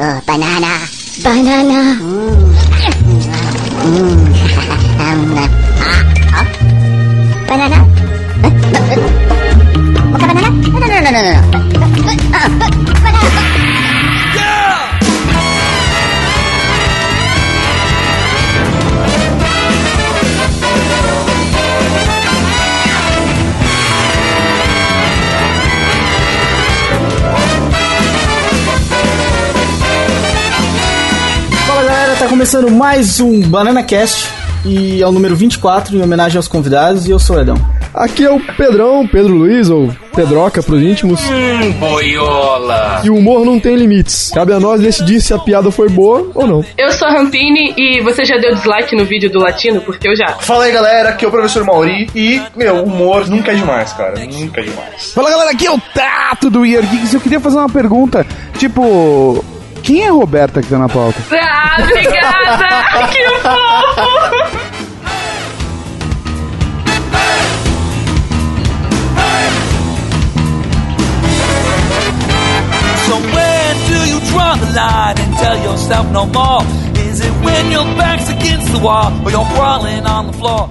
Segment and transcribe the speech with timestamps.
[0.00, 0.74] Oh, banana.
[1.22, 1.88] Banana.
[2.02, 2.37] Banana?
[32.48, 34.26] Começando mais um Banana Cast
[34.64, 37.56] e é o número 24 em homenagem aos convidados e eu sou o Edão.
[37.92, 41.20] Aqui é o Pedrão, Pedro Luiz, ou Pedroca pros íntimos.
[41.28, 43.02] Hum, boiola.
[43.04, 44.30] E o humor não tem limites.
[44.32, 46.64] Cabe a nós decidir se a piada foi boa ou não.
[46.78, 49.82] Eu sou a Rampini e você já deu dislike no vídeo do latino?
[49.82, 50.28] Porque eu já.
[50.40, 54.14] Fala aí galera, aqui é o professor Mauri e, meu, humor nunca é demais, cara.
[54.24, 55.12] Nunca é demais.
[55.12, 57.12] Fala galera, aqui é o Tato do Year Geeks.
[57.12, 59.44] Eu queria fazer uma pergunta, tipo,
[59.88, 61.18] quem é a Roberta que tá na pauta?
[61.32, 63.08] Ah, obrigada!
[63.08, 64.68] que fofo!
[73.06, 76.62] So where do you draw the line and tell yourself no more?
[77.08, 80.68] Is it when your back's against the wall or you're crawling on the floor?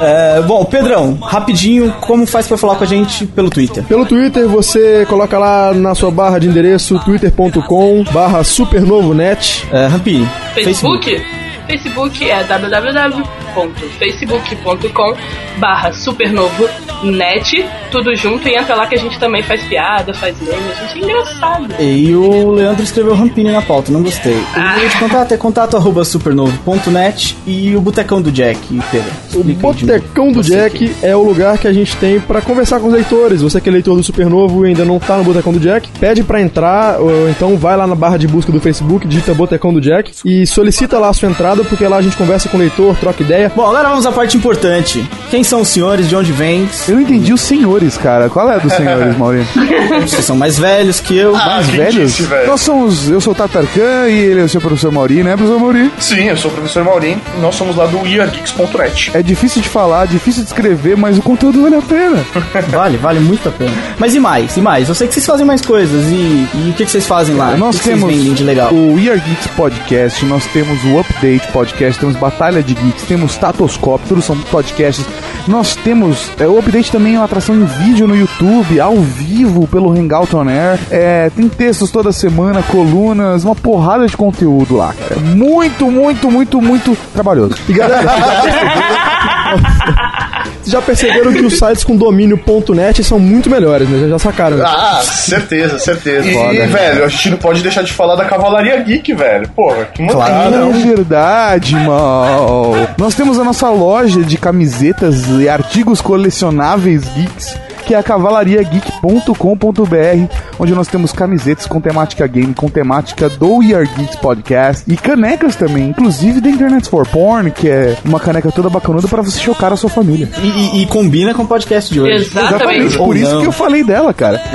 [0.00, 3.84] É, bom, Pedrão, rapidinho, como faz pra falar com a gente pelo Twitter?
[3.84, 9.66] Pelo Twitter, você coloca lá na sua barra de endereço twitter.com barra supernovonet.
[9.72, 11.10] É, Rampini, Facebook?
[11.10, 15.14] Facebook é www.facebook.com
[15.58, 20.56] barra supernovonet, tudo junto, e entra lá que a gente também faz piada, faz meme,
[20.70, 21.68] a gente é engraçado.
[21.78, 24.34] E o Leandro escreveu Rampini na pauta, não gostei.
[24.34, 24.74] O Ah.
[24.80, 28.58] de contato é contato arroba supernovo.net e o Botecão do Jack,
[28.90, 29.10] Pedro.
[29.34, 32.88] O Botecão do Jack que- é o lugar que a gente tem pra conversar com
[32.88, 33.40] os leitores.
[33.42, 36.24] Você que é leitor do Supernovo e ainda não tá no Botecão do Jack, pede
[36.24, 39.80] pra entrar, ou então vai lá na barra de busca do Facebook, digita Botecão do
[39.80, 42.96] Jack e solicita lá a sua entrada, porque lá a gente conversa com o leitor,
[42.96, 43.52] troca ideia.
[43.54, 45.06] Bom, agora vamos à parte importante.
[45.30, 46.66] Quem são os senhores, de onde vêm?
[46.88, 48.30] Eu não entendi os senhores, cara.
[48.30, 49.46] Qual é dos senhores, Maurinho?
[50.00, 51.32] Vocês são mais velhos que eu.
[51.32, 52.12] Mais quem velhos?
[52.12, 52.46] disse, velho?
[52.46, 53.10] Nós somos.
[53.10, 55.90] Eu sou o Tatarkan e ele é o seu professor Mauri, né, professor Mauri?
[55.98, 59.10] Sim, eu sou o professor Maurinho e nós somos lá do yeargeeks.net.
[59.14, 62.24] É difícil de falar, difícil de escrever, mas o conteúdo vale a pena.
[62.70, 63.72] Vale, vale muito a pena.
[63.98, 64.56] Mas e mais?
[64.56, 64.88] E mais?
[64.88, 66.06] Eu sei que vocês fazem mais coisas.
[66.10, 66.14] E,
[66.54, 67.56] e o que, que vocês fazem lá?
[67.56, 68.72] Nós o que, que temos vocês vendem de legal?
[68.72, 73.36] o We Are Geeks Podcast, nós temos o Update Podcast, temos Batalha de Geeks, temos
[73.36, 75.04] Tatoscópio, tudo são podcasts.
[75.46, 76.30] Nós temos.
[76.38, 80.34] é, o Update também é uma atração em vídeo no YouTube, ao vivo, pelo Hangout
[80.34, 80.78] On Air.
[80.90, 85.20] É, tem textos toda semana, colunas, uma porrada de conteúdo lá, cara.
[85.20, 87.56] Muito, muito, muito, muito trabalhoso.
[87.68, 88.04] E galera,
[90.66, 94.00] já perceberam que os sites com domínio.net são muito melhores, né?
[94.00, 94.58] Já, já sacaram.
[94.64, 96.28] Ah, certeza, certeza.
[96.28, 96.66] E, Foda.
[96.66, 99.48] velho, a gente não pode deixar de falar da Cavalaria Geek, velho.
[99.50, 100.32] Porra, que Claro.
[100.50, 100.56] mancada.
[100.78, 102.72] É verdade, mal.
[102.98, 110.34] Nós temos a nossa loja de camisetas e artigos colecionáveis geeks, que é a cavalariageek.com.br,
[110.58, 114.96] onde nós temos camisetas com temática game, com temática do We Are Geeks Podcast e
[114.96, 119.38] canecas também, inclusive da Internet for Porn, que é uma caneca toda bacanuda para você
[119.38, 120.28] chocar a sua família.
[120.42, 122.12] E, e- e combina com o podcast de hoje.
[122.14, 122.96] Exatamente.
[122.98, 123.40] Ou Por isso não.
[123.42, 124.40] que eu falei dela, cara.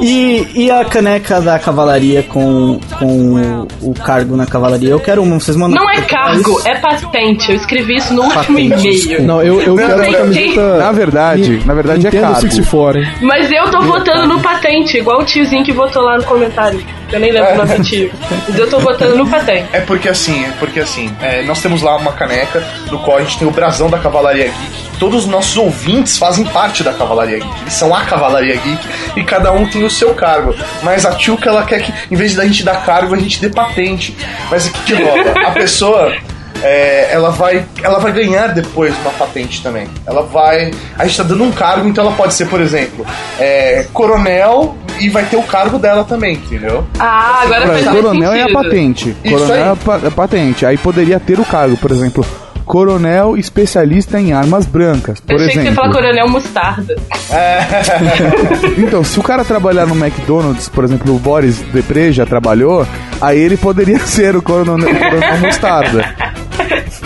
[0.00, 4.90] E, e a caneca da cavalaria com, com o cargo na cavalaria?
[4.90, 5.82] Eu quero uma, vocês mandam.
[5.82, 7.50] Não é cargo, é patente.
[7.50, 9.22] Eu escrevi isso no último e-mail.
[9.22, 10.76] Não, eu, eu quero uma não, camiseta.
[10.78, 12.40] Na verdade, na verdade é Nintendo cargo.
[12.40, 13.14] 64, hein?
[13.22, 16.84] Mas eu tô votando no patente, igual o tiozinho que votou lá no comentário.
[17.10, 18.10] Eu nem lembro o nome do tio.
[18.48, 19.68] Mas eu tô votando no patente.
[19.72, 23.22] É porque assim, é porque assim, é, nós temos lá uma caneca no qual a
[23.22, 24.92] gente tem o brasão da Cavalaria Geek.
[24.98, 27.60] Todos os nossos ouvintes fazem parte da Cavalaria Geek.
[27.62, 30.54] Eles são a Cavalaria Geek e cada um tem o seu cargo.
[30.82, 33.48] Mas a Tchuca, ela quer que, em vez da gente dar cargo, a gente dê
[33.48, 34.16] patente.
[34.50, 35.48] Mas o que, que rola?
[35.48, 36.12] A pessoa.
[36.62, 39.86] É, ela, vai, ela vai ganhar depois uma patente também.
[40.06, 40.70] Ela vai.
[40.98, 43.04] A gente tá dando um cargo, então ela pode ser, por exemplo,
[43.38, 46.86] é, coronel e vai ter o cargo dela também, entendeu?
[46.98, 49.16] Ah, agora faz Coronel é a patente.
[49.24, 49.60] Isso Coronel aí.
[49.62, 50.66] é a pa- é a patente.
[50.66, 52.24] Aí poderia ter o cargo, por exemplo,
[52.64, 55.82] coronel especialista em armas brancas, por Eu achei que você ia exemplo.
[55.82, 56.96] falar coronel mostarda.
[58.78, 62.86] Então, se o cara trabalhar no McDonald's, por exemplo, o Boris Depré já trabalhou,
[63.20, 66.31] aí ele poderia ser o coronel, o coronel mostarda.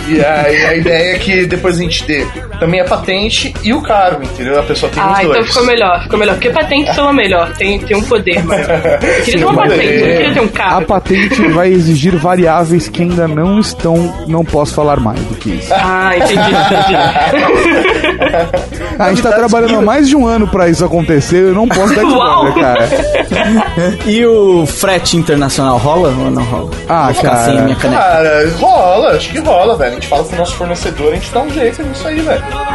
[0.07, 2.25] E aí a ideia é que depois a gente dê
[2.59, 4.59] também a patente e o cargo, entendeu?
[4.59, 5.29] A pessoa tem os Ah, dois.
[5.29, 6.33] então ficou melhor, ficou melhor.
[6.35, 8.69] Porque patente soa melhor, tem, tem um poder maior.
[8.69, 10.85] Eu queria ter uma patente, eu não queria ter um A carro.
[10.85, 14.13] patente vai exigir variáveis que ainda não estão.
[14.27, 15.73] Não posso falar mais do que isso.
[15.73, 16.95] Ah, entendi, entendi.
[18.99, 21.93] A gente tá trabalhando há mais de um ano pra isso acontecer, eu não posso
[21.95, 22.47] dar Uau!
[22.49, 22.87] spoiler, cara.
[24.05, 26.71] E o frete internacional rola ou não rola?
[26.87, 27.35] Ah, cara.
[27.45, 28.01] sem a minha caneca.
[28.01, 29.91] Cara, rola, acho que rola, velho.
[29.91, 32.66] A gente fala com o nosso fornecedor, a gente dá um jeito nisso aí, velho.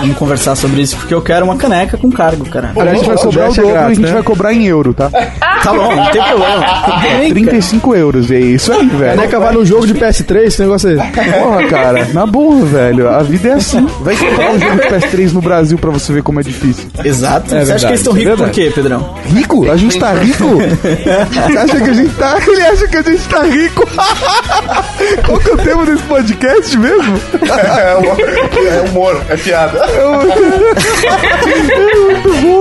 [0.00, 2.72] Vamos conversar sobre isso porque eu quero uma caneca com cargo, cara.
[2.76, 4.12] A gente vai cobrar o é dobro e a gente né?
[4.12, 5.10] vai cobrar em euro, tá?
[5.66, 6.60] Tá bom, não tem problema.
[6.60, 7.28] Cara.
[7.28, 9.16] 35 euros, é isso aí, velho.
[9.16, 10.96] Caneca vai no jogo de PS3, esse negócio aí.
[10.96, 13.08] Porra, cara, na boa, velho.
[13.08, 13.84] A vida é assim.
[14.00, 16.84] Vai comprar um jogo de PS3 no Brasil pra você ver como é difícil.
[17.04, 17.52] Exato.
[17.52, 19.14] É Você acha que eles estão ricos é por quê, Pedrão?
[19.24, 19.68] Rico?
[19.68, 20.44] A gente tá rico?
[20.44, 22.38] Você acha que a gente tá.
[22.46, 23.88] Ele acha que a gente tá rico?
[25.26, 27.20] Qual que é o tema desse podcast mesmo?
[28.66, 29.78] É, humor, é humor, é piada.
[32.46, 32.60] Eu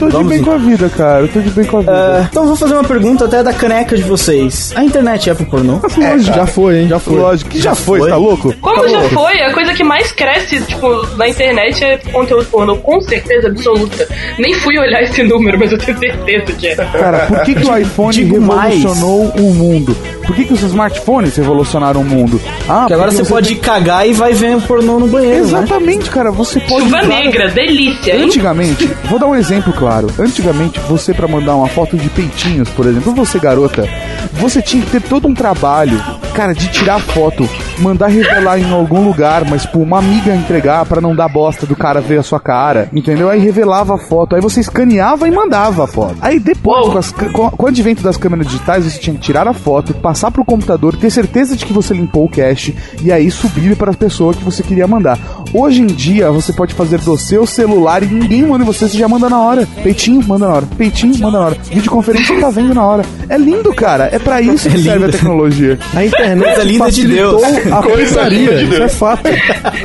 [0.00, 0.52] tô de Vamos bem então.
[0.52, 1.20] com a vida, cara.
[1.20, 1.92] Eu tô de bem com a vida.
[1.92, 4.72] Ah, então eu vou fazer uma pergunta até da caneca de vocês.
[4.74, 5.74] A internet é pro pornô?
[5.96, 6.88] Lógico, Já foi, hein?
[6.88, 7.16] Já foi.
[7.16, 8.10] Lógico que já foi, foi.
[8.10, 8.54] tá louco?
[8.60, 13.00] Como já foi, a coisa que mais cresce, tipo, na internet é conteúdo pornô, com
[13.02, 14.08] certeza absoluta.
[14.38, 16.74] Nem fui olhar esse número, mas eu tenho certeza que é.
[16.76, 19.96] Cara, por que, que o iPhone Digo revolucionou o mundo?
[20.30, 22.40] Por que, que os smartphones revolucionaram o mundo?
[22.68, 25.40] Ah, Porque agora porque você pode cagar e vai ver pornô no banheiro, né?
[25.42, 26.30] Exatamente, cara.
[26.30, 26.84] Você pode.
[26.84, 28.26] Chuva usar- negra, delícia, hein?
[28.26, 30.06] Antigamente, vou dar um exemplo claro.
[30.20, 33.88] Antigamente, você pra mandar uma foto de peitinhos, por exemplo, você garota,
[34.34, 36.00] você tinha que ter todo um trabalho,
[36.30, 37.48] cara, de tirar foto,
[37.78, 41.76] mandar revelar em algum lugar, mas por uma amiga entregar pra não dar bosta do
[41.76, 43.28] cara ver a sua cara, entendeu?
[43.28, 46.16] Aí revelava a foto, aí você escaneava e mandava a foto.
[46.20, 49.46] Aí depois, com, as com, com o advento das câmeras digitais, você tinha que tirar
[49.46, 53.30] a foto, passar pro computador, ter certeza de que você limpou o cache e aí
[53.30, 55.18] subir para a pessoa que você queria mandar.
[55.52, 58.98] Hoje em dia, você pode fazer do seu celular e ninguém manda em você, você
[58.98, 59.66] já manda na hora.
[59.82, 60.66] Peitinho, manda na hora.
[60.76, 61.56] Peitinho, manda na hora.
[61.70, 63.04] Videoconferência, tá vendo na hora.
[63.28, 64.08] É lindo, cara.
[64.12, 65.78] É pra isso que É serve a tecnologia.
[65.94, 67.42] A internet Coisa linda de Deus.
[67.72, 68.94] a Coisa pizzaria, linda de isso é Deus.
[68.94, 69.22] fato.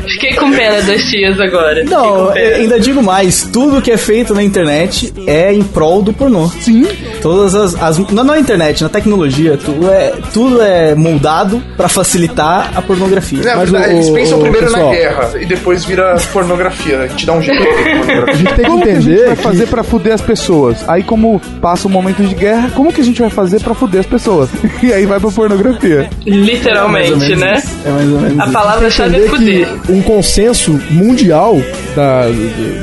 [0.08, 1.84] Fiquei com pena das tias agora.
[1.84, 6.48] Não, ainda digo mais, tudo que é feito na internet é em prol do pornô.
[6.62, 6.86] Sim.
[7.26, 12.70] Todas as, as não na internet, na tecnologia, tudo é, tudo é moldado pra facilitar
[12.76, 13.40] a pornografia.
[13.50, 17.00] É, Mas verdade, o- eles pensam o- primeiro pessoal- na guerra e depois vira pornografia.
[17.00, 17.66] A gente dá um jeito de
[18.30, 20.22] A gente tem que Como que a gente entender vai que fazer pra fuder as
[20.22, 20.78] pessoas?
[20.88, 24.02] Aí, como passa um momento de guerra, como que a gente vai fazer pra fuder
[24.02, 24.50] as pessoas?
[24.84, 26.08] E aí vai pra pornografia.
[26.28, 27.56] Literalmente, menos né?
[27.58, 27.76] isso.
[27.86, 29.92] É mais ou menos A palavra-chave é entender fuder.
[29.98, 31.58] um consenso mundial
[31.96, 32.26] da-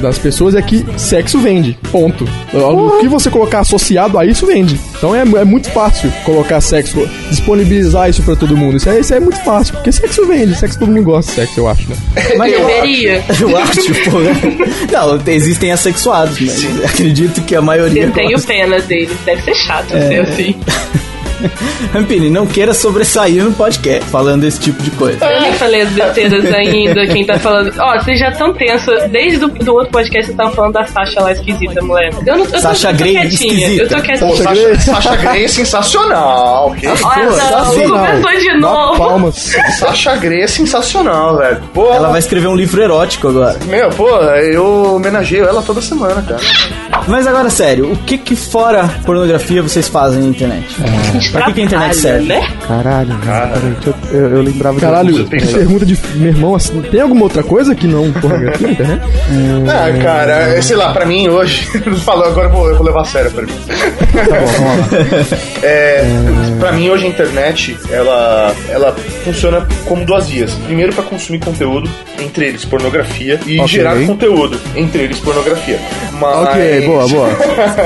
[0.01, 1.79] das pessoas é que sexo vende.
[1.93, 2.27] Ponto.
[2.53, 4.79] O que você colocar associado a isso vende.
[4.97, 8.77] Então é, é muito fácil colocar sexo, disponibilizar isso pra todo mundo.
[8.77, 10.55] Isso é, isso é muito fácil, porque sexo vende.
[10.55, 11.97] Sexo todo mundo gosta de sexo, eu acho, né?
[12.37, 13.25] Mas eu, Deveria.
[13.41, 14.19] eu acho, pô.
[14.91, 18.05] Não, existem assexuados, mas acredito que a maioria.
[18.05, 18.47] Eu tenho gosta.
[18.47, 19.17] pena deles.
[19.25, 20.09] Deve ser chato É.
[20.09, 20.57] ser assim.
[21.93, 25.25] Rampini, não queira sobressair no podcast falando esse tipo de coisa.
[25.25, 27.73] Eu nem falei as besteiras ainda, quem tá falando.
[27.79, 28.91] Ó, vocês já tão tenso.
[29.11, 32.11] Desde o do outro podcast vocês estavam falando da Sasha lá esquisita, mulher.
[32.27, 33.69] Eu não eu tô, Sasha eu tô Grey quietinha.
[33.69, 33.83] esquisita.
[33.83, 34.37] Eu tô Pô, quietinha.
[34.37, 34.77] Sasha Sasha, Grey.
[34.81, 36.67] Sasha Grey é sensacional.
[36.69, 36.89] ok?
[36.89, 38.07] Olha, Pô, não, sensacional.
[38.07, 38.99] começou de Dá novo.
[38.99, 39.53] palmas.
[39.79, 41.63] Sasha Grey é sensacional, velho.
[41.75, 43.59] Pô, Ela vai escrever um livro erótico agora.
[43.67, 46.41] Meu, pô, eu homenageio ela toda semana, cara.
[47.09, 50.67] Mas agora, sério, o que que fora pornografia vocês fazem na internet?
[51.33, 52.27] Pra que, que a internet serve?
[52.29, 52.49] Né?
[52.67, 55.99] Caralho, deixa eu, eu, eu lembrava de Caralho, alguns- que pergunta de.
[56.15, 59.03] Meu irmão, assim, tem alguma outra coisa que não pornografia na internet?
[59.69, 61.67] Ah, cara, é, sei lá, pra mim hoje.
[62.05, 63.53] Falou, agora eu vou, eu vou levar a sério pra mim.
[65.63, 66.03] É,
[66.59, 68.93] pra mim hoje a internet ela, ela
[69.25, 70.53] funciona como duas vias.
[70.67, 71.89] Primeiro pra consumir conteúdo,
[72.21, 73.69] entre eles pornografia, e Ok.
[73.69, 75.79] gerar conteúdo, entre eles pornografia.
[76.21, 77.29] Mas, Ok, boa, boa.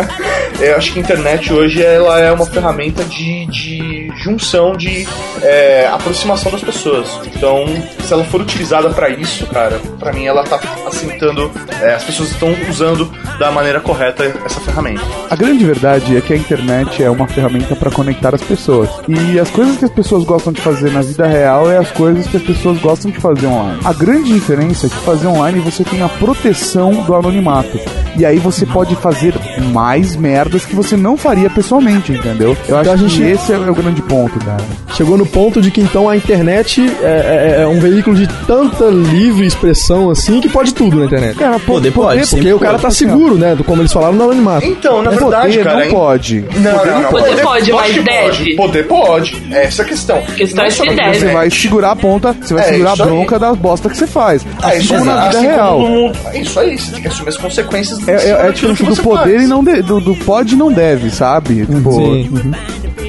[0.61, 5.07] eu acho que a internet hoje ela é uma ferramenta de, de junção, de
[5.43, 7.21] é, aproximação das pessoas.
[7.27, 7.67] Então,
[8.01, 12.31] se ela for utilizada pra isso, cara, pra mim ela tá assentando, é, as pessoas
[12.31, 15.03] estão usando da maneira correta essa ferramenta.
[15.31, 18.89] A grande verdade é que a internet é uma ferramenta para conectar as pessoas.
[19.09, 22.27] E as coisas que as pessoas gostam de fazer na vida real é as coisas
[22.27, 23.81] que as pessoas gostam de fazer online.
[23.85, 27.79] A grande diferença é que fazer online você tem a proteção do anonimato.
[28.19, 29.35] E aí você pode fazer
[29.73, 32.57] mais merdas que você não faria pessoalmente, entendeu?
[32.69, 34.63] Eu acho Então a gente- que esse é o grande ponto, cara.
[34.95, 38.87] Chegou no ponto de que então a internet é, é- é um veículo de tanta
[38.87, 41.37] livre expressão assim que pode tudo na internet.
[41.37, 43.55] Cara, Poder pode, poder- Porque o cara tá seguro, né?
[43.55, 44.65] do- Como eles falaram no anonimato.
[44.67, 45.77] Então, na verdade, Poder cara.
[45.77, 45.91] não hein?
[45.91, 46.45] pode.
[46.57, 47.11] Não, não, não.
[47.11, 48.27] Poder pode, lógico mas que deve.
[48.27, 48.57] Pode.
[48.57, 49.47] Poder pode.
[49.51, 50.23] É essa a questão.
[50.23, 51.19] questão é se somente deve.
[51.19, 53.09] Você vai segurar a ponta, você vai É, segurar a isso aí.
[53.09, 54.47] bronca da bosta que você faz.
[54.63, 55.79] É Assim isso como na vida Assim real.
[55.81, 59.03] mundo- É isso aí, você tem que assumir as consequências É, é, é que do
[59.03, 59.43] poder faz.
[59.43, 61.67] e não de- do, do pode e não deve, sabe?
[61.67, 62.31] Tipo, Sim.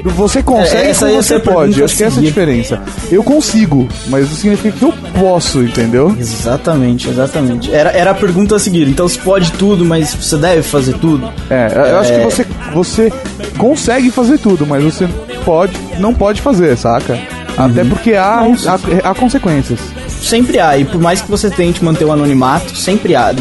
[0.04, 1.84] do você consegue É, essa aí você é a pode.
[1.84, 2.28] Acho que essa é a seguinte.
[2.30, 2.82] diferença.
[3.12, 6.16] Eu consigo, mas isso significa que eu posso, entendeu?
[6.20, 7.74] Exatamente, exatamente.
[7.74, 8.88] Era, era a pergunta a seguir.
[8.88, 11.30] Então você pode tudo, mas você deve fazer tudo?
[11.50, 12.20] É, eu acho É.
[12.20, 13.14] que você, você
[13.58, 15.08] consegue fazer tudo, mas você
[15.44, 17.18] pode, não pode fazer, saca?
[17.58, 19.80] Até porque há, há, há consequências.
[20.22, 23.34] Sempre há, e por mais que você tente manter o anonimato, sempre há.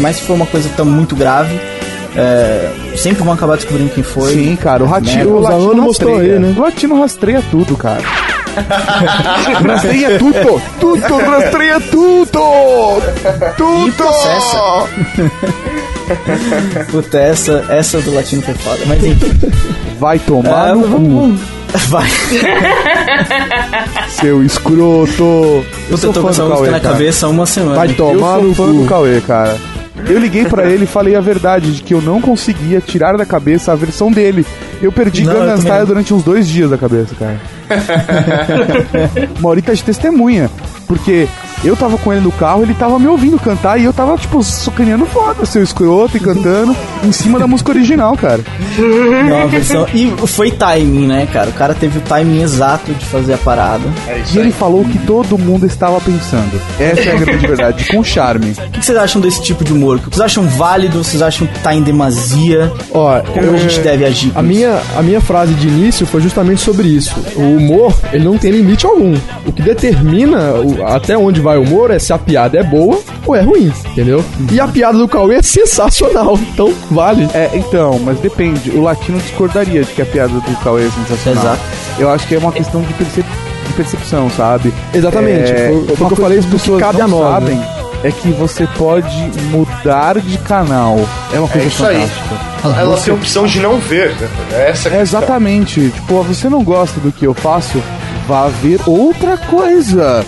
[0.00, 1.54] Mais se for uma coisa tão muito grave,
[2.20, 4.32] é, sempre vão acabar descobrindo quem foi.
[4.32, 5.30] Sim, cara, o ratinho, Merda.
[5.30, 6.52] o Os alunos mostrou aí, né?
[6.56, 8.02] O latino rastreia tudo, cara.
[9.68, 12.26] rastreia tudo, tudo, rastreia tudo,
[13.56, 13.86] tudo.
[13.88, 14.88] E processa.
[16.90, 18.80] Puta, essa, essa do latino foi foda.
[18.86, 19.30] Mas enfim.
[20.00, 21.36] Vai tomar É, no cu,
[21.88, 22.08] Vai.
[24.08, 25.64] seu escroto.
[25.90, 26.94] Eu sou tô com essa música Cauê, na cara.
[26.94, 27.76] cabeça há uma semana.
[27.76, 28.86] Vai tomar eu no fã do cu.
[28.86, 29.56] Cauê, cara.
[30.06, 33.26] Eu liguei pra ele e falei a verdade, de que eu não conseguia tirar da
[33.26, 34.46] cabeça a versão dele.
[34.80, 37.40] Eu perdi Não, Gangnam Style durante uns dois dias da cabeça, cara.
[39.40, 40.50] Maurita de testemunha.
[40.86, 41.28] Porque
[41.64, 44.42] eu tava com ele no carro, ele tava me ouvindo cantar e eu tava, tipo,
[44.42, 46.74] sacaneando foda, seu escroto e cantando
[47.04, 48.40] em cima da música original, cara.
[49.28, 49.86] Não, versão...
[49.94, 51.50] E foi timing, né, cara?
[51.50, 53.84] O cara teve o timing exato de fazer a parada.
[54.06, 56.60] É E ele falou o que todo mundo estava pensando.
[56.78, 58.52] Essa é a grande verdade, com charme.
[58.52, 59.98] O que vocês acham desse tipo de humor?
[60.00, 61.02] Vocês acham válido?
[61.02, 62.72] Vocês acham que tá em demasia?
[62.92, 64.30] Ó, Como eu- a gente deve agir?
[64.30, 64.52] com A isso?
[64.52, 67.14] minha, a minha frase de início foi justamente sobre isso.
[67.36, 69.14] O humor, ele não tem limite algum.
[69.46, 72.98] O que determina o- até onde vai o humor é se a piada é boa
[73.26, 74.24] ou é ruim, entendeu?
[74.52, 77.28] E a piada do Cauê é sensacional, então vale.
[77.32, 78.70] É, então, mas depende.
[78.70, 81.44] O latino discordaria de que a piada do Cauê é sensacional.
[81.44, 81.60] Exato.
[81.98, 83.26] Eu acho que é uma questão de, percep-
[83.66, 84.72] de percepção, sabe?
[84.92, 85.50] Exatamente.
[85.52, 87.68] É, Foi- foi o uma que eu falei as pessoas cabe não nós, sabem né?
[88.04, 89.16] é que você pode
[89.50, 90.98] mudar de canal.
[91.32, 91.96] É uma É coisa isso aí.
[91.96, 92.80] fantástica.
[92.80, 94.14] Ela tem a opção de não ver.
[94.16, 94.28] né?
[94.68, 95.90] Essa É exatamente.
[95.90, 97.82] Tipo, você não gosta do que eu faço,
[98.28, 100.24] vá ver outra coisa.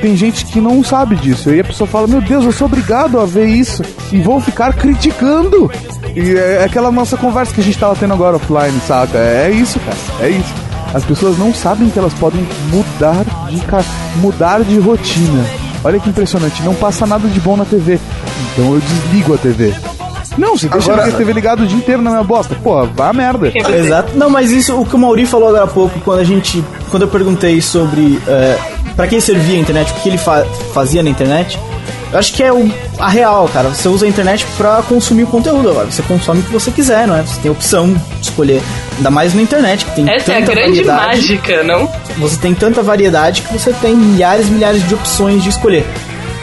[0.00, 1.50] Tem gente que não sabe disso.
[1.50, 3.82] E a pessoa fala: Meu Deus, eu sou obrigado a ver isso.
[4.12, 5.70] E vou ficar criticando.
[6.16, 9.18] E é aquela nossa conversa que a gente tava tendo agora offline, saca?
[9.18, 9.96] É isso, cara.
[10.20, 10.54] É isso.
[10.92, 13.60] As pessoas não sabem que elas podem mudar de,
[14.20, 15.44] mudar de rotina.
[15.84, 16.62] Olha que impressionante.
[16.62, 17.98] Não passa nada de bom na TV.
[18.52, 19.72] Então eu desligo a TV.
[20.38, 22.54] Não, você deixa Agora- a TV ligado o dia inteiro na minha bosta.
[22.62, 23.52] Pô, vá a merda.
[23.54, 24.16] Exato.
[24.16, 26.64] Não, mas isso, o que o Mauri falou agora há pouco, quando a gente.
[26.90, 28.20] Quando eu perguntei sobre.
[28.26, 28.58] É,
[28.96, 30.44] para quem servia a internet, o que ele fa-
[30.74, 31.58] fazia na internet,
[32.12, 32.68] eu acho que é o,
[32.98, 33.68] a real, cara.
[33.68, 35.90] Você usa a internet pra consumir o conteúdo agora.
[35.90, 37.22] Você consome o que você quiser, não é?
[37.22, 38.60] Você tem a opção de escolher.
[38.96, 41.06] Ainda mais na internet, que tem Essa é a tanta grande variedade.
[41.18, 41.88] mágica, não?
[42.18, 45.86] Você tem tanta variedade que você tem milhares e milhares de opções de escolher.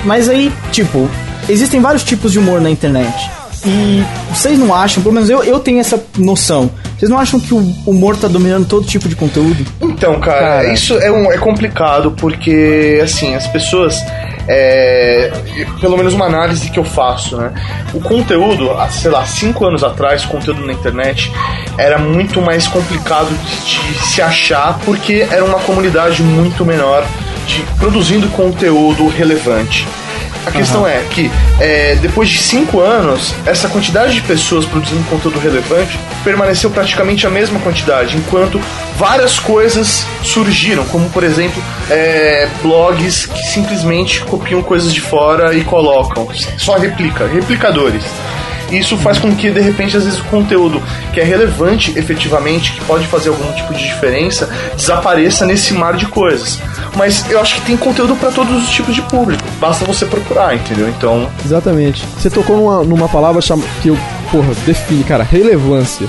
[0.06, 1.10] Mas aí, tipo,
[1.50, 3.30] existem vários tipos de humor na internet.
[3.66, 4.02] E
[4.34, 6.70] vocês não acham, pelo menos eu, eu tenho essa noção.
[6.98, 9.66] Vocês não acham que o humor tá dominando todo tipo de conteúdo?
[9.82, 10.74] Então, cara, Cara.
[10.74, 14.04] isso é, um, é complicado porque, assim, as pessoas.
[14.48, 15.32] é,
[15.80, 17.52] pelo menos uma análise que eu faço, né?
[17.94, 21.32] O conteúdo, sei lá, cinco anos atrás, o conteúdo na internet
[21.78, 27.06] era muito mais complicado de, de se achar porque era uma comunidade muito menor
[27.46, 29.88] de produzindo conteúdo relevante.
[30.48, 35.40] A questão é que é, depois de cinco anos, essa quantidade de pessoas produzindo conteúdo
[35.40, 38.62] relevante permaneceu praticamente a mesma quantidade, enquanto
[38.96, 45.66] várias coisas surgiram, como por exemplo é, blogs que simplesmente copiam coisas de fora e
[45.66, 46.28] colocam,
[46.58, 48.06] só replica, replicadores.
[48.72, 50.82] Isso faz com que, de repente, às vezes o conteúdo
[51.14, 56.06] que é relevante efetivamente, que pode fazer algum tipo de diferença, desapareça nesse mar de
[56.08, 56.60] coisas.
[56.96, 59.44] Mas eu acho que tem conteúdo para todos os tipos de público.
[59.60, 60.90] Basta você procurar, entendeu?
[60.90, 62.04] Então, Exatamente.
[62.18, 63.42] Você tocou numa, numa palavra
[63.82, 63.98] que eu,
[64.32, 66.08] porra, define, cara, relevância.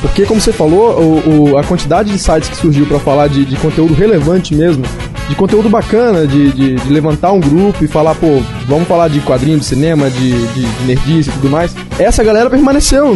[0.00, 3.44] Porque, como você falou, o, o- a quantidade de sites que surgiu pra falar de,
[3.44, 4.82] de conteúdo relevante mesmo,
[5.30, 9.20] de conteúdo bacana, de, de- de levantar um grupo e falar, pô, vamos falar de
[9.20, 13.14] quadrinho, de cinema, de, de, de nerdice e tudo mais, essa galera permaneceu.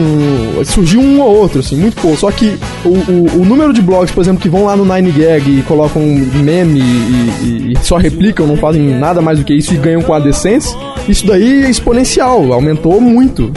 [0.64, 2.16] surgiu um ou outro, assim, muito pouco.
[2.16, 5.42] Só que o, o, o número de blogs, por exemplo, que vão lá no 9gag
[5.58, 6.82] e colocam meme e,
[7.42, 10.18] e- e só replicam, não fazem nada mais do que isso e ganham com a
[10.18, 10.74] AdSense,
[11.08, 13.52] isso daí é exponencial, aumentou muito.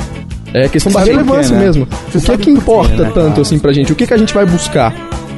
[0.54, 1.64] É questão da Sabe por relevância né?
[1.66, 1.88] mesmo.
[2.12, 3.92] Você o que é que quê, importa né, tanto assim pra gente?
[3.92, 4.96] O que, que a gente vai buscar?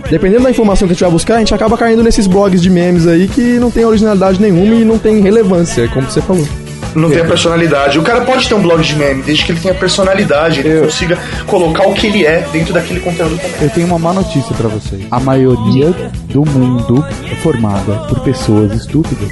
[0.10, 2.70] Dependendo da informação que a gente vai buscar, a gente acaba caindo nesses blogs de
[2.70, 6.48] memes aí que não tem originalidade nenhuma e não tem relevância, como você falou.
[6.96, 8.00] Não tem a personalidade.
[8.00, 10.84] O cara pode ter um blog de meme, desde que ele tenha personalidade, ele Eu-
[10.86, 13.52] consiga colocar o que ele é dentro daquele conteúdo também.
[13.62, 15.04] Eu tenho uma má notícia pra vocês.
[15.12, 15.94] A maioria
[16.30, 19.30] do mundo é formada por pessoas estúpidas.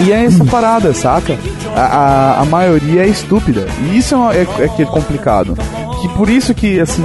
[0.00, 1.38] E é essa parada, saca?
[1.76, 3.66] A, a, a maioria é estúpida.
[3.82, 5.54] E isso é, é, é que é complicado.
[6.00, 7.02] Que por isso que, assim.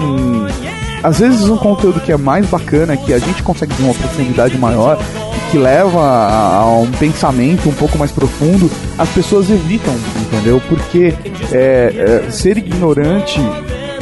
[1.03, 4.58] Às vezes um conteúdo que é mais bacana, que a gente consegue ter uma profundidade
[4.58, 4.98] maior,
[5.50, 10.62] que leva a, a um pensamento um pouco mais profundo, as pessoas evitam, entendeu?
[10.68, 11.13] Porque
[11.51, 13.39] é, é, ser ignorante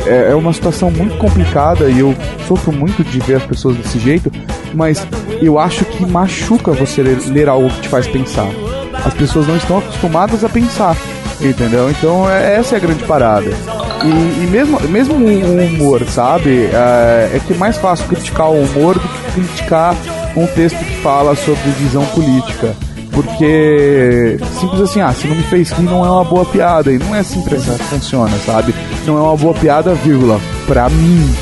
[0.06, 2.16] é, é uma situação muito complicada e eu
[2.48, 4.32] sofro muito de ver as pessoas desse jeito,
[4.74, 5.06] mas
[5.42, 8.50] eu acho que machuca você ler, ler algo que te faz pensar.
[9.06, 10.98] As pessoas não estão acostumadas a pensar,
[11.40, 11.90] entendeu?
[11.90, 13.52] Então é, essa é a grande parada.
[14.04, 16.66] E, e mesmo, mesmo o humor, sabe?
[16.72, 19.96] É, é que é mais fácil criticar o humor do que criticar
[20.36, 22.76] um texto que fala sobre visão política.
[23.12, 26.92] Porque simples assim, ah, se não me fez rir não é uma boa piada.
[26.92, 28.76] E não é assim que funciona, sabe?
[29.06, 31.36] Não é uma boa piada, vírgula, pra mim.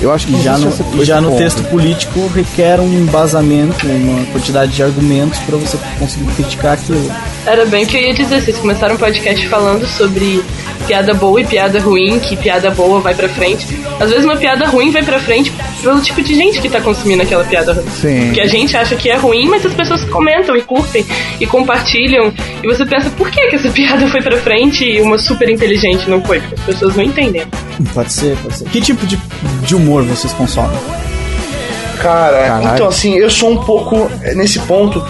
[0.00, 1.38] Eu acho que E já, no, já no ponto.
[1.38, 7.10] texto político requer um embasamento, uma quantidade de argumentos pra você conseguir criticar aquilo.
[7.44, 8.40] Era bem o que eu ia dizer.
[8.40, 10.42] Vocês começaram um podcast falando sobre
[10.88, 13.66] piada boa e piada ruim, que piada boa vai pra frente.
[14.00, 15.52] Às vezes uma piada ruim vai pra frente
[15.82, 17.86] pelo tipo de gente que tá consumindo aquela piada ruim.
[17.90, 18.32] Sim.
[18.32, 21.04] Que a gente acha que é ruim, mas as pessoas comentam e curtem
[21.38, 22.32] e compartilham.
[22.62, 26.08] E você pensa, por que, que essa piada foi pra frente e uma super inteligente
[26.08, 26.40] não foi?
[26.40, 27.42] Porque as pessoas não entendem.
[27.92, 28.64] Pode ser, pode ser.
[28.70, 29.18] Que tipo de,
[29.62, 30.78] de humor vocês consomem?
[32.00, 32.68] Cara, Caralho.
[32.74, 35.04] então assim, eu sou um pouco eh, nesse ponto,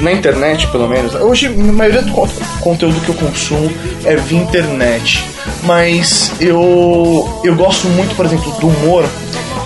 [0.00, 1.14] na internet pelo menos.
[1.14, 2.28] Hoje, a maioria do con-
[2.60, 3.70] conteúdo que eu consumo
[4.04, 5.24] é via internet.
[5.64, 9.04] Mas eu, eu gosto muito, por exemplo, do humor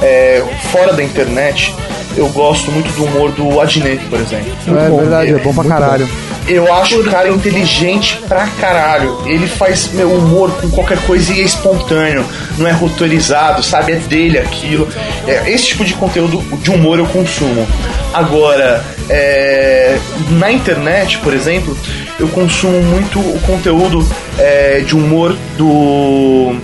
[0.02, 1.74] eh, fora da internet.
[2.16, 4.52] Eu gosto muito do humor do Adnet, por exemplo.
[4.68, 4.96] É bom.
[4.96, 6.08] verdade, é bom pra Muito caralho.
[6.48, 9.18] Eu acho o cara inteligente pra caralho.
[9.26, 12.24] Ele faz meu humor com qualquer coisa e é espontâneo,
[12.56, 13.92] não é roteirizado, sabe?
[13.92, 14.88] É dele aquilo.
[15.26, 17.66] É, esse tipo de conteúdo de humor eu consumo.
[18.14, 19.98] Agora, é,
[20.30, 21.76] na internet, por exemplo,
[22.18, 24.06] eu consumo muito o conteúdo
[24.38, 26.54] é, de humor do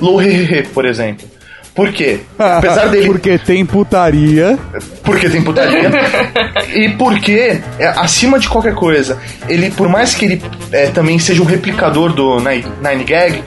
[0.00, 1.31] Low Hehehe, por exemplo.
[1.74, 2.20] Por quê?
[2.38, 4.58] Apesar dele Porque tem putaria.
[5.02, 5.90] porque tem putaria
[6.74, 11.40] e porque é, acima de qualquer coisa ele por mais que ele é, também seja
[11.42, 13.42] um replicador do Nine Nine Gag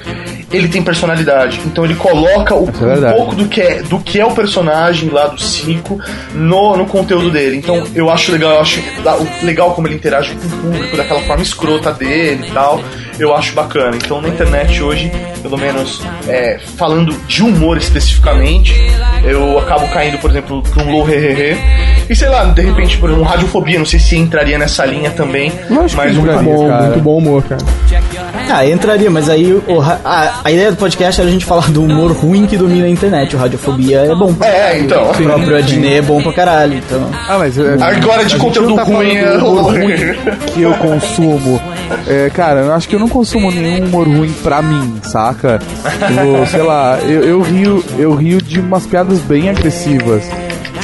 [0.51, 1.59] ele tem personalidade.
[1.65, 5.09] Então ele coloca o, é um pouco do que é do que é o personagem
[5.09, 5.99] lá do circo
[6.33, 7.57] no, no conteúdo dele.
[7.57, 8.81] Então eu acho legal eu acho
[9.43, 12.81] legal como ele interage com o público daquela forma escrota dele e tal.
[13.17, 13.95] Eu acho bacana.
[13.95, 18.73] Então na internet hoje pelo menos é, falando de humor especificamente
[19.23, 21.55] eu acabo caindo por exemplo pra um low hehehe
[22.09, 25.51] e sei lá, de repente, por um radiofobia, não sei se entraria nessa linha também.
[25.69, 26.53] Lógico mas muito entraria.
[26.53, 26.67] bom.
[26.67, 26.83] Cara.
[26.83, 27.61] muito bom humor, cara.
[28.49, 31.83] Ah, entraria, mas aí o a, a ideia do podcast era a gente falar do
[31.83, 33.35] humor ruim que domina a internet.
[33.35, 35.11] O Radiofobia é bom pra É, então.
[35.11, 37.09] O próprio Adnet é bom pra caralho, então...
[37.27, 37.57] Ah, mas.
[37.57, 39.87] é, Agora de conteúdo tá ruim é ruim
[40.53, 41.61] que eu consumo.
[42.07, 45.59] É, cara, eu acho que eu não consumo nenhum humor ruim pra mim, saca?
[45.59, 50.23] Tipo, sei lá, eu, eu rio, eu rio de umas piadas bem agressivas.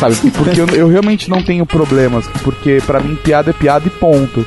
[0.01, 0.15] Sabe?
[0.35, 2.27] Porque eu, eu realmente não tenho problemas.
[2.43, 4.45] Porque pra mim piada é piada e ponto.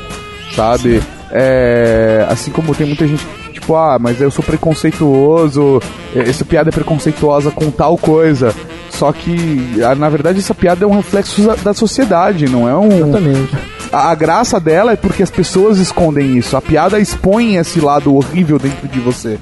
[0.54, 1.00] Sabe?
[1.30, 5.80] É, assim como tem muita gente que, tipo, ah, mas eu sou preconceituoso,
[6.14, 8.54] eh, essa piada é preconceituosa com tal coisa.
[8.90, 13.08] Só que, na verdade, essa piada é um reflexo da- da sociedade, não é um.
[13.08, 13.52] Exatamente.
[13.92, 16.56] A, a graça dela é porque as pessoas escondem isso.
[16.56, 19.38] A piada expõe esse lado horrível dentro de você.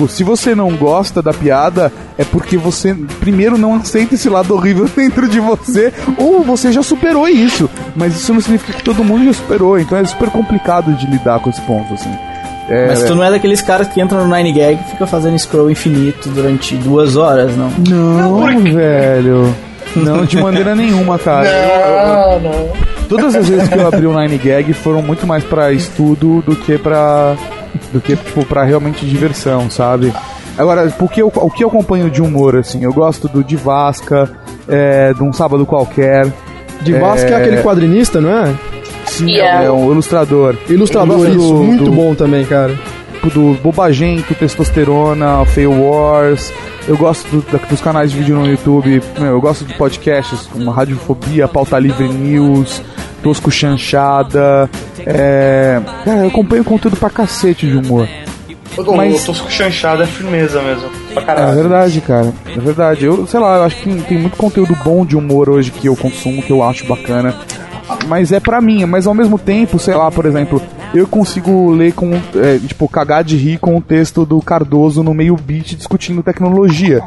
[0.00, 4.54] Tipo, se você não gosta da piada, é porque você, primeiro, não aceita esse lado
[4.54, 7.68] horrível dentro de você, ou você já superou isso.
[7.94, 9.78] Mas isso não significa que todo mundo já superou.
[9.78, 12.10] Então é super complicado de lidar com esse ponto, assim.
[12.68, 15.38] É, Mas tu não é daqueles caras que entram no Nine Gag e fica fazendo
[15.38, 17.68] scroll infinito durante duas horas, não?
[17.88, 19.54] Não, velho.
[19.96, 21.46] Não, de maneira nenhuma, cara.
[21.48, 22.68] Eu- eu- Não, não.
[23.08, 26.54] Todas as vezes que eu abri o Nine Gag foram muito mais pra estudo do
[26.54, 27.34] que pra.
[27.92, 30.12] Do que, tipo, pra realmente diversão, sabe?
[30.58, 34.30] Agora, porque eu, o que eu acompanho de humor, assim, eu gosto do de Vasca,
[34.68, 36.30] é, de um sábado qualquer.
[36.82, 37.34] De Vasco é...
[37.34, 38.54] aquele quadrinista, não é?
[39.06, 39.64] Sim, Yeah.
[39.64, 40.54] é um ilustrador.
[40.68, 41.36] Ilustrador, isso.
[41.38, 42.74] do- muito do- bom também, cara.
[43.14, 46.52] tipo, do Bobagento, Testosterona, Fail Wars.
[46.88, 49.02] Eu gosto do- da- dos canais de vídeo no YouTube.
[49.18, 52.82] Meu, eu gosto de podcasts como Radiofobia, Pauta Livre News,
[53.22, 54.68] Tosco Chanchada.
[55.06, 55.80] É...
[56.04, 58.08] Cara, eu acompanho conteúdo pra cacete de humor.
[58.78, 60.88] O Mas- Tosco Chanchado é firmeza mesmo.
[61.12, 61.54] Pra É caralho.
[61.54, 62.32] verdade, cara.
[62.46, 63.04] É verdade.
[63.04, 65.86] Eu, sei lá, eu acho que tem, tem muito conteúdo bom de humor hoje que
[65.88, 67.34] eu consumo, que eu acho bacana.
[68.06, 70.62] Mas é pra mim, mas ao mesmo tempo, sei lá, por exemplo,
[70.94, 75.12] eu consigo ler com, é, tipo, cagar de rir com o texto do Cardoso no
[75.12, 77.02] meio beat discutindo tecnologia.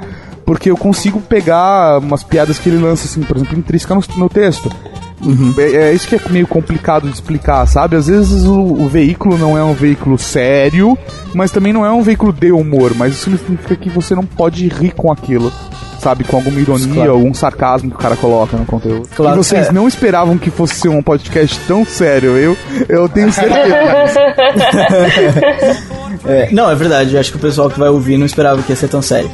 [0.46, 4.28] Porque eu consigo pegar umas piadas que ele lança, assim, por exemplo, intrínseca no, no
[4.28, 4.70] texto.
[5.58, 7.96] É, é isso que é meio complicado de explicar, sabe?
[7.96, 10.98] Às vezes o, o veículo não é um veículo sério,
[11.34, 12.94] mas também não é um veículo de humor.
[12.96, 15.52] Mas isso significa que você não pode rir com aquilo,
[16.00, 16.24] sabe?
[16.24, 17.12] Com alguma ironia Claro.
[17.12, 19.08] ou algum sarcasmo que o cara coloca no conteúdo.
[19.16, 19.72] Claro, e vocês é.
[19.72, 22.58] não esperavam que fosse ser um podcast tão sério, eu,
[22.90, 23.64] eu tenho certeza.
[26.26, 27.14] É, não, é verdade.
[27.14, 29.30] Eu acho que o pessoal que vai ouvir não esperava que ia ser tão sério.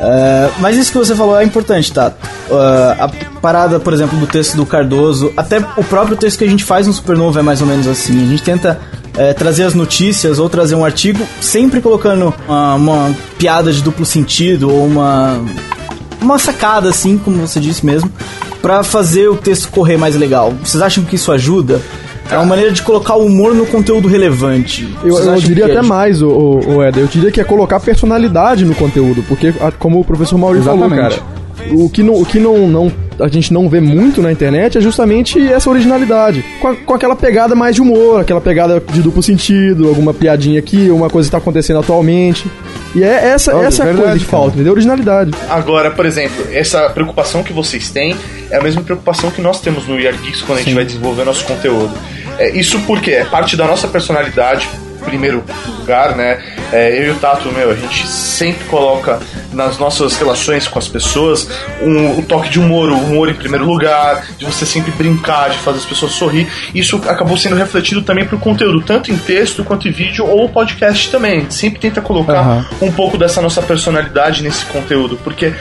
[0.00, 2.12] É, mas isso que você falou é importante, tá?
[2.50, 6.48] É, a parada, por exemplo, do texto do Cardoso, até o próprio texto que a
[6.48, 8.22] gente faz no Supernova é mais ou menos assim.
[8.22, 8.80] A gente tenta
[9.16, 14.04] é, trazer as notícias ou trazer um artigo, sempre colocando uma, uma piada de duplo
[14.04, 15.40] sentido ou uma
[16.20, 18.10] uma sacada, assim, como você disse mesmo,
[18.62, 20.54] pra fazer o texto correr mais legal.
[20.64, 21.82] Vocês acham que isso ajuda?
[22.30, 24.88] É uma maneira de colocar o humor no conteúdo relevante.
[25.04, 27.04] Eu, eu diria que até é- mais, o, o, o Éder.
[27.04, 31.18] Eu diria que é colocar personalidade no conteúdo, porque, como o professor Maurício falou, cara,
[31.70, 34.80] o que, não, o que não, não, a gente não vê muito na internet é
[34.80, 36.44] justamente essa originalidade.
[36.60, 40.58] Com, a- com aquela pegada mais de humor, aquela pegada de duplo sentido, alguma piadinha
[40.58, 42.46] aqui, uma coisa que tá acontecendo atualmente.
[42.94, 44.72] E é essa, Olha, essa é a verdade, coisa que falta, entendeu?
[44.72, 45.30] Originalidade.
[45.50, 48.16] Agora, por exemplo, essa preocupação que vocês têm
[48.50, 51.24] é a mesma preocupação que nós temos no Year Geeks quando a gente vai desenvolver
[51.24, 51.92] nosso conteúdo.
[52.38, 54.68] É, isso porque é parte da nossa personalidade,
[55.04, 55.44] primeiro
[55.78, 56.42] lugar, né?
[56.72, 59.20] É, eu e o Tato, meu, a gente sempre coloca
[59.52, 61.48] nas nossas relações com as pessoas
[61.80, 65.58] um, um toque de humor, o humor em primeiro lugar, de você sempre brincar, de
[65.58, 66.48] fazer as pessoas sorrir.
[66.74, 71.10] Isso acabou sendo refletido também pro conteúdo, tanto em texto quanto em vídeo ou podcast
[71.10, 71.48] também.
[71.50, 72.66] Sempre tenta colocar Aham.
[72.82, 75.52] um pouco dessa nossa personalidade nesse conteúdo, porque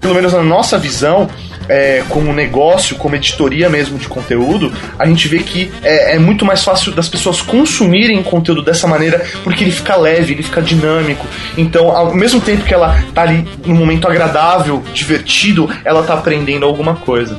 [0.00, 1.28] pelo menos na nossa visão,
[1.68, 6.44] é, como negócio, como editoria mesmo de conteúdo, a gente vê que é, é muito
[6.44, 11.26] mais fácil das pessoas consumirem conteúdo dessa maneira, porque ele fica leve, ele fica dinâmico.
[11.56, 16.64] Então, ao mesmo tempo que ela tá ali num momento agradável, divertido, ela tá aprendendo
[16.64, 17.38] alguma coisa.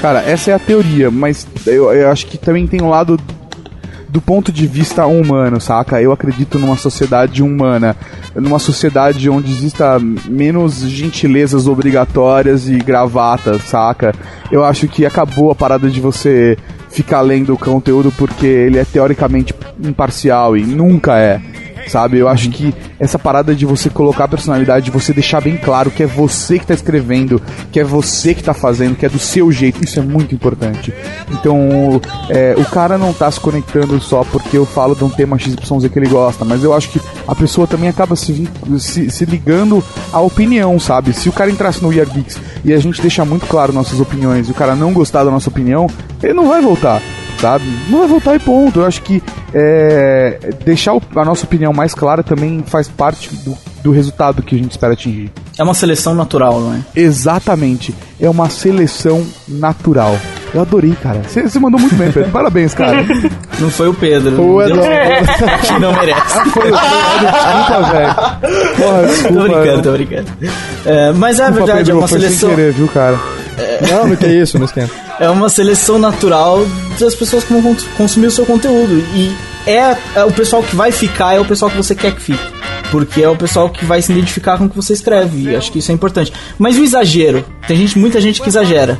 [0.00, 3.18] Cara, essa é a teoria, mas eu, eu acho que também tem um lado
[4.16, 6.00] do ponto de vista humano, saca?
[6.00, 7.94] Eu acredito numa sociedade humana,
[8.34, 14.14] numa sociedade onde exista menos gentilezas obrigatórias e gravatas, saca?
[14.50, 16.56] Eu acho que acabou a parada de você
[16.88, 21.38] ficar lendo o conteúdo porque ele é teoricamente imparcial e nunca é.
[21.86, 25.56] Sabe, eu acho que essa parada de você colocar a personalidade, de você deixar bem
[25.56, 29.08] claro que é você que tá escrevendo, que é você que tá fazendo, que é
[29.08, 30.92] do seu jeito, isso é muito importante.
[31.30, 35.38] Então, é, o cara não tá se conectando só porque eu falo de um tema
[35.38, 39.24] XYZ que ele gosta, mas eu acho que a pessoa também acaba se, se, se
[39.24, 41.12] ligando à opinião, sabe?
[41.12, 44.00] Se o cara entrasse no We Are Geeks e a gente deixar muito claro nossas
[44.00, 45.86] opiniões e o cara não gostar da nossa opinião,
[46.22, 47.00] ele não vai voltar
[47.88, 48.80] Não vai voltar e ponto.
[48.80, 49.22] Eu acho que
[49.54, 54.54] é, deixar o- a nossa opinião mais clara também faz parte do, do resultado que
[54.54, 55.30] a gente espera atingir.
[55.58, 56.80] É uma seleção natural, não é?
[56.94, 57.94] Exatamente.
[58.20, 60.18] É uma seleção natural.
[60.54, 61.20] Eu adorei, cara.
[61.28, 62.30] Você mandou muito bem, Pedro.
[62.30, 63.04] Parabéns, cara.
[63.58, 64.40] Não foi o Pedro.
[64.40, 65.26] O Deus Eduardo.
[65.66, 66.50] que não merece.
[66.50, 68.14] Foi, foi, desculpa, velho.
[68.76, 69.42] Porra, Tô desculpa.
[69.42, 70.26] brincando, tô brincando.
[70.84, 72.48] É, mas é Desculpa, verdade, é Pedro, uma foi seleção.
[72.50, 73.18] sem querer, viu, cara?
[73.90, 74.92] Não, não que é isso, não esquenta.
[75.18, 76.64] É uma seleção natural
[76.98, 79.02] das pessoas que vão cons- consumir o seu conteúdo.
[79.14, 79.34] E
[79.66, 82.56] é, é o pessoal que vai ficar, é o pessoal que você quer que fique.
[82.90, 85.50] Porque é o pessoal que vai se identificar com o que você escreve.
[85.50, 86.32] E acho que isso é importante.
[86.58, 87.44] Mas o exagero.
[87.66, 88.96] Tem gente, muita gente que exagera.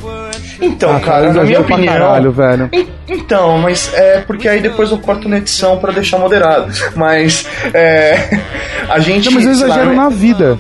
[0.60, 1.92] Então, Ah, cara, na minha exagero pra opinião.
[1.94, 2.68] Caralho, velho.
[2.72, 6.72] En- Então, mas é porque aí depois eu corto na edição pra deixar moderado.
[6.94, 8.40] Mas é.
[8.88, 9.26] A gente.
[9.26, 9.96] Não, mas eu sei lá, exagero né?
[9.96, 10.58] na vida.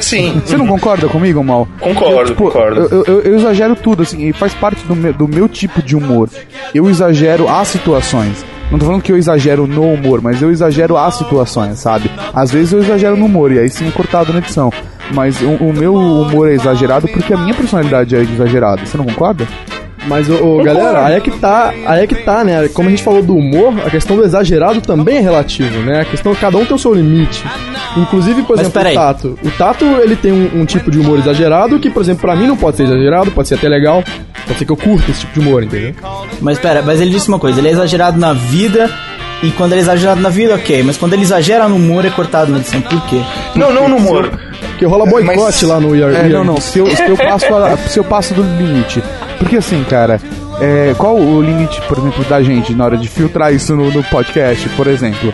[0.00, 0.40] Sim.
[0.44, 1.66] Você não concorda comigo, Mal?
[1.80, 2.88] Concordo, eu, tipo, concordo.
[2.90, 5.96] Eu, eu- eu exagero tudo, assim, e faz parte do meu, do meu tipo de
[5.96, 6.28] humor.
[6.74, 8.44] Eu exagero as situações.
[8.70, 12.10] Não tô falando que eu exagero no humor, mas eu exagero as situações, sabe?
[12.34, 14.70] Às vezes eu exagero no humor, e aí sim é cortado na edição.
[15.14, 18.84] Mas o, o meu humor é exagerado porque a minha personalidade é exagerada.
[18.84, 19.46] Você não concorda?
[20.08, 22.68] Mas, ô, ô, galera, aí é que tá, aí é que tá, né?
[22.68, 26.00] Como a gente falou do humor, a questão do exagerado também é relativo, né?
[26.00, 27.44] A questão cada um tem o seu limite.
[27.96, 29.38] Inclusive, por exemplo, o Tato.
[29.44, 32.46] O Tato, ele tem um, um tipo de humor exagerado que, por exemplo, pra mim
[32.46, 34.02] não pode ser exagerado, pode ser até legal.
[34.46, 35.94] Pode ser que eu curta esse tipo de humor, entendeu?
[36.40, 38.90] Mas pera, mas ele disse uma coisa, ele é exagerado na vida.
[39.42, 40.82] E quando ele é exagerado na vida, ok.
[40.82, 42.80] Mas quando ele exagera no humor, é cortado na edição.
[42.80, 43.20] Por quê?
[43.54, 44.30] Não, não no humor.
[44.70, 46.60] Porque rola boicote Mas- lá no Year É, não, não.
[46.60, 49.00] Se eu, se eu passo, a- se eu passo do limite.
[49.38, 50.20] Porque assim, cara,
[50.60, 54.02] é, qual o limite, por exemplo, da gente na hora de filtrar isso no, no
[54.04, 55.32] podcast, por exemplo?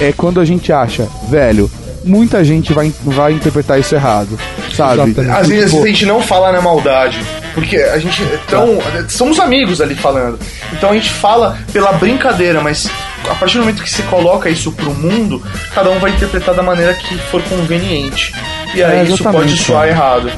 [0.00, 1.70] É quando a gente acha, velho,
[2.04, 4.38] muita gente vai, vai interpretar isso errado,
[4.74, 5.10] sabe?
[5.10, 5.30] Exatamente.
[5.30, 7.20] Às vezes Tipo, a gente não fala na maldade.
[7.54, 8.78] Porque a gente é tão.
[9.08, 10.38] Somos amigos ali falando.
[10.72, 12.90] Então a gente fala pela brincadeira, mas
[13.30, 15.40] a partir do momento que você coloca isso pro mundo,
[15.72, 18.34] cada um vai interpretar da maneira que for conveniente.
[18.74, 20.30] E aí É, isso pode soar errado.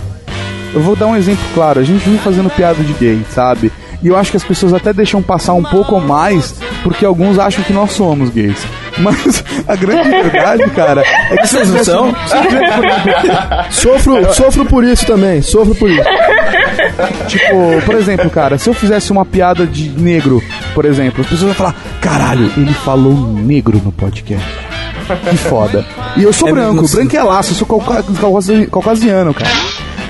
[0.77, 1.81] Eu vou dar um exemplo claro.
[1.81, 3.73] A gente vive fazendo piada de gay, sabe?
[4.03, 7.65] E eu acho que as pessoas até deixam passar um pouco mais, porque alguns acham
[7.65, 8.59] que nós somos gays.
[8.99, 12.15] Mas a grande verdade, cara, é que Vocês não são?
[13.71, 16.03] Sofro, sofro por isso também, sofro por isso.
[17.29, 20.43] Tipo, por exemplo, cara, se eu fizesse uma piada de negro,
[20.75, 24.47] por exemplo, as pessoas vão falar: caralho, ele falou negro no podcast.
[25.31, 25.85] Que foda.
[26.17, 26.97] E eu sou É branco, assim.
[26.97, 29.51] branco é laço, eu sou cauca- caucasi- caucasiano, cara.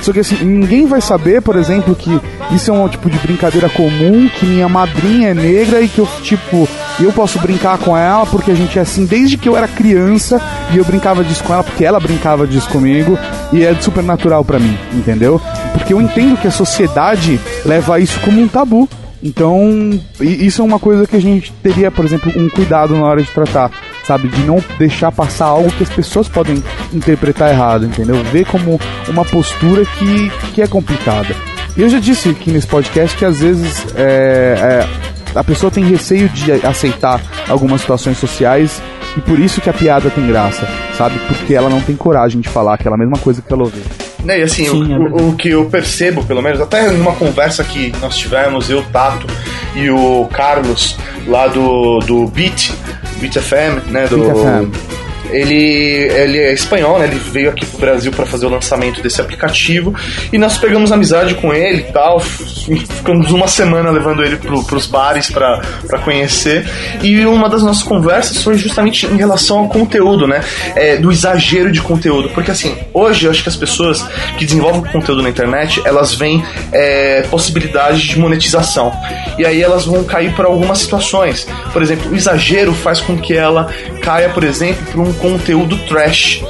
[0.07, 2.21] Só que assim, ninguém vai saber, por exemplo, que
[2.53, 6.07] isso é um tipo de brincadeira comum, que minha madrinha é negra e que eu,
[6.23, 6.69] tipo,
[7.01, 10.41] eu posso brincar com ela porque a gente é assim desde que eu era criança
[10.73, 13.19] e eu brincava disso com ela porque ela brincava disso comigo
[13.53, 15.43] e é super natural pra mim, entendeu?
[15.73, 18.89] Porque eu entendo que a sociedade leva isso como um tabu.
[19.21, 19.91] Então,
[20.21, 23.31] isso é uma coisa que a gente teria, por exemplo, um cuidado na hora de
[23.33, 23.73] tratar,
[24.07, 24.29] sabe?
[24.29, 28.23] De não deixar passar algo que as pessoas podem interpretar errado, entendeu?
[28.25, 31.35] Ver como uma postura que, que é complicada.
[31.77, 34.87] E eu já disse aqui nesse podcast que às vezes é,
[35.35, 38.81] é, a pessoa tem receio de aceitar algumas situações sociais
[39.17, 40.67] e por isso que a piada tem graça,
[40.97, 41.19] sabe?
[41.27, 43.83] Porque ela não tem coragem de falar aquela mesma coisa que ela ouviu.
[44.25, 47.13] Né, e assim, Sim, é o, o, o que eu percebo, pelo menos, até numa
[47.13, 49.27] conversa que nós tivemos, eu, Tato
[49.75, 52.73] e o Carlos, lá do, do Beat,
[53.21, 54.07] Beat FM, né?
[54.09, 55.06] Do, Beat FM.
[55.31, 57.07] Ele, ele é espanhol, né?
[57.07, 59.95] Ele veio aqui pro Brasil para fazer o lançamento desse aplicativo
[60.33, 62.21] e nós pegamos amizade com ele e tal.
[62.21, 65.61] Ficamos uma semana levando ele pro, pros bares para
[66.05, 66.69] conhecer.
[67.03, 70.43] E uma das nossas conversas foi justamente em relação ao conteúdo, né?
[70.75, 72.31] É, do exagero de conteúdo.
[72.31, 74.05] Porque assim, hoje eu acho que as pessoas
[74.39, 78.93] que desenvolvem conteúdo na internet elas veem é, possibilidades de monetização.
[79.39, 81.47] E aí elas vão cair para algumas situações.
[81.73, 83.69] Por exemplo, o exagero faz com que ela
[84.03, 86.43] caia, por exemplo, para um conteúdo trash.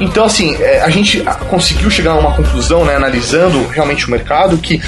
[0.00, 4.10] Então, assim, é, a gente ah, conseguiu chegar a uma conclusão, né, analisando realmente o
[4.10, 4.80] mercado, que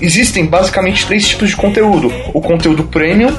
[0.00, 3.36] existem basicamente três tipos de conteúdo: o conteúdo premium,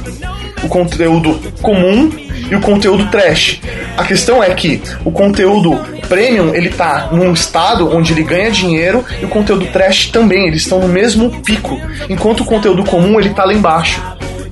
[0.62, 2.12] o conteúdo comum
[2.50, 3.62] e o conteúdo trash.
[3.98, 9.04] A questão é que o conteúdo premium ele tá num estado onde ele ganha dinheiro
[9.22, 11.80] e o conteúdo trash também, eles estão no mesmo pico,
[12.10, 14.02] enquanto o conteúdo comum ele tá lá embaixo.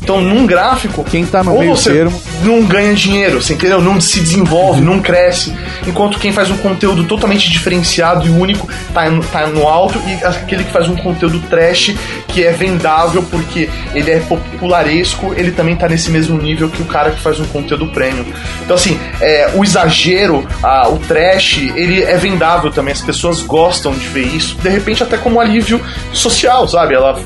[0.04, 3.80] Então, num gráfico, Quem tá no ou meio você termo- não ganha dinheiro, você entendeu?
[3.80, 5.54] Não se desenvolve, não cresce.
[5.86, 10.24] Enquanto quem faz um conteúdo totalmente diferenciado e único tá, no- tá no alto, e
[10.26, 11.94] aquele que faz um conteúdo trash
[12.28, 16.86] que é vendável porque ele é popularesco, ele também tá nesse mesmo nível que o
[16.86, 18.26] cara que faz um conteúdo premium.
[18.64, 23.94] Então, assim, é, o exagero, ah, o trash, ele é vendável também, as pessoas gostam
[23.94, 25.80] de ver isso, de repente até como alívio
[26.12, 26.96] social, sabe?
[26.96, 27.20] Ela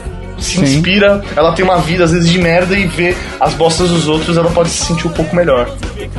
[0.45, 0.63] se Sim.
[0.77, 4.38] inspira, ela tem uma vida às vezes de merda e vê as bostas dos outros,
[4.38, 5.69] ela pode se sentir um pouco melhor.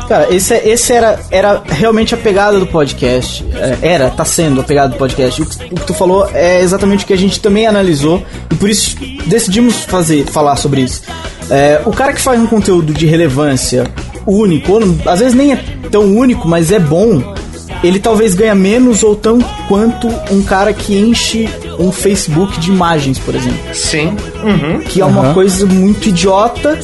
[0.08, 3.44] Cara, esse, é- esse era, era realmente a pegada do podcast.
[3.54, 5.40] É, Era, tá sendo a pegada do podcast.
[5.42, 8.54] O que, o que tu falou é exatamente o que a gente também analisou e
[8.54, 11.02] por isso decidimos fazer, falar sobre isso.
[11.50, 13.84] É, o cara que faz um conteúdo de relevância
[14.26, 17.34] único, ou às vezes nem é tão único, mas é bom,
[17.82, 23.18] ele talvez ganha menos ou tão quanto um cara que enche um Facebook de imagens,
[23.18, 23.58] por exemplo.
[23.74, 24.16] Sim.
[24.42, 24.80] Uhum.
[24.80, 26.78] Que é uma coisa muito idiota,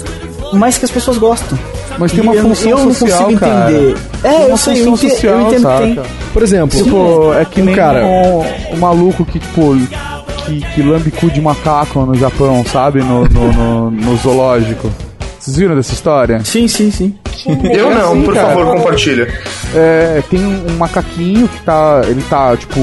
[0.53, 1.59] mas que as pessoas gostam.
[1.99, 3.71] Mas tem uma eu- função eu não social, consigo cara.
[3.73, 3.97] entender.
[4.25, 5.95] É, eu sei, eu função entendo, eu entendo que tem.
[5.97, 6.09] saca?
[6.33, 9.77] Por exemplo, Tipo, é que um nem cara- um, um maluco que, tipo,
[10.47, 13.01] que, que lambe cu de macaco no Japão, sabe?
[13.03, 14.91] No, no, no, no zoológico.
[15.39, 16.41] Vocês viram dessa história?
[16.45, 17.15] Sim, sim, sim.
[17.75, 18.49] Eu não, assim, por cara.
[18.55, 19.29] favor, compartilha.
[19.75, 22.01] É, tem um, um macaquinho que tá.
[22.07, 22.81] Ele tá, tipo,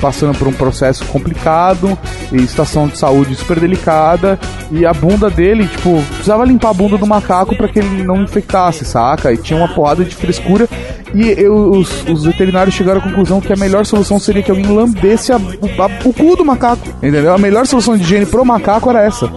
[0.00, 1.98] passando por um processo complicado
[2.32, 4.38] e situação de saúde super delicada.
[4.70, 8.22] E a bunda dele, tipo, precisava limpar a bunda do macaco para que ele não
[8.22, 9.32] infectasse, saca?
[9.32, 10.68] E tinha uma porrada de frescura.
[11.14, 14.66] E eu- os, os veterinários chegaram à conclusão que a melhor solução seria que alguém
[14.66, 16.86] lambesse a- a- o cu do macaco.
[16.98, 17.32] Entendeu?
[17.34, 19.30] A melhor solução de higiene pro macaco era essa.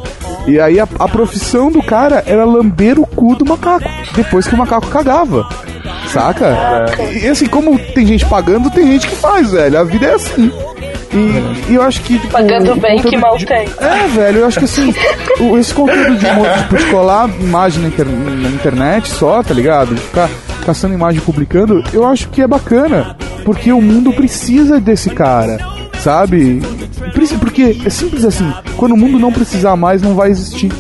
[0.47, 3.87] E aí a, a profissão do cara era lamber o cu do macaco.
[4.15, 5.47] Depois que o macaco cagava.
[6.07, 6.55] Saca?
[7.21, 9.79] E assim, como tem gente pagando, tem gente que faz, velho.
[9.79, 10.51] A vida é assim.
[11.13, 12.17] E, e eu acho que.
[12.17, 13.67] Tipo, Pagando bem que mal de- tem.
[13.79, 14.93] É, velho, eu acho que assim,
[15.39, 19.93] o- esse conteúdo de, tipo, de colar imagem na, inter- na internet só, tá ligado?
[19.93, 20.29] De ficar
[20.65, 23.15] caçando imagem e publicando, eu acho que é bacana.
[23.43, 25.57] Porque o mundo precisa desse cara.
[26.01, 26.61] Sabe?
[27.39, 30.71] Porque é simples assim, quando o mundo não precisar mais, não vai existir.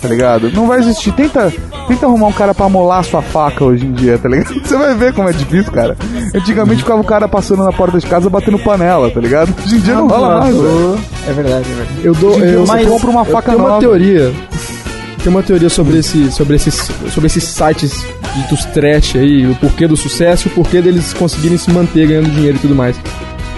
[0.00, 0.50] Tá ligado?
[0.52, 1.12] Não vai existir.
[1.12, 1.52] Tenta,
[1.88, 4.54] tenta arrumar um cara pra molar sua faca hoje em dia, tá ligado?
[4.62, 5.96] Você vai ver como é difícil, cara.
[6.34, 9.52] Antigamente ficava o cara passando na porta de casa batendo panela, tá ligado?
[9.64, 10.98] Hoje em dia não rola mais, velho.
[11.26, 12.00] É verdade, é verdade.
[12.04, 13.80] Eu dou, eu, você mas compra uma eu faca tenho uma nova.
[13.80, 14.32] teoria.
[15.22, 16.74] Tem uma teoria sobre esse, sobre esses,
[17.12, 18.06] sobre esses sites
[18.36, 22.30] ditos trash aí, o porquê do sucesso e o porquê deles conseguirem se manter ganhando
[22.30, 22.96] dinheiro e tudo mais.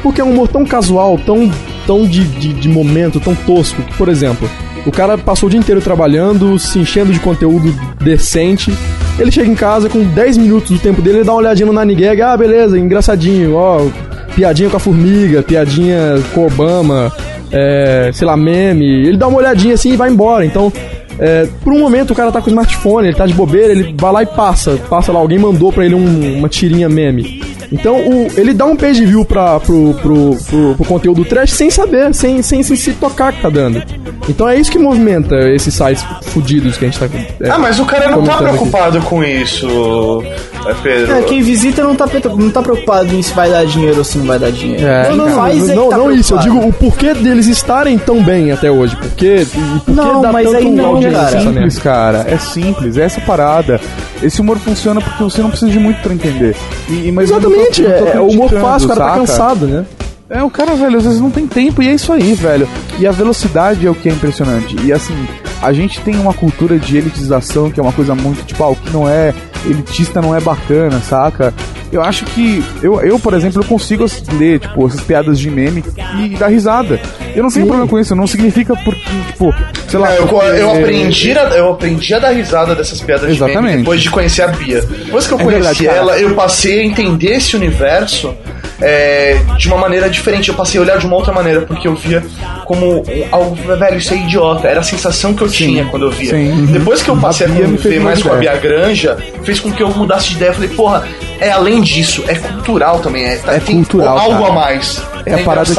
[0.03, 1.51] Porque é um humor tão casual, tão,
[1.87, 4.49] tão de, de, de momento, tão tosco, por exemplo,
[4.87, 8.73] o cara passou o dia inteiro trabalhando, se enchendo de conteúdo decente.
[9.19, 11.79] Ele chega em casa com 10 minutos do tempo dele, ele dá uma olhadinha no
[11.79, 13.87] Nine Gag, ah, beleza, engraçadinho, ó,
[14.35, 17.13] piadinha com a formiga, piadinha com Obama,
[17.53, 18.87] é, sei lá, meme.
[19.09, 20.47] Ele dá uma olhadinha assim e vai embora.
[20.47, 20.73] Então,
[21.19, 23.95] é, por um momento o cara tá com o smartphone, ele tá de bobeira, ele
[23.99, 24.79] vai lá e passa.
[24.89, 27.43] Passa lá, alguém mandou pra ele um- uma tirinha meme.
[27.73, 31.71] Então o, ele dá um page view pra, pro, pro, pro, pro conteúdo trash sem
[31.71, 33.83] saber, sem, sem, sem se tocar que tá dando.
[34.29, 37.07] Então é isso que movimenta esses sites fudidos que a gente tá.
[37.41, 38.57] é, Ah, mas o cara não tá comentando aqui.
[38.57, 40.23] preocupado com isso,
[40.67, 41.13] é, Pedro.
[41.15, 44.19] É, quem visita não tá, não tá preocupado em se vai dar dinheiro ou se
[44.19, 44.87] não vai dar dinheiro.
[44.87, 47.97] É, não, não, faz é não, tá não isso, eu digo o porquê deles estarem
[47.99, 48.97] tão bem até hoje.
[48.97, 49.47] Porquê, e
[49.81, 51.37] por que Não, dá mas tanto aí não, audiência cara.
[51.37, 52.25] essa simples, cara.
[52.29, 53.81] É simples, é essa parada.
[54.23, 56.55] Esse humor funciona porque você não precisa de muito pra entender.
[56.89, 59.01] E, e- mas não tô- Exatamente, não tô é, é o humor fácil, o cara
[59.01, 59.19] tá saca?
[59.21, 59.85] cansado, né?
[60.33, 62.69] É, o cara, velho, às vezes não tem tempo e é isso aí, velho.
[63.01, 64.77] E a velocidade é o que é impressionante.
[64.85, 65.15] E assim,
[65.63, 68.77] a gente tem uma cultura de elitização que é uma coisa muito, tipo, ah, o
[68.77, 71.53] que não é elitista não é bacana, saca?
[71.93, 74.07] Eu acho que, eu, eu por exemplo, eu consigo
[74.39, 75.83] ler, tipo, essas piadas de meme
[76.21, 77.01] e dar risada.
[77.35, 79.53] Eu não tenho problema com isso, não significa porque, tipo,
[79.89, 80.15] sei lá.
[80.15, 83.65] É, eu, eu, aprendi a, eu aprendi a dar risada dessas piadas de Exatamente.
[83.65, 84.83] meme depois de conhecer a Bia.
[84.83, 88.35] Depois que eu É conheci verdade, ela, eu passei a entender esse universo
[88.81, 90.49] é, de uma maneira diferente.
[90.49, 92.23] Eu passei a olhar de uma outra maneira, porque eu via
[92.65, 94.69] como algo, velho, isso é idiota.
[94.69, 96.31] Era a sensação que eu tinha quando eu via.
[96.31, 96.67] sim.
[96.67, 99.83] Depois que eu passei a, A conviver mais com a Bia Granja, fez com que
[99.83, 100.51] eu mudasse de ideia.
[100.51, 101.05] Eu falei, porra,
[101.41, 103.25] é além disso, é cultural também.
[103.25, 104.51] É, tá- É tem cultural, algo cara.
[104.51, 105.03] a mais.
[105.27, 105.71] É a parada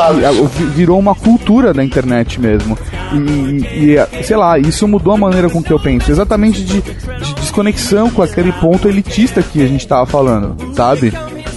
[0.55, 2.77] que virou uma cultura da internet mesmo.
[3.13, 6.11] E, e, sei lá, isso mudou a maneira com que eu penso.
[6.11, 11.11] Exatamente de, de desconexão com aquele ponto elitista que a gente tava falando, sabe?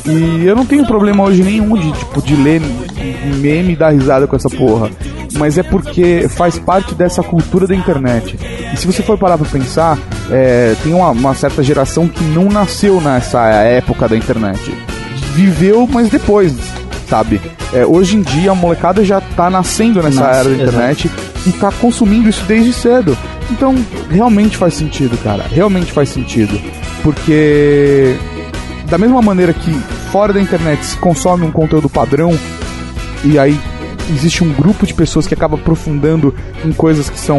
[0.07, 2.61] E eu não tenho problema hoje nenhum de, tipo, de ler
[3.41, 4.91] meme e dar risada com essa porra.
[5.39, 8.39] Mas é porque faz parte dessa cultura da internet.
[8.73, 9.99] E se você for parar pra pensar,
[10.31, 14.75] é, tem uma, uma certa geração que não nasceu nessa época da internet.
[15.33, 16.55] Viveu, mas depois,
[17.09, 17.41] sabe?
[17.73, 21.11] É, hoje em dia a molecada já tá nascendo nessa Nasce, era da internet
[21.47, 23.17] e tá consumindo isso desde cedo.
[23.51, 23.75] Então,
[24.11, 25.45] realmente faz sentido, cara.
[25.51, 26.59] Realmente faz sentido.
[27.03, 28.17] Porque
[28.89, 29.73] da mesma maneira que
[30.11, 32.39] fora da internet se consome um conteúdo padrão
[33.25, 33.59] e aí
[34.11, 37.39] existe um grupo de pessoas que acaba aprofundando em coisas que são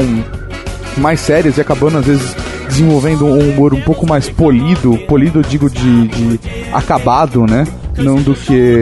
[0.98, 2.36] mais sérias e acabando às vezes
[2.68, 6.40] desenvolvendo um humor um pouco mais polido, polido eu digo de, de
[6.74, 7.66] acabado, né?
[7.98, 8.82] Não do que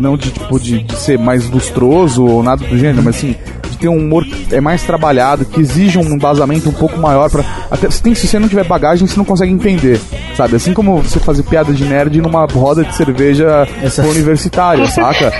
[0.00, 3.36] não de tipo de, de ser mais lustroso ou nada do gênero, mas assim
[3.74, 7.30] de ter um humor que é mais trabalhado, que exige um embasamento um pouco maior
[7.30, 10.00] para até se, tem, se você não tiver bagagem você não consegue entender,
[10.36, 10.56] sabe?
[10.56, 15.32] Assim como você fazer piada de nerd numa roda de cerveja Essa- universitária, saca?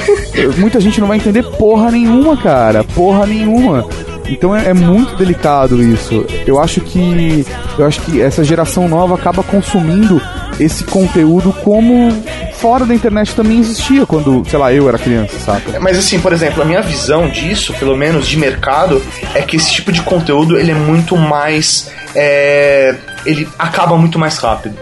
[0.59, 3.87] Muita gente não vai entender porra nenhuma, cara, porra nenhuma.
[4.29, 6.25] Então é, é muito delicado isso.
[6.47, 7.45] Eu acho que
[7.79, 10.21] eu acho que essa geração nova acaba consumindo
[10.59, 12.11] esse conteúdo como
[12.55, 15.79] fora da internet também existia quando, sei lá, eu era criança, saca?
[15.81, 19.03] Mas assim, por exemplo, a minha visão disso, pelo menos de mercado,
[19.35, 21.91] é que esse tipo de conteúdo ele é muito mais.
[22.15, 22.95] é,
[23.27, 24.77] ele acaba muito mais rápido.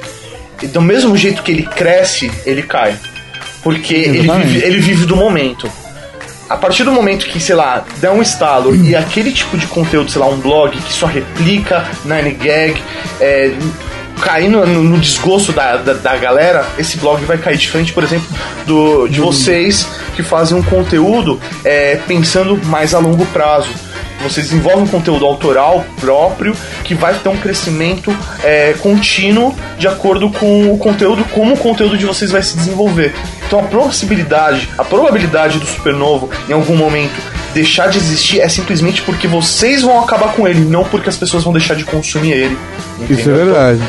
[0.63, 2.97] E do mesmo jeito que ele cresce, ele cai.
[3.63, 5.69] Porque ele vive, ele vive do momento.
[6.49, 10.11] A partir do momento que, sei lá, der um estalo e aquele tipo de conteúdo,
[10.11, 12.83] sei lá, um blog que só replica Nine Gag,
[13.21, 13.53] é,
[14.21, 18.27] cair no, no- desgosto da, da, da galera, esse blog vai cair diferente, por exemplo,
[18.67, 23.69] do, de vocês que fazem um conteúdo é, pensando mais a longo prazo.
[24.23, 30.31] Vocês desenvolvem um conteúdo autoral próprio que vai ter um crescimento é, contínuo de acordo
[30.31, 33.13] com o conteúdo, como o conteúdo de vocês vai se desenvolver.
[33.45, 37.21] Então a possibilidade, a probabilidade do supernovo em algum momento
[37.55, 41.45] deixar de existir é simplesmente porque vocês vão acabar com ele, não porque as pessoas
[41.45, 42.59] vão deixar de consumir ele.
[43.09, 43.37] Isso é entendeu?
[43.47, 43.81] verdade.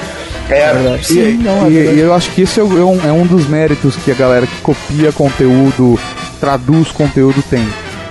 [0.50, 0.74] É,
[1.10, 4.12] E, e- e eu acho que esse é, é um, é um dos méritos que
[4.12, 5.98] a galera que copia conteúdo,
[6.40, 7.66] traduz conteúdo tem,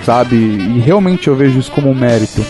[0.04, 0.36] sabe?
[0.36, 2.44] E realmente eu vejo isso como um mérito.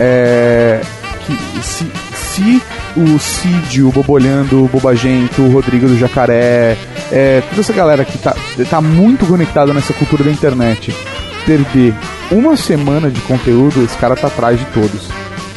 [0.00, 0.80] É,
[1.26, 2.62] que se, se
[2.96, 6.76] o Cid, o Bobolhando, o Bobagento, o Rodrigo do Jacaré,
[7.12, 8.34] é, toda essa galera que tá,
[8.70, 10.94] tá muito conectada nessa cultura da internet,
[11.46, 11.94] perder
[12.30, 15.08] uma semana de conteúdo, esse cara tá atrás de todos.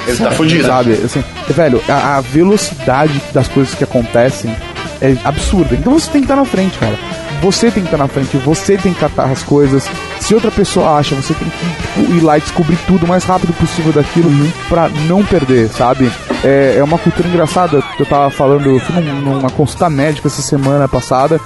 [0.07, 0.65] Ele tá fudido.
[0.65, 0.93] Sabe?
[0.93, 4.55] Assim, velho, a, a velocidade das coisas que acontecem
[5.01, 5.75] é absurda.
[5.75, 6.97] Então você tem que estar na frente, cara.
[7.41, 9.89] Você tem que estar na frente, você tem que catar as coisas.
[10.19, 13.53] Se outra pessoa acha, você tem que ir lá e descobrir tudo o mais rápido
[13.53, 14.29] possível daquilo
[14.67, 16.11] pra não perder, sabe?
[16.43, 17.83] É, é uma cultura engraçada.
[17.99, 21.39] Eu tava falando, eu fui num- numa consulta médica essa semana passada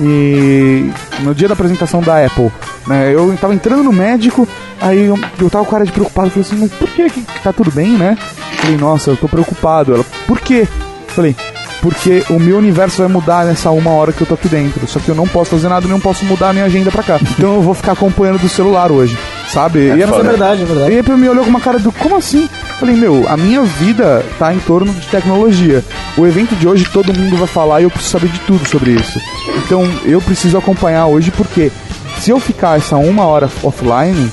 [0.00, 0.90] e
[1.20, 2.50] no dia da apresentação da Apple,
[2.86, 4.48] né, eu tava entrando no médico,
[4.80, 7.52] aí eu, eu tava com cara de preocupado, falei assim, mas por que, que tá
[7.52, 8.16] tudo bem, né?
[8.56, 9.94] Falei, nossa, eu tô preocupado.
[9.94, 10.66] Ela, por quê?
[11.08, 11.36] Falei,
[11.82, 14.86] porque o meu universo vai mudar nessa uma hora que eu tô aqui dentro.
[14.86, 17.02] Só que eu não posso fazer nada e não posso mudar a minha agenda pra
[17.02, 17.18] cá.
[17.22, 19.16] Então eu vou ficar acompanhando do celular hoje,
[19.48, 19.78] sabe?
[19.80, 20.92] e ela Isso é verdade, é verdade.
[20.92, 22.48] e aí me olhou com uma cara do como assim?
[22.80, 25.84] Falei, meu, a minha vida tá em torno de tecnologia.
[26.16, 28.92] O evento de hoje todo mundo vai falar e eu preciso saber de tudo sobre
[28.92, 29.20] isso.
[29.58, 31.70] Então eu preciso acompanhar hoje porque
[32.18, 34.32] se eu ficar essa uma hora offline,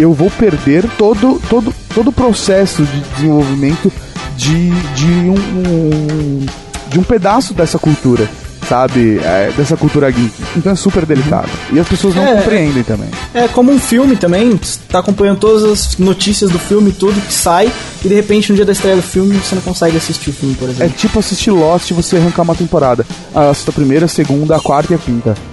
[0.00, 3.92] eu vou perder todo todo todo o processo de desenvolvimento
[4.36, 6.46] de, de um, um-
[6.88, 8.28] de um pedaço dessa cultura,
[8.68, 9.18] sabe?
[9.22, 10.32] É, dessa cultura geek.
[10.56, 11.48] Então é super delicado.
[11.72, 13.08] E as pessoas não É, compreendem também.
[13.32, 17.32] É como um filme também, você tá acompanhando todas as notícias do filme, tudo que
[17.32, 17.70] sai,
[18.04, 20.54] e de repente no dia da estreia do filme você não consegue assistir o filme,
[20.54, 20.94] por É exemplo.
[20.96, 23.06] tipo assistir Lost e você arrancar uma temporada.
[23.34, 25.34] Ah, a primeira, a segunda, a quarta e a quinta.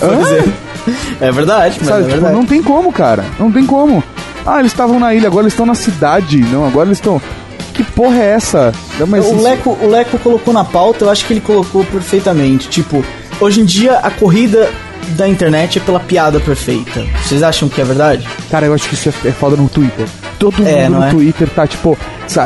[0.00, 0.44] Pois é.
[1.20, 2.34] É verdade, mas Sabe, é tipo, verdade.
[2.34, 3.24] não tem como, cara.
[3.38, 4.02] Não tem como.
[4.44, 6.38] Ah, eles estavam na ilha, agora eles estão na cidade.
[6.38, 7.20] Não, agora eles estão.
[7.84, 8.72] Que porra é essa?
[8.98, 11.84] Não, mas o, isso- Leco, o Leco colocou na pauta, eu acho que ele colocou
[11.84, 12.68] perfeitamente.
[12.68, 13.04] Tipo,
[13.40, 14.70] hoje em dia a corrida
[15.16, 17.04] da internet é pela piada perfeita.
[17.24, 18.26] Vocês acham que é verdade?
[18.50, 20.06] Cara, eu acho que isso é, é foda no Twitter.
[20.38, 21.10] Todo É, mundo no é?
[21.10, 21.98] Twitter tá tipo.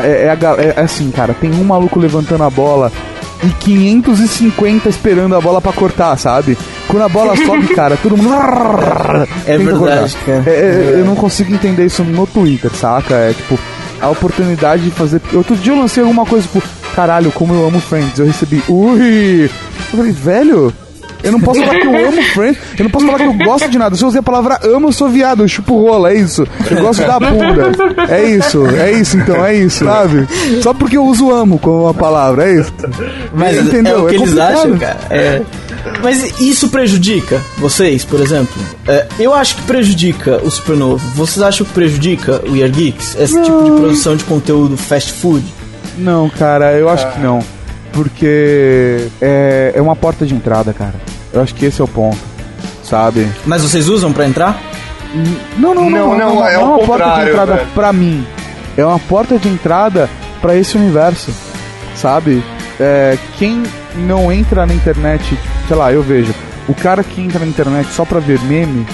[0.02, 2.90] É, é é- é assim, cara, tem um maluco levantando a bola
[3.44, 6.56] e 550 esperando a bola pra cortar, sabe?
[6.88, 8.34] Quando a bola sobe, cara, todo mundo.
[9.46, 10.42] É verdade, cortar.
[10.44, 10.50] cara.
[10.56, 13.14] Eu não consigo entender isso no Twitter, saca?
[13.14, 13.58] É tipo,
[14.00, 15.20] a oportunidade de fazer.
[15.32, 16.62] Outro dia eu lancei alguma coisa, tipo,
[16.94, 18.18] caralho, como eu amo Friends.
[18.18, 19.44] Eu recebi, ui!
[19.44, 20.72] Eu falei, velho.
[21.26, 23.68] Eu não posso falar que eu amo Friends, eu não posso falar que eu gosto
[23.68, 23.96] de nada.
[23.96, 26.46] Se eu usei a palavra amo, eu sou viado, eu chupo rola, é isso.
[26.70, 27.72] Eu gosto da bunda.
[28.08, 30.26] É isso, é isso então, é isso, sabe?
[30.62, 32.72] Só porque eu uso amo como uma palavra, é isso.
[33.34, 33.98] Mas Entendeu?
[33.98, 34.52] é o que É eles complicado.
[34.58, 34.98] acham, cara.
[35.10, 35.42] É.
[36.02, 38.60] Mas isso prejudica vocês, por exemplo?
[38.88, 41.06] É, eu acho que prejudica o Supernovo.
[41.14, 43.16] Vocês acham que prejudica o Year Geeks?
[43.18, 45.44] Esse tipo de produção de conteúdo fast food?
[45.98, 47.38] Não, cara, eu acho que não.
[47.92, 50.94] Porque é, é uma porta de entrada, cara.
[51.36, 52.16] Eu acho que esse é o ponto,
[52.82, 53.28] sabe?
[53.44, 54.58] Mas vocês usam pra entrar?
[55.58, 57.68] Não, não, Não, não, não, não, não, é não o uma porta de entrada velho.
[57.74, 58.26] pra mim.
[58.74, 60.08] É uma porta de entrada
[60.40, 61.30] pra esse universo,
[61.94, 62.42] sabe?
[62.80, 63.62] É, quem
[64.06, 66.34] não entra na internet, sei lá, eu vejo,
[66.66, 68.86] o cara que entra na internet só pra ver meme,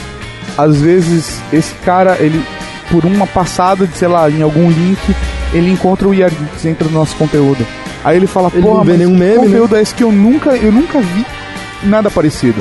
[0.58, 2.44] às vezes esse cara, ele,
[2.90, 4.98] por uma passada de, sei lá, em algum link,
[5.52, 7.64] ele encontra o Yargix, entra no nosso conteúdo.
[8.04, 9.94] Aí ele fala, Ele porra, não vê mas nenhum que meme, né?" conteúdo é esse
[9.94, 11.24] que eu nunca, eu nunca vi
[11.84, 12.60] nada parecido.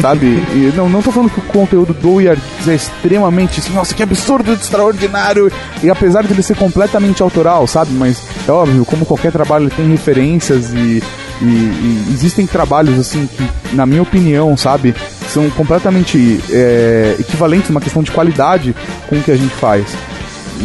[0.00, 0.26] Sabe?
[0.26, 4.02] E não, não tô falando que o conteúdo do Yargix é extremamente assim, nossa, que
[4.02, 5.50] absurdo, extraordinário.
[5.82, 7.92] E apesar de ele ser completamente autoral, sabe?
[7.94, 11.02] Mas é óbvio, como qualquer trabalho, ele tem referências e,
[11.40, 14.94] e- e existem trabalhos assim que, na minha opinião, sabe,
[15.32, 18.76] são completamente é, equivalentes numa questão de qualidade
[19.08, 19.86] com o que a gente faz.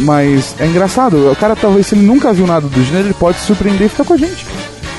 [0.00, 3.38] Mas é engraçado, o cara talvez se ele nunca viu nada do gênero, ele pode
[3.38, 4.44] se surpreender e ficar com a gente.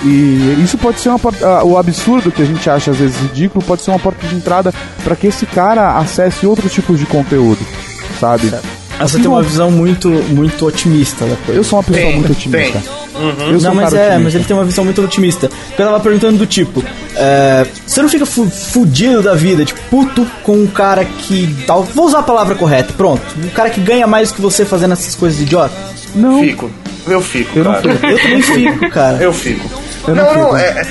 [0.03, 3.15] E isso pode ser uma porta, ah, o absurdo que a gente acha às vezes
[3.17, 4.73] ridículo, pode ser uma porta de entrada
[5.03, 7.59] para que esse cara acesse outros tipos de conteúdo,
[8.19, 8.51] sabe?
[8.99, 11.59] Você tem uma visão muito, muito otimista da coisa.
[11.59, 12.81] Eu sou uma pessoa Tem, muito otimista.
[13.59, 14.19] sou não, um mas é, otimista.
[14.19, 15.49] mas ele tem uma visão muito otimista.
[15.49, 16.83] Porque eu tava perguntando do tipo,
[17.15, 21.53] é, você não fica fu fudido da vida, tipo, puto com um cara que.
[21.65, 23.21] Tal, vou usar a palavra correta, pronto.
[23.43, 25.75] Um cara que ganha mais que você fazendo essas coisas idiotas.
[26.15, 26.69] Não, Fico.
[27.07, 27.81] Eu fico, Eu não cara.
[27.93, 28.05] fico.
[28.05, 29.17] Eu também fico, cara.
[29.23, 29.69] Eu fico.
[30.07, 30.57] Eu não não, não, fico.
[30.57, 30.87] é.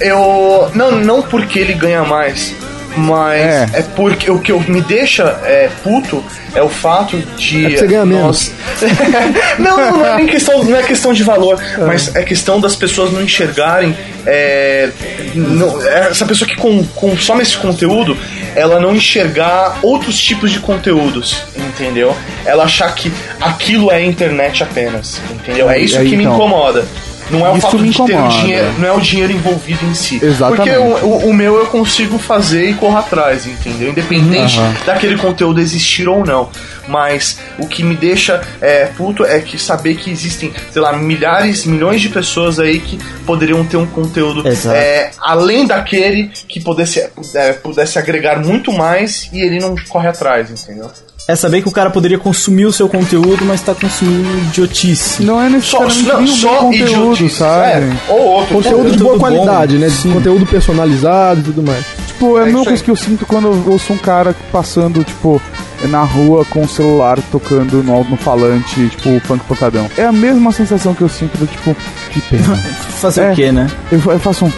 [0.00, 0.70] Eu.
[0.74, 2.54] Não, não porque ele ganha mais.
[2.96, 3.68] Mas É.
[3.74, 3.82] é.
[3.94, 6.24] porque o que eu, me deixa é, puto
[6.54, 7.66] é o fato de.
[7.66, 8.52] É que você ganha nós-
[9.58, 12.74] não, não, não é nem questão, não é questão de valor, mas é questão das
[12.74, 13.96] pessoas não enxergarem.
[14.28, 14.90] é,
[15.34, 18.16] não- essa pessoa que com- consome esse conteúdo,
[18.56, 22.16] ela não enxergar outros tipos de conteúdos, entendeu?
[22.44, 25.70] Ela achar que aquilo é internet apenas, entendeu?
[25.70, 26.34] É isso que me então.
[26.34, 26.84] incomoda.
[27.30, 29.84] Não é o Isso fato me de ter o dinheiro, não é o dinheiro envolvido
[29.84, 30.20] em si.
[30.22, 30.56] Exatamente.
[30.70, 33.90] Porque o, o- o meu eu consigo fazer e correr atrás, entendeu?
[33.90, 34.74] Independente Aham.
[34.86, 36.48] daquele conteúdo existir ou não.
[36.88, 41.64] Mas o que me deixa é, puto é que saber que existem, sei lá, milhares,
[41.66, 42.96] milhões de pessoas aí que
[43.26, 47.00] poderiam ter um conteúdo é, além daquele que pudesse,
[47.34, 50.88] é, pudesse agregar muito mais e ele não corre atrás, entendeu?
[51.28, 55.24] É saber que o cara poderia consumir o seu conteúdo, mas tá consumindo idiotice.
[55.24, 57.68] Não é Só, necessariamente não, nem o só conteúdo, idiotice, sabe?
[57.68, 58.54] é, ou outro.
[58.54, 59.88] Conteúdo de boa Conteúdo bom, qualidade, né?
[59.90, 60.12] sim.
[60.12, 61.84] Conteúdo personalizado e tudo mais.
[62.06, 64.36] Tipo, é a É mesma isso coisa que eu sinto quando eu ouço um cara
[64.52, 65.42] passando, tipo,
[65.88, 69.90] na rua com o celular tocando no, no falante, tipo, funk pancadão.
[69.98, 71.76] É a mesma sensação que eu sinto do tipo,
[72.12, 72.54] que pena.
[73.00, 73.32] Fazer É.
[73.32, 73.66] o quê, né?
[73.90, 74.52] eu, eu faço um.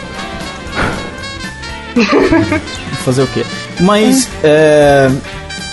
[3.03, 3.43] Fazer o quê?
[3.79, 5.09] Mas, é,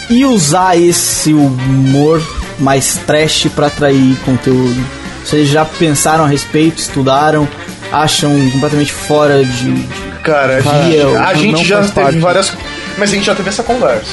[0.09, 2.23] e usar esse humor
[2.59, 4.85] mais trash pra atrair conteúdo?
[5.25, 7.49] Vocês já pensaram a respeito, estudaram,
[7.91, 9.89] acham completamente fora de.
[10.23, 12.19] Cara, a Cara, a gente já teve parte.
[12.19, 12.53] várias.
[12.99, 14.11] Mas a gente já teve essa conversa.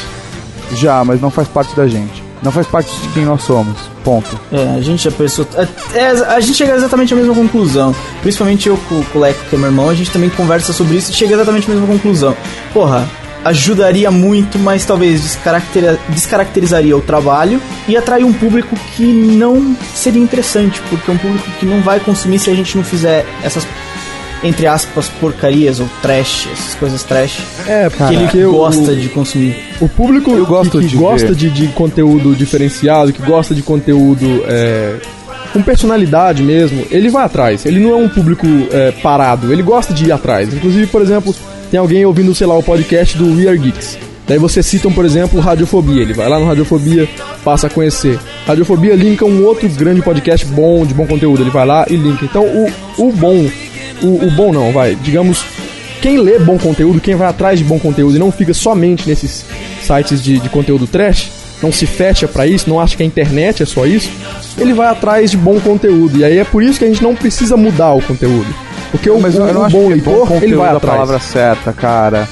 [0.73, 2.23] Já, mas não faz parte da gente.
[2.41, 3.77] Não faz parte de quem nós somos.
[4.03, 4.37] Ponto.
[4.51, 5.47] É, a gente já pensou.
[5.55, 7.95] É, é, a gente chega exatamente à mesma conclusão.
[8.21, 10.97] Principalmente eu com, com o Leco, que é meu irmão, a gente também conversa sobre
[10.97, 12.35] isso e chega exatamente à mesma conclusão.
[12.73, 13.07] Porra,
[13.45, 20.21] ajudaria muito, mas talvez descaracteri- descaracterizaria o trabalho e atrair um público que não seria
[20.21, 23.67] interessante, porque é um público que não vai consumir se a gente não fizer essas,
[24.43, 29.09] entre aspas, porcarias ou trash, essas coisas trash, É, que ele porque o- gosta de
[29.09, 29.55] consumir.
[29.81, 33.61] O público Eu gosto que, que de gosta de, de conteúdo diferenciado, que gosta de
[33.61, 34.95] conteúdo é,
[35.51, 37.65] com personalidade mesmo, ele vai atrás.
[37.65, 40.51] Ele não é um público é, parado, ele gosta de ir atrás.
[40.53, 41.33] Inclusive, por exemplo,
[41.73, 43.97] tem alguém ouvindo, sei lá, o podcast do We Are Geeks.
[44.27, 46.03] Daí você citam, por exemplo, Radiofobia.
[46.03, 47.09] Ele vai lá no Radiofobia,
[47.43, 48.19] passa a conhecer.
[48.45, 51.41] Radiofobia linka um outro grande podcast bom, de bom conteúdo.
[51.41, 52.25] Ele vai lá e linka.
[52.25, 52.69] Então, o,
[52.99, 53.49] o bom,
[54.03, 55.43] o, o bom não, vai, digamos,
[55.99, 59.43] quem lê bom conteúdo, quem vai atrás de bom conteúdo e não fica somente nesses
[59.81, 63.63] sites de, de conteúdo trash, não se fecha pra isso, não acha que a internet
[63.63, 64.11] é só isso,
[64.59, 66.19] ele vai atrás de bom conteúdo.
[66.19, 68.53] E aí é por isso que a gente não precisa mudar o conteúdo.
[68.93, 70.27] Porque o, Mas o, eu, eu não o acho bom que é bom ele vai
[70.39, 70.93] conteúdo a atrás.
[70.93, 72.29] palavra certa, cara.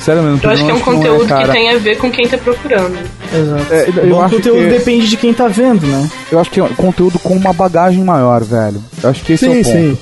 [0.00, 0.40] Sério mesmo.
[0.42, 1.46] Eu acho que é um não conteúdo cara.
[1.46, 2.98] que tem a ver com quem tá procurando.
[3.34, 3.72] Exato.
[3.74, 6.08] É, eu Bom acho conteúdo que- depende de quem tá vendo, né?
[6.30, 8.82] Eu acho que é um conteúdo com uma bagagem maior, velho.
[9.02, 9.76] Eu acho que esse é Sim, o ponto.
[9.76, 9.98] sim.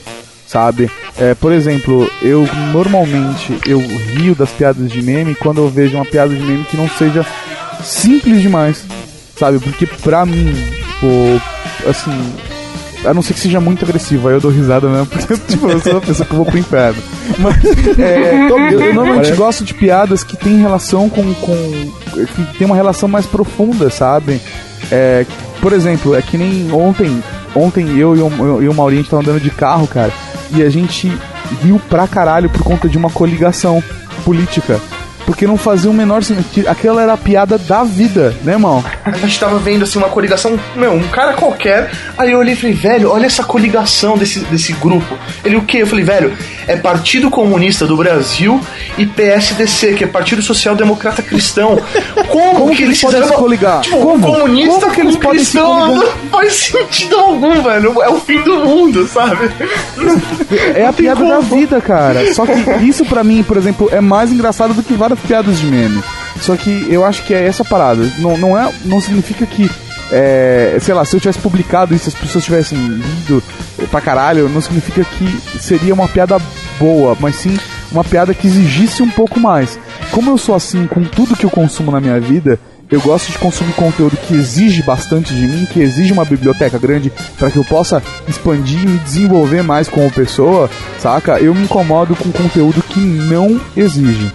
[0.47, 0.91] Sabe?
[1.19, 6.05] É, por exemplo, eu normalmente eu rio das piadas de meme quando eu vejo uma
[6.05, 7.25] piada de meme que não seja
[7.83, 8.85] simples demais.
[9.39, 9.59] Sabe?
[9.61, 11.41] Porque pra mim, tipo,
[11.89, 12.33] assim,
[13.05, 15.81] a não ser que seja muito agressivo, aí eu dou risada mesmo, porque tipo, eu
[15.81, 17.03] sou uma pessoa que eu vou pro inferno.
[17.39, 17.57] Mas
[17.99, 21.93] é, eu, normalmente gosto de piadas que tem relação com, com.
[22.13, 24.41] que tem uma relação mais profunda, sabe?
[24.91, 25.27] É,
[25.61, 27.23] por exemplo, é que nem ontem.
[27.55, 30.11] Ontem eu e o, eu o Maurinho a gente tava andando de carro, cara,
[30.55, 31.13] e a gente
[31.63, 33.83] riu pra caralho por conta de uma coligação
[34.25, 34.81] política.
[35.27, 36.69] Porque não fazia o menor sentido.
[36.69, 38.85] Aquela era a piada da vida, né, irmão?
[39.05, 41.91] A gente tava vendo assim uma coligação, meu, um cara qualquer.
[42.19, 45.17] Aí eu olhei e falei, velho, olha essa coligação desse, desse grupo.
[45.45, 45.79] Ele o quê?
[45.79, 46.33] Eu falei, velho,
[46.67, 48.61] é Partido Comunista do Brasil
[48.99, 51.81] e PSDC, que é Partido Social Democrata Cristão.
[52.29, 53.81] Como, Como que, que eles podem se coligar?
[53.81, 54.27] Tipo, Como?
[54.27, 56.17] comunista Como que eles podem se cristão coligar?
[56.23, 58.03] não faz sentido algum, velho.
[58.03, 59.51] É o fim do mundo, sabe?
[60.75, 61.57] É a piada da como.
[61.57, 62.33] vida, cara.
[62.35, 62.53] Só que
[62.85, 66.03] isso pra mim, por exemplo, é mais engraçado do que várias piadas de meme.
[66.41, 68.03] Só que eu acho que é essa parada.
[68.19, 69.71] Não, não, é, não significa que.
[70.11, 73.43] é, sei lá, se eu tivesse publicado isso, as pessoas tivessem lido
[73.91, 76.39] pra caralho, não significa que seria uma piada
[76.79, 77.59] boa, mas sim
[77.91, 79.79] uma piada que exigisse um pouco mais.
[80.11, 82.59] Como eu sou assim com tudo que eu consumo na minha vida,
[82.91, 87.11] eu gosto de consumir conteúdo que exige bastante de mim, que exige uma biblioteca grande
[87.39, 91.39] para que eu possa expandir e me desenvolver mais como pessoa, saca?
[91.39, 94.31] Eu me incomodo com conteúdo que não exige.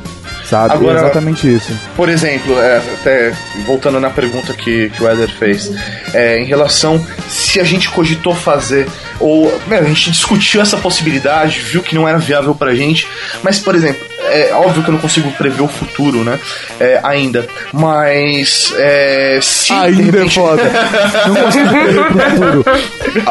[0.49, 0.73] Sabe?
[0.73, 1.73] Agora- é exatamente isso.
[1.95, 3.33] Por exemplo, é, até
[3.65, 5.71] voltando na pergunta que, que o Eder fez,
[6.13, 8.87] é, em relação se a gente cogitou fazer,
[9.19, 13.07] ou a gente discutiu essa possibilidade, viu que não era viável pra gente,
[13.43, 16.39] mas, por exemplo, é óbvio que eu não consigo prever o futuro, né?
[16.79, 20.63] é, ainda, mas é, se Ainda é repente- foda.
[21.27, 22.65] Não consigo prever pro futuro.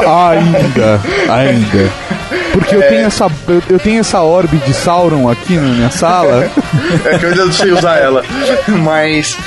[0.07, 1.01] Ainda,
[1.31, 1.91] ainda.
[2.53, 6.49] Porque eu tenho essa eu, eu tenho essa orbe de Sauron aqui na minha sala.
[7.05, 8.23] É que eu ainda não sei usar ela.
[8.83, 9.37] Mas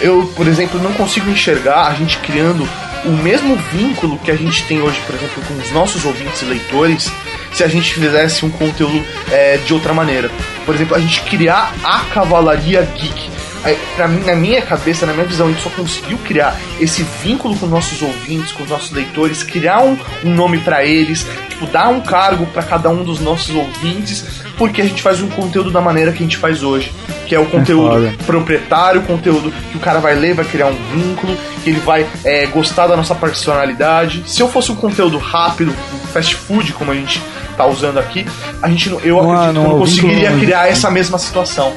[0.00, 2.68] eu, por exemplo, não consigo enxergar a gente criando
[3.04, 6.44] o mesmo vínculo que a gente tem hoje, por exemplo, com os nossos ouvintes e
[6.44, 7.10] leitores,
[7.52, 10.30] se a gente fizesse um conteúdo é, de outra maneira.
[10.64, 13.30] Por exemplo, a gente criar a Cavalaria Geek.
[13.64, 17.02] É, pra mim, na minha cabeça, na minha visão, a gente só conseguiu criar esse
[17.22, 21.66] vínculo com nossos ouvintes, com os nossos leitores, criar um, um nome pra eles, tipo,
[21.66, 25.70] dar um cargo pra cada um dos nossos ouvintes, porque a gente faz um conteúdo
[25.70, 26.92] da maneira que a gente faz hoje,
[27.26, 28.14] que é o conteúdo foda.
[28.26, 32.46] proprietário, conteúdo que o cara vai ler, vai criar um vínculo, que ele vai é,
[32.46, 34.24] gostar da nossa personalidade.
[34.26, 35.72] Se eu fosse um conteúdo rápido,
[36.12, 37.22] fast food, como a gente
[37.56, 38.26] tá usando aqui,
[38.60, 41.72] a gente não, eu Não acredito não que não conseguiria criar essa mesma situação.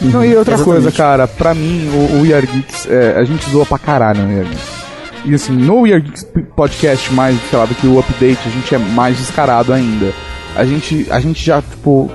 [0.00, 0.82] Não, e outra Exatamente.
[0.82, 4.22] coisa, cara, pra mim, o, o We Are Geeks, é, a gente zoa pra caralho
[4.22, 4.84] no We Are Geeks.
[5.24, 8.50] E assim, no We Are Geeks podcast, mais, sei lá, do que o update, a
[8.50, 10.12] gente é mais descarado ainda.
[10.54, 12.10] A gente, a gente já, tipo,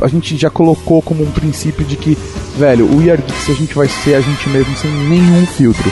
[0.00, 2.16] a gente já colocou como um princípio de que,
[2.56, 5.90] velho, o We Are Geeks a gente vai ser a gente mesmo sem nenhum filtro,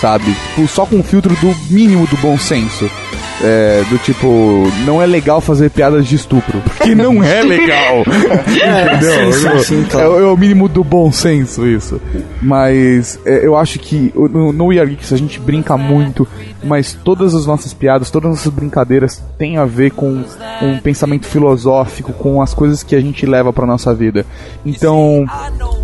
[0.00, 0.34] sabe?
[0.48, 2.88] Tipo, só com o filtro do mínimo do bom senso.
[3.40, 4.26] É, do tipo,
[4.84, 6.60] não é legal fazer piadas de estupro.
[6.76, 8.00] Porque não é legal.
[8.02, 9.32] Entendeu?
[9.32, 10.18] sim, sim, claro.
[10.18, 12.00] É, é o mínimo do bom senso isso.
[12.42, 16.26] Mas é, eu acho que no, no We Are Geeks a gente brinca muito,
[16.64, 20.24] mas todas as nossas piadas, todas as nossas brincadeiras têm a ver com
[20.60, 24.26] um pensamento filosófico, com as coisas que a gente leva pra nossa vida.
[24.66, 25.24] Então,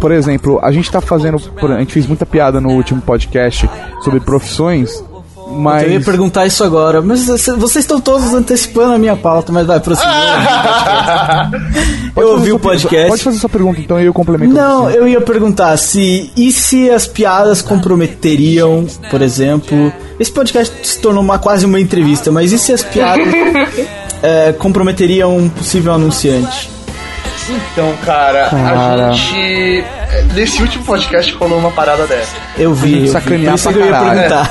[0.04, 1.40] por exemplo, a gente tá fazendo.
[1.62, 3.66] A gente fez muita piada no último podcast
[4.02, 5.02] sobre profissões.
[5.50, 5.84] Mas.
[5.84, 9.80] Eu ia perguntar isso agora, mas vocês estão todos antecipando a minha pauta, mas vai,
[9.80, 10.12] prosseguir.
[12.14, 13.08] eu ouvi o podcast.
[13.08, 14.52] Pode fazer sua pergunta então e eu complemento.
[14.52, 14.98] Não, você.
[14.98, 16.30] eu ia perguntar se.
[16.36, 19.90] E se as piadas comprometeriam, por exemplo.
[20.20, 23.26] Esse podcast se tornou uma, quase uma entrevista, mas e se as piadas
[24.22, 26.73] é, comprometeriam um possível anunciante?
[27.48, 29.08] Então, cara, Cara.
[29.08, 29.84] a gente.
[30.34, 32.36] Nesse último podcast rolou uma parada dessa.
[32.58, 33.08] Eu vi, eu vi.
[33.08, 34.50] Sacanear por que pra eu ia perguntar.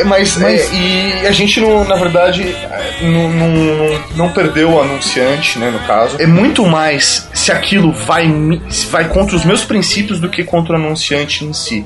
[0.00, 4.80] É, Mas, é, e a gente, não, na verdade, é, não, não, não perdeu o
[4.80, 6.16] anunciante, né, no caso.
[6.18, 8.26] É muito mais se aquilo vai,
[8.90, 11.84] vai contra os meus princípios do que contra o anunciante em si.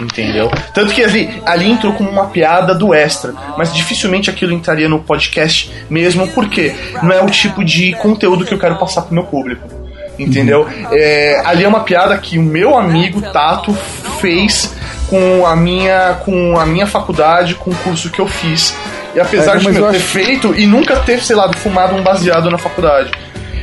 [0.00, 0.48] Entendeu?
[0.72, 5.00] Tanto que ali, ali entrou como uma piada do extra, mas dificilmente aquilo entraria no
[5.00, 6.72] podcast mesmo, porque
[7.02, 9.77] não é o tipo de conteúdo que eu quero passar pro meu público.
[10.18, 10.66] Entendeu?
[10.90, 13.72] É, ali é uma piada que o meu amigo Tato
[14.20, 14.74] fez
[15.08, 18.74] com a minha com a minha faculdade, com o curso que eu fiz.
[19.14, 22.02] E apesar É, de eu ter acho- feito e nunca ter, sei lá, fumado um
[22.02, 23.10] baseado na faculdade.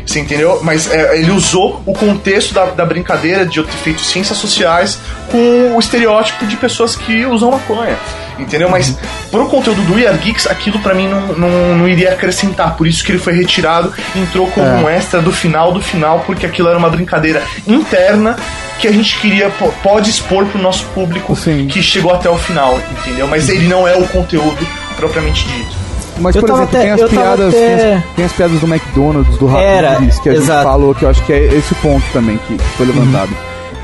[0.06, 0.60] Você entendeu?
[0.64, 4.99] Mas é, ele usou o contexto da, da brincadeira de eu ter feito ciências sociais
[5.32, 7.97] com o estereótipo de pessoas que usam maconha.
[8.38, 8.70] Entendeu?
[8.70, 8.95] Mas
[9.32, 12.76] pro conteúdo do We Are Geeks, aquilo pra mim não, não, não iria acrescentar.
[12.76, 16.45] Por isso que ele foi retirado entrou como um extra do final do final, porque
[16.45, 18.36] aquilo era uma brincadeira interna
[18.80, 21.66] que a gente queria, po- pode expor pro nosso público Sim.
[21.68, 23.26] que chegou até o final, entendeu?
[23.28, 25.85] Mas ele não é o conteúdo propriamente dito.
[26.20, 27.53] Mas, Eu por exemplo, até- tem as piadas.
[27.53, 30.63] até- Tem, as, tem as piadas do McDonald's, do Rapidis, que a gente exato.
[30.63, 33.32] falou, que eu acho que é esse ponto também que, que foi levantado.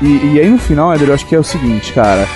[0.00, 2.26] E, e aí no final, Eder, eu acho que é o seguinte, cara.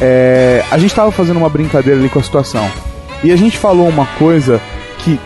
[0.00, 2.68] É, a gente tava fazendo uma brincadeira ali com a situação.
[3.24, 4.60] E a gente falou uma coisa
[4.98, 5.18] que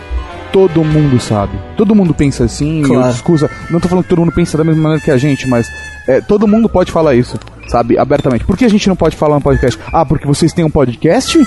[0.51, 1.59] todo mundo sabe.
[1.77, 3.11] Todo mundo pensa assim, Claro.
[3.11, 3.49] discurso.
[3.69, 5.67] Não tô falando que todo mundo pensa da mesma maneira que a gente, mas
[6.07, 7.97] é, todo mundo pode falar isso, sabe?
[7.97, 8.45] Abertamente.
[8.45, 9.77] Por que a gente não pode falar no podcast?
[9.91, 11.37] Ah, porque vocês têm um podcast?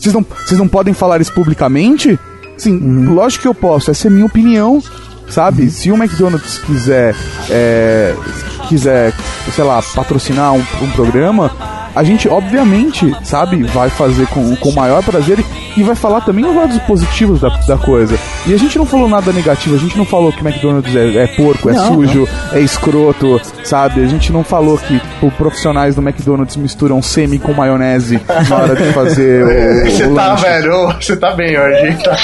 [0.00, 2.18] Vocês não, vocês não podem falar isso publicamente?
[2.56, 4.82] Sim, lógico que eu posso, essa é a minha opinião,
[5.28, 5.70] sabe?
[5.70, 7.14] Se o McDonald's quiser,
[7.50, 8.14] é,
[8.66, 9.14] quiser,
[9.54, 11.50] sei lá, patrocinar um, um programa,
[11.94, 16.20] a gente, obviamente, sabe, vai fazer com, com o maior prazer e, e vai falar
[16.22, 18.18] também os lados positivos da, da coisa.
[18.46, 21.24] E a gente não falou nada negativo, a gente não falou que o McDonald's é,
[21.24, 24.02] é porco, é Não, sujo, é escroto, sabe?
[24.02, 28.76] A gente não falou que tipo, profissionais do McDonald's misturam semi com maionese na hora
[28.76, 29.44] de fazer
[29.86, 30.42] o, Você tá, lanche.
[30.42, 32.02] velho, você tá bem hoje.
[32.02, 32.16] Tá.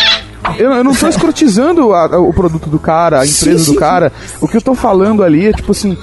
[0.59, 4.13] Eu, eu não tô escrotizando a- a- o produto do cara, a empresa do cara.
[4.41, 5.97] O que eu tô falando ali é tipo assim,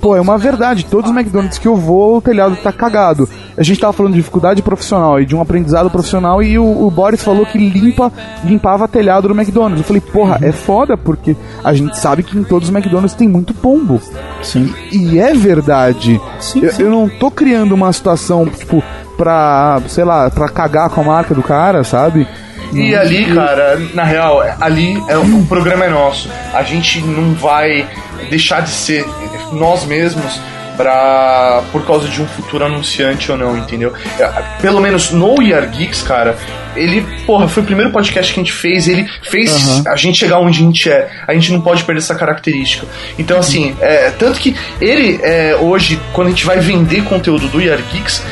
[0.00, 0.84] pô, é uma verdade.
[0.86, 3.28] Todos os McDonald's que eu vou, o telhado tá cagado.
[3.56, 6.90] A gente tava falando de dificuldade profissional e de um aprendizado profissional e o, o
[6.90, 8.12] Boris falou que limpa,
[8.44, 9.78] limpava telhado do McDonald's.
[9.80, 11.34] Eu falei, porra, é foda porque
[11.64, 14.00] a gente sabe que em todos os McDonald's tem muito pombo.
[14.42, 14.72] Sim.
[14.92, 16.20] E é verdade.
[16.38, 16.82] Sim, eu, sim.
[16.82, 18.82] eu não tô criando uma situação, tipo,
[19.16, 22.28] pra, sei lá, pra cagar com a marca do cara, sabe?
[22.72, 26.30] E ali, cara, na real, ali é, o programa é nosso.
[26.52, 27.86] A gente não vai
[28.28, 29.04] deixar de ser
[29.52, 30.40] nós mesmos
[30.76, 33.92] pra, por causa de um futuro anunciante ou não, entendeu?
[34.18, 34.26] É,
[34.60, 36.36] Pelo menos no We Are Geeks, cara,
[36.76, 40.38] ele, porra, foi o primeiro podcast que a gente fez, ele fez a gente chegar
[40.38, 41.08] onde a gente é.
[41.26, 42.86] A gente não pode perder essa característica.
[43.18, 47.58] Então, assim, é, tanto que ele, é, hoje, quando a gente vai vender conteúdo do
[47.58, 48.22] We Are Geeks,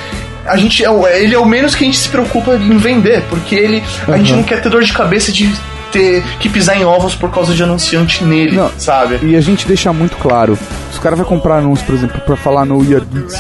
[0.47, 3.23] a gente é, o- ele é o menos que a gente se preocupa em vender,
[3.29, 5.51] porque ele a gente não quer ter dor de cabeça de
[5.93, 8.71] ter que pisar em ovos por causa de anunciante nele, Não.
[8.79, 9.21] sabe?
[9.23, 10.59] E a gente deixa muito claro.
[10.93, 13.37] Se o cara vai comprar anúncio, por exemplo, pra falar no Year Geeks,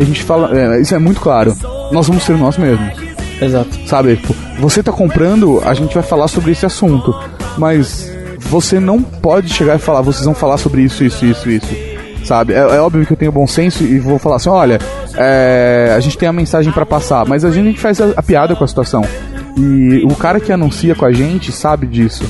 [0.00, 0.56] a gente fala.
[0.58, 1.54] é, isso é muito claro.
[1.92, 2.94] Nós vamos ser nós mesmos.
[3.40, 3.68] Exato.
[3.86, 4.16] Sabe?
[4.16, 7.14] Tipo, você tá comprando, a gente vai falar sobre esse assunto.
[7.58, 11.68] Mas você não pode chegar e falar, vocês vão falar sobre isso, isso, isso, isso.
[12.24, 12.52] Sabe?
[12.54, 14.78] É, é óbvio que eu tenho bom senso e vou falar assim, olha,
[15.20, 18.54] é, a gente tem a mensagem pra passar, mas a gente faz a, a piada
[18.54, 19.04] com a situação.
[19.56, 22.24] E o cara que anuncia com a gente sabe disso.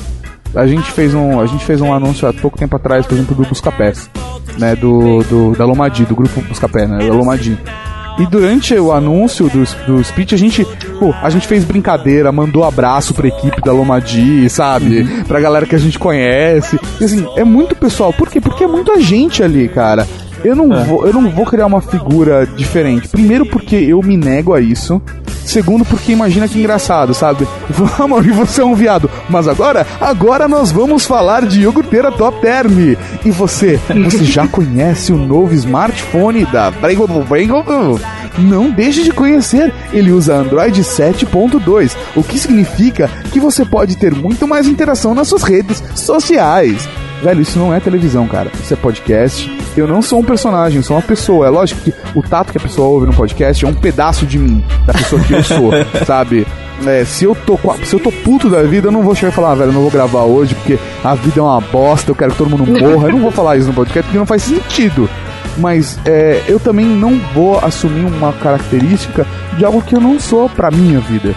[0.55, 3.35] A gente fez um, a gente fez um anúncio há pouco tempo atrás, por exemplo,
[3.35, 4.09] do Buscapés,
[4.57, 7.55] né, do, do da Lomadi, do grupo Buscapé, né, da Lomadi.
[8.17, 10.65] E durante o anúncio do, do speech, a gente,
[10.99, 15.05] pô, a gente fez brincadeira, mandou abraço pra equipe da Lomadi, sabe?
[15.25, 16.77] Pra galera que a gente conhece.
[16.99, 18.11] E assim, é muito pessoal.
[18.11, 18.41] Por quê?
[18.41, 20.05] Porque é muita gente ali, cara.
[20.43, 23.07] Eu não, vou, eu não vou criar uma figura diferente.
[23.07, 25.01] Primeiro porque eu me nego a isso.
[25.45, 27.47] Segundo porque imagina que engraçado, sabe?
[27.69, 29.09] Vamos, e você é um viado.
[29.29, 32.95] Mas agora, agora nós vamos falar de iogurteira Top Term.
[33.25, 37.99] E você, você já conhece o novo smartphone da Brangle?
[38.37, 39.73] Não deixe de conhecer.
[39.91, 45.27] Ele usa Android 7.2, o que significa que você pode ter muito mais interação nas
[45.27, 46.87] suas redes sociais.
[47.21, 48.49] Velho, isso não é televisão, cara.
[48.61, 49.51] Isso é podcast.
[49.75, 51.47] Eu não sou um personagem, eu sou uma pessoa.
[51.47, 54.39] É lógico que o tato que a pessoa ouve no podcast é um pedaço de
[54.39, 55.71] mim, da pessoa que eu sou,
[56.05, 56.47] sabe?
[56.85, 59.35] É, se eu tô se eu tô puto da vida, eu não vou chegar e
[59.35, 62.15] falar, ah, velho, eu não vou gravar hoje porque a vida é uma bosta, eu
[62.15, 63.07] quero que todo mundo morra.
[63.07, 65.09] Eu não vou falar isso no podcast porque não faz sentido.
[65.57, 70.47] Mas é, eu também não vou assumir uma característica de algo que eu não sou
[70.47, 71.35] pra minha vida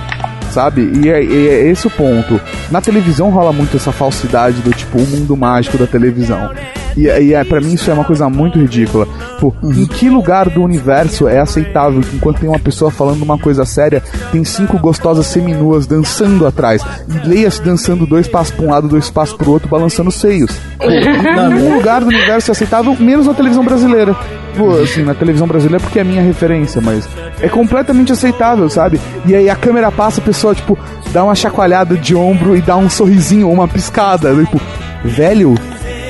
[0.53, 0.92] sabe?
[1.03, 2.40] E é, e é esse o ponto.
[2.70, 6.50] Na televisão rola muito essa falsidade do tipo o mundo mágico da televisão.
[6.96, 9.07] E, e é, para mim isso é uma coisa muito ridícula.
[9.40, 13.38] Pô, em que lugar do universo é aceitável que enquanto tem uma pessoa falando uma
[13.38, 16.84] coisa séria, tem cinco gostosas seminuas dançando atrás?
[17.09, 20.50] E leia-se dançando dois passos pra um lado, dois passos pro outro, balançando os seios.
[20.78, 24.14] Pô, em nenhum lugar do universo é aceitável, menos na televisão brasileira.
[24.57, 27.09] Pô, assim, na televisão brasileira porque é a minha referência, mas
[27.40, 29.00] é completamente aceitável, sabe?
[29.24, 30.78] E aí a câmera passa, a pessoa, tipo,
[31.12, 34.34] dá uma chacoalhada de ombro e dá um sorrisinho ou uma piscada.
[34.34, 34.61] Tipo,
[35.05, 35.55] velho,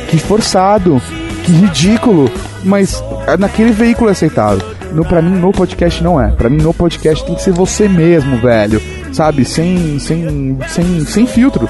[0.08, 1.00] que forçado,
[1.44, 2.30] que ridículo.
[2.64, 4.62] Mas é, naquele veículo é aceitável.
[4.92, 6.30] No, pra mim, no podcast não é.
[6.32, 8.80] Pra mim, no podcast tem que ser você mesmo, velho.
[9.12, 9.44] Sabe?
[9.44, 11.68] Sem, sem, sem, sem filtro.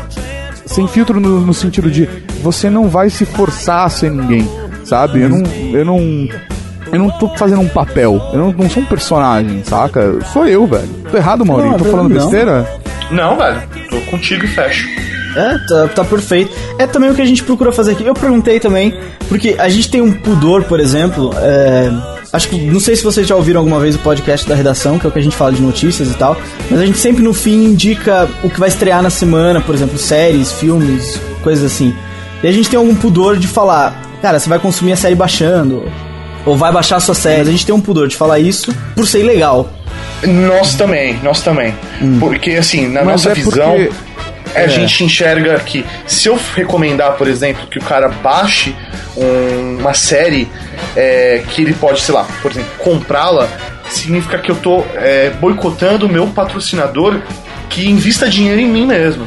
[0.66, 2.08] Sem filtro no, no sentido de
[2.42, 4.48] você não vai se forçar a ser ninguém.
[4.84, 5.20] Sabe?
[5.20, 5.42] Eu não.
[5.72, 6.28] Eu não.
[6.92, 8.20] Eu não tô fazendo um papel.
[8.32, 10.18] Eu não, não sou um personagem, saca?
[10.32, 10.88] Sou eu, velho.
[11.10, 11.72] Tô errado, Maurinho?
[11.72, 12.20] Não, tô falando não.
[12.20, 12.68] besteira?
[13.10, 14.88] Não, velho, tô contigo e fecho.
[15.34, 16.52] É, tá, tá perfeito.
[16.78, 18.04] É também o que a gente procura fazer aqui.
[18.04, 18.94] Eu perguntei também,
[19.28, 21.30] porque a gente tem um pudor, por exemplo.
[21.38, 21.90] é,
[22.32, 25.06] acho que não sei se vocês já ouviram alguma vez o podcast da redação, que
[25.06, 26.36] é o que a gente fala de notícias e tal.
[26.70, 29.98] Mas a gente sempre no fim indica o que vai estrear na semana, por exemplo,
[29.98, 31.94] séries, filmes, coisas assim.
[32.42, 35.84] E a gente tem algum pudor de falar, cara, você vai consumir a série baixando.
[36.44, 37.38] Ou vai baixar a sua série.
[37.38, 39.70] Mas a gente tem um pudor de falar isso por ser ilegal.
[40.24, 41.74] Nós também, nós também.
[42.20, 43.90] Porque, assim, na Mas nossa é visão, porque-
[44.54, 48.74] a gente enxerga que se eu recomendar, por exemplo, que o cara baixe
[49.16, 50.48] um- uma série
[50.96, 53.48] é, que ele pode, sei lá, por exemplo, comprá-la,
[53.88, 57.20] significa que eu tô é, boicotando o meu patrocinador
[57.70, 59.26] que invista dinheiro em mim mesmo.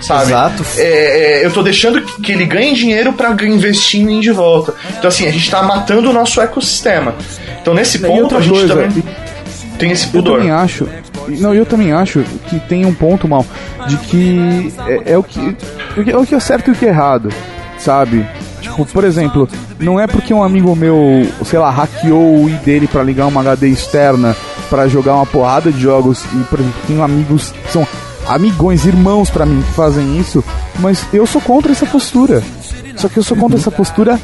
[0.00, 0.24] Sabe?
[0.30, 0.64] Exato.
[0.76, 4.74] É, é, eu tô deixando que ele ganhe dinheiro pra investir em mim de volta.
[4.98, 7.14] Então, assim, a gente tá matando o nosso ecossistema.
[7.60, 9.02] Então, nesse E ponto, a gente coisa, também
[9.78, 10.38] tem esse Eu pudor.
[10.38, 10.88] também acho.
[11.28, 13.44] Não, eu também acho que tem um ponto mal
[13.88, 15.56] de que é, é o que
[16.06, 17.30] é o que é certo e o que é errado,
[17.78, 18.24] sabe?
[18.60, 19.48] Tipo, por exemplo,
[19.80, 23.40] não é porque um amigo meu, sei lá, hackeou o i dele pra ligar uma
[23.40, 24.36] HD externa
[24.70, 27.86] pra jogar uma porrada de jogos e, por exemplo, tenho amigos que são
[28.28, 30.44] amigões, irmãos pra mim que fazem isso,
[30.78, 32.42] mas eu sou contra essa postura.
[32.96, 34.18] Só que eu sou contra essa postura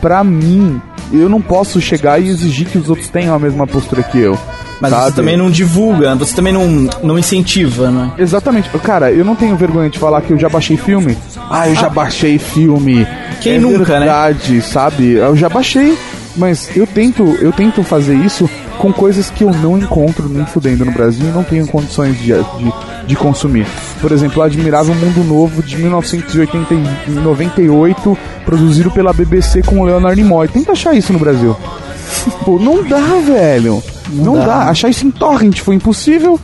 [0.00, 0.80] pra mim.
[1.12, 4.38] Eu não posso chegar e exigir que os outros tenham a mesma postura que eu.
[4.80, 5.04] Mas sabe?
[5.04, 8.12] você também não divulga, você também não, não incentiva, né?
[8.16, 8.70] Exatamente.
[8.78, 11.16] Cara, eu não tenho vergonha de falar que eu já baixei filme.
[11.50, 13.06] Ah, eu já baixei filme.
[13.42, 14.06] Quem é nunca, né?
[14.06, 15.12] verdade, sabe?
[15.12, 15.96] Eu já baixei,
[16.36, 20.84] mas eu tento, eu tento fazer isso com coisas que eu não encontro nem fudendo
[20.86, 22.72] no Brasil e não tenho condições de, de,
[23.10, 23.66] de consumir.
[24.00, 30.46] Por exemplo, o Admirável Mundo Novo de 1998, produzido pela BBC com o Leonard Nimoy.
[30.46, 31.56] Tenta achar isso no Brasil.
[32.44, 33.82] Pô, não dá, velho.
[34.10, 34.46] Não, dá.
[34.46, 34.58] dá.
[34.70, 36.38] Achar isso em torrent foi impossível.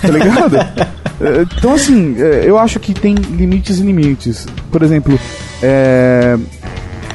[0.00, 0.56] Tá ligado?
[1.18, 4.46] É, então, assim, é, eu acho que tem limites e limites.
[4.70, 5.18] Por exemplo,
[5.62, 6.36] é,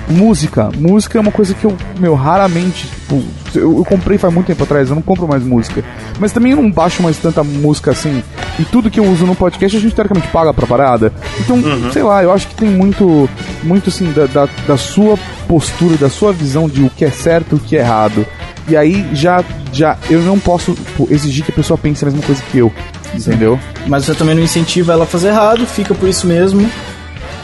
[0.10, 0.70] música.
[0.78, 2.88] Música é uma coisa que eu, meu, raramente.
[2.88, 3.24] Tipo,
[3.56, 5.84] eu, eu comprei faz muito tempo atrás, eu não compro mais música.
[6.20, 8.22] Mas também eu não baixo mais tanta música assim
[8.60, 11.12] E tudo que eu uso no podcast a gente teoricamente paga pra parada.
[11.40, 11.92] Então, Uhum.
[11.92, 13.30] sei lá, eu acho que tem muito,
[13.64, 17.54] muito assim, da, da, da sua postura, da sua visão de o que é certo
[17.54, 18.26] e o que é errado.
[18.68, 19.44] E aí já,
[19.74, 22.72] já eu não posso pô, exigir que a pessoa pense a mesma coisa que eu.
[23.14, 23.60] Entendeu?
[23.88, 26.70] Mas você também não incentiva ela a fazer errado, fica por isso mesmo.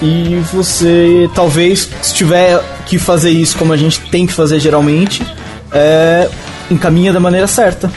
[0.01, 5.25] E você talvez, se tiver que fazer isso como a gente tem que fazer geralmente,
[5.71, 6.29] é,
[6.69, 7.91] encaminha da maneira certa.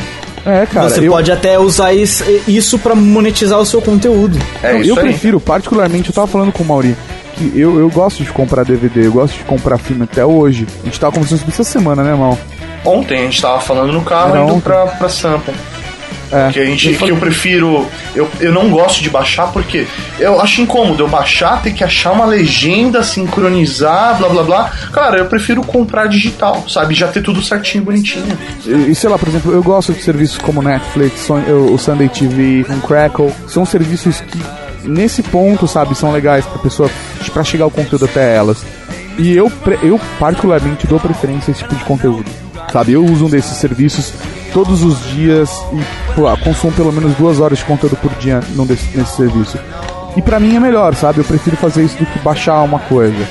[0.46, 0.88] É, cara.
[0.88, 4.38] você eu, pode até usar is- isso pra monetizar o seu conteúdo.
[4.62, 5.03] É Não, eu aí.
[5.03, 6.96] prefiro, particularmente, eu tava falando com o Mauri,
[7.34, 10.66] que eu, eu gosto de comprar DVD, eu gosto de comprar filme até hoje.
[10.82, 12.38] A gente tava conversando sobre isso essa semana, né, irmão?
[12.86, 14.61] Ontem a gente tava falando no carro Era indo ontem.
[14.62, 15.53] pra, pra Sampa.
[16.32, 16.50] É.
[16.52, 17.86] Que a gente, que eu prefiro.
[18.14, 19.86] Eu, eu não gosto de baixar porque
[20.18, 24.72] eu acho incômodo eu baixar, ter que achar uma legenda, sincronizar, blá blá blá.
[24.92, 26.94] Cara, eu prefiro comprar digital, sabe?
[26.94, 28.38] Já ter tudo certinho, bonitinho.
[28.64, 32.64] E, e sei lá, por exemplo, eu gosto de serviços como Netflix, o Sunday TV,
[32.70, 33.32] um Crackle.
[33.48, 34.38] São serviços que,
[34.84, 36.88] nesse ponto, sabe, são legais pra pessoa,
[37.32, 38.64] pra chegar o conteúdo até elas.
[39.18, 39.50] E eu,
[39.82, 42.30] eu particularmente, dou preferência a esse tipo de conteúdo.
[42.72, 44.12] Sabe, eu uso um desses serviços
[44.53, 48.96] todos os dias e pô, consumo pelo menos duas horas de conteúdo por dia desse,
[48.96, 49.59] nesse serviço.
[50.16, 51.18] E pra mim é melhor, sabe?
[51.18, 53.26] Eu prefiro fazer isso do que baixar uma coisa.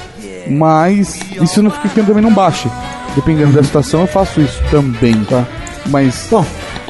[0.48, 2.70] Mas isso não fica que eu também não baixe.
[3.16, 5.46] Dependendo da situação, eu faço isso também, tá?
[5.88, 6.46] Mas, Bom,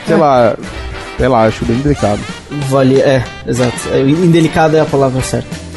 [0.06, 0.56] sei lá,
[1.18, 2.20] sei lá, acho bem delicado.
[2.70, 3.00] vale.
[3.02, 3.90] É, exato.
[3.92, 5.69] É, indelicado é a palavra certa.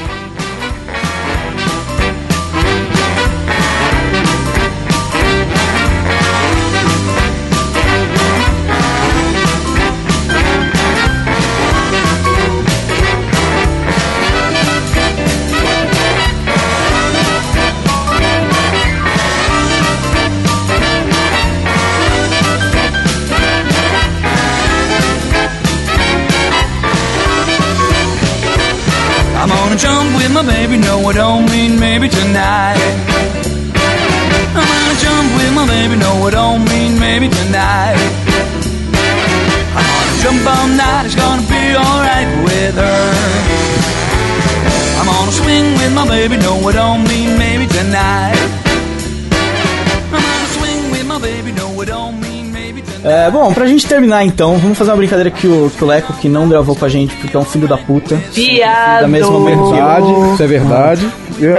[53.83, 56.77] Gente terminar então, vamos fazer uma brincadeira que o, que o Leco, que não gravou
[56.77, 58.17] com a gente porque é um filho da puta.
[58.33, 59.03] Viado.
[59.03, 59.41] Da mesma.
[59.45, 61.09] Verdade, isso é verdade.
[61.39, 61.57] Eu,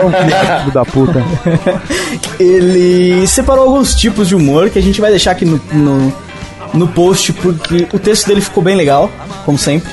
[0.60, 1.24] filho da puta.
[2.40, 6.14] Ele separou alguns tipos de humor que a gente vai deixar aqui no, no,
[6.74, 9.12] no post porque o texto dele ficou bem legal,
[9.46, 9.92] como sempre.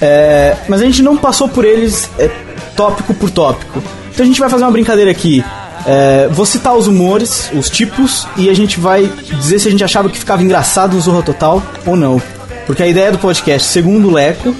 [0.00, 2.28] É, mas a gente não passou por eles é,
[2.76, 3.82] tópico por tópico.
[4.12, 5.42] Então a gente vai fazer uma brincadeira aqui.
[5.86, 9.84] É, vou citar os humores, os tipos, e a gente vai dizer se a gente
[9.84, 12.20] achava que ficava engraçado no Zorra Total ou não.
[12.66, 14.54] Porque a ideia do podcast, segundo o Leco,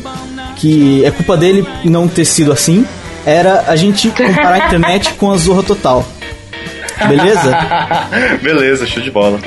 [0.56, 2.86] que é culpa dele não ter sido assim,
[3.24, 6.06] era a gente comparar a internet com a Zorra Total.
[7.08, 7.56] Beleza?
[8.42, 9.40] Beleza, show de bola.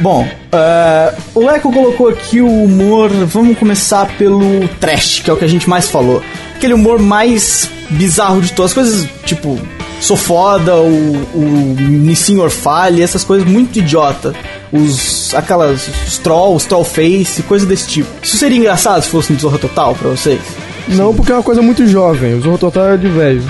[0.00, 3.10] Bom, eh, o Leco colocou aqui o humor.
[3.10, 6.22] Vamos começar pelo trash, que é o que a gente mais falou.
[6.54, 8.70] Aquele humor mais bizarro de todas.
[8.70, 9.58] As coisas tipo,
[10.00, 14.34] sou foda, o, o Nissin Falha, essas coisas muito idiota.
[14.72, 15.34] Os.
[15.34, 15.88] aquelas.
[16.06, 18.08] os trolls, troll face, coisa desse tipo.
[18.22, 20.40] Isso seria engraçado se fosse no Zorra Total pra vocês?
[20.88, 22.34] Não, porque é uma coisa muito jovem.
[22.34, 23.42] O Zorro Total é de velho.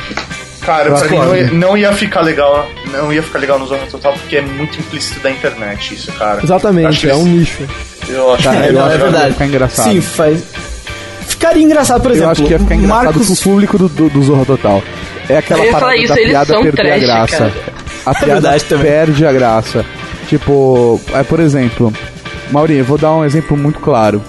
[0.61, 2.67] Cara, pra mim não ia, não ia ficar legal.
[2.93, 6.43] Não ia ficar legal no Zorra Total porque é muito implícito da internet isso, cara.
[6.43, 7.63] Exatamente, é um nicho.
[8.09, 9.33] Eu acho Tá, que é, eu é acho- verdade.
[9.33, 9.91] ficar engraçado.
[9.93, 10.43] Sim, faz.
[11.27, 12.33] Ficaria engraçado, por Eu exemplo.
[12.33, 13.27] acho que ia ficar engraçado Marcos...
[13.27, 14.83] pro público do, do, do Zorra Total.
[15.29, 17.37] É aquela parada isso, da piada perder a trash, graça.
[17.37, 17.53] cara.
[18.07, 18.85] A piada verdade também.
[18.87, 19.85] perde a graça.
[20.29, 21.93] Tipo, é, por exemplo,
[22.51, 24.23] Maurinho, eu vou dar um exemplo muito claro.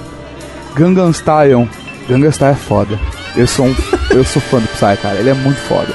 [0.76, 1.68] Gangnam Style.
[2.08, 3.00] Gangnam Style é foda.
[3.36, 3.76] Eu sou, um,
[4.12, 5.16] eu sou fã do Psy, cara.
[5.20, 5.94] Ele é muito foda.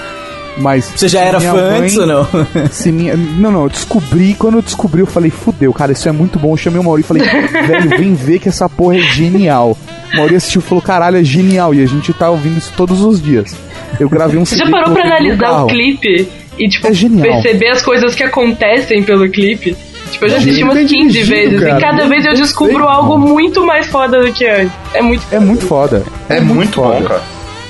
[0.56, 0.90] Mas.
[0.94, 2.28] Você já era fã mãe- antes ou não?
[2.70, 3.16] Se minha...
[3.16, 4.34] Não, não, eu descobri.
[4.34, 6.52] Quando eu descobri, eu falei, fudeu, cara, isso é muito bom.
[6.52, 7.22] Eu chamei o Mauri e falei,
[7.66, 9.76] velho, vem ver que essa porra é genial.
[10.16, 11.74] Mauri assistiu e falou, caralho, é genial.
[11.74, 13.54] E a gente tá ouvindo isso todos os dias.
[13.98, 17.82] Eu gravei um Você já parou pra analisar o clipe e, tipo, É perceber as
[17.82, 19.76] coisas que acontecem pelo clipe?
[20.10, 21.78] Tipo, eu já assisti umas Bem 15 dirigido, vezes cara.
[21.78, 22.88] e cada vez eu descubro feito.
[22.88, 24.72] algo muito mais foda do que antes.
[24.92, 26.04] É muito É muito foda.
[26.28, 27.22] É muito bom, cara.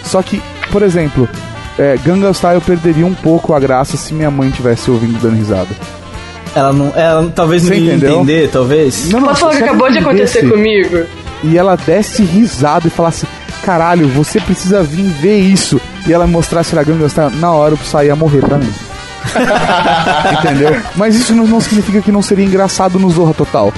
[0.03, 1.27] Só que, por exemplo,
[1.79, 5.69] é, Gangnam Style perderia um pouco a graça se minha mãe tivesse ouvindo dando risada.
[6.55, 6.93] Ela não.
[6.95, 8.17] Ela talvez não Você ia entendeu?
[8.17, 9.11] entender, talvez.
[9.11, 11.05] Não, não, Posso falar que acabou de acontecer comigo?
[11.45, 13.27] E ela desse risada e falasse,
[13.63, 15.79] caralho, você precisa vir ver isso.
[16.07, 18.73] E ela mostrasse a Gangnam Style, na hora Psy ia morrer pra mim.
[20.39, 20.81] Entendeu?
[20.97, 23.73] Mas isso não, não significa que não seria engraçado no Zorra Total.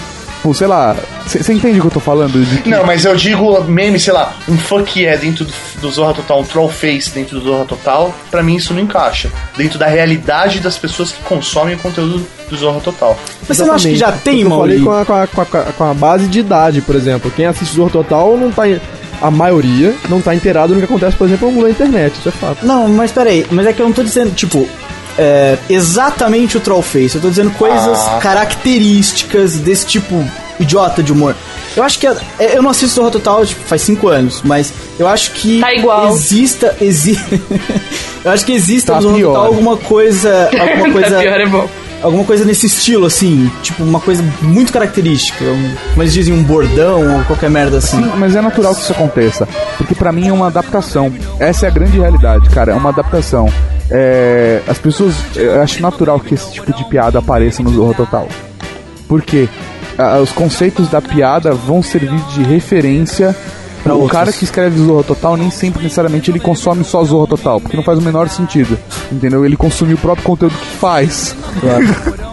[0.47, 2.45] Tipo, sei lá, você entende o que eu tô falando?
[2.45, 5.91] De que- Não, mas eu digo meme, sei lá, um fuck yeah dentro do, do
[5.91, 9.31] Zorra Total, um troll face dentro do Zorra Total, pra mim isso não encaixa.
[9.57, 13.19] Dentro da realidade das pessoas que consomem o conteúdo do Zorra Total.
[13.49, 15.47] Mas você não acha que já tem, Eu falei com a, com, a, com, a,
[15.47, 17.31] com a base de idade, por exemplo.
[17.35, 18.63] Quem assiste Zorro Total não tá.
[19.21, 22.29] A maioria não tá inteirado no que acontece, por exemplo, no mundo da internet, isso
[22.29, 22.67] é fato.
[22.67, 24.69] Não, mas peraí, mas é que eu não tô dizendo, tipo,
[25.19, 27.15] é, exatamente o Trollface.
[27.17, 28.19] Eu tô dizendo coisas Ah.
[28.21, 30.25] características desse tipo
[30.59, 31.35] idiota de humor.
[31.77, 32.07] Eu acho que.
[32.07, 32.17] é-
[32.57, 35.61] Eu não assisto Zorra Total, tipo, faz cinco anos, mas eu acho que.
[35.61, 36.09] Tá igual.
[36.11, 36.75] Exista.
[36.81, 37.19] Exi...
[38.25, 39.33] eu acho que exista Tá no Zorra pior.
[39.33, 40.51] Total alguma coisa.
[40.59, 41.11] Alguma coisa.
[41.17, 41.69] Tá pior é bom.
[42.03, 43.51] alguma coisa nesse estilo, assim.
[43.63, 45.45] Tipo, uma coisa muito característica.
[45.45, 47.99] Um, como eles dizem, um bordão ou qualquer merda assim.
[48.03, 49.47] Sim, mas é natural que isso aconteça.
[49.77, 51.13] Porque pra mim é uma adaptação.
[51.39, 52.73] Essa é a grande realidade, cara.
[52.73, 53.53] É uma adaptação.
[53.91, 55.15] É, as pessoas.
[55.35, 58.29] Eu acho natural que esse tipo de piada apareça no Zorro Total.
[59.09, 59.49] Porque
[59.99, 63.35] ah, os conceitos da piada vão servir de referência.
[63.85, 64.19] Pra o outros.
[64.19, 67.85] cara que escreve Zorro Total nem sempre necessariamente ele consome só Zorro Total, porque não
[67.85, 68.77] faz o menor sentido.
[69.13, 69.45] Entendeu?
[69.45, 71.37] Ele consome o próprio conteúdo que faz.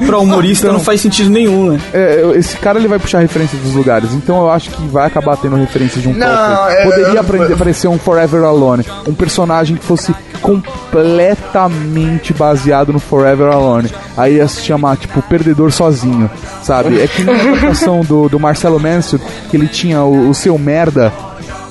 [0.07, 1.79] Pra humorista Então- não faz sentido nenhum, né?
[1.93, 5.37] É, esse cara ele vai puxar referência dos lugares, então eu acho que vai acabar
[5.37, 6.71] tendo referência de um Não, pouco.
[6.71, 10.11] é- Poderia aprender- aparecer um Forever Alone, um personagem que fosse
[10.41, 13.89] completamente baseado no Forever Alone.
[14.17, 16.29] Aí ia se chamar, tipo, Perdedor Sozinho,
[16.61, 17.01] sabe?
[17.01, 21.11] É que na adaptação do, do Marcelo Mansfield, que ele tinha o, o seu merda,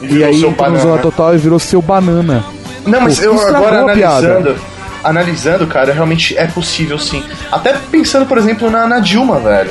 [0.00, 0.90] e, virou aí seu entrou no banana.
[0.90, 2.44] Zorra Total e virou seu banana.
[2.86, 4.26] Não, mas Pô, eu estragou agora a piada.
[4.26, 4.56] analisando,
[5.04, 7.22] analisando, cara, realmente é possível sim.
[7.50, 9.70] Até pensando, por exemplo, na, na Dilma, velho.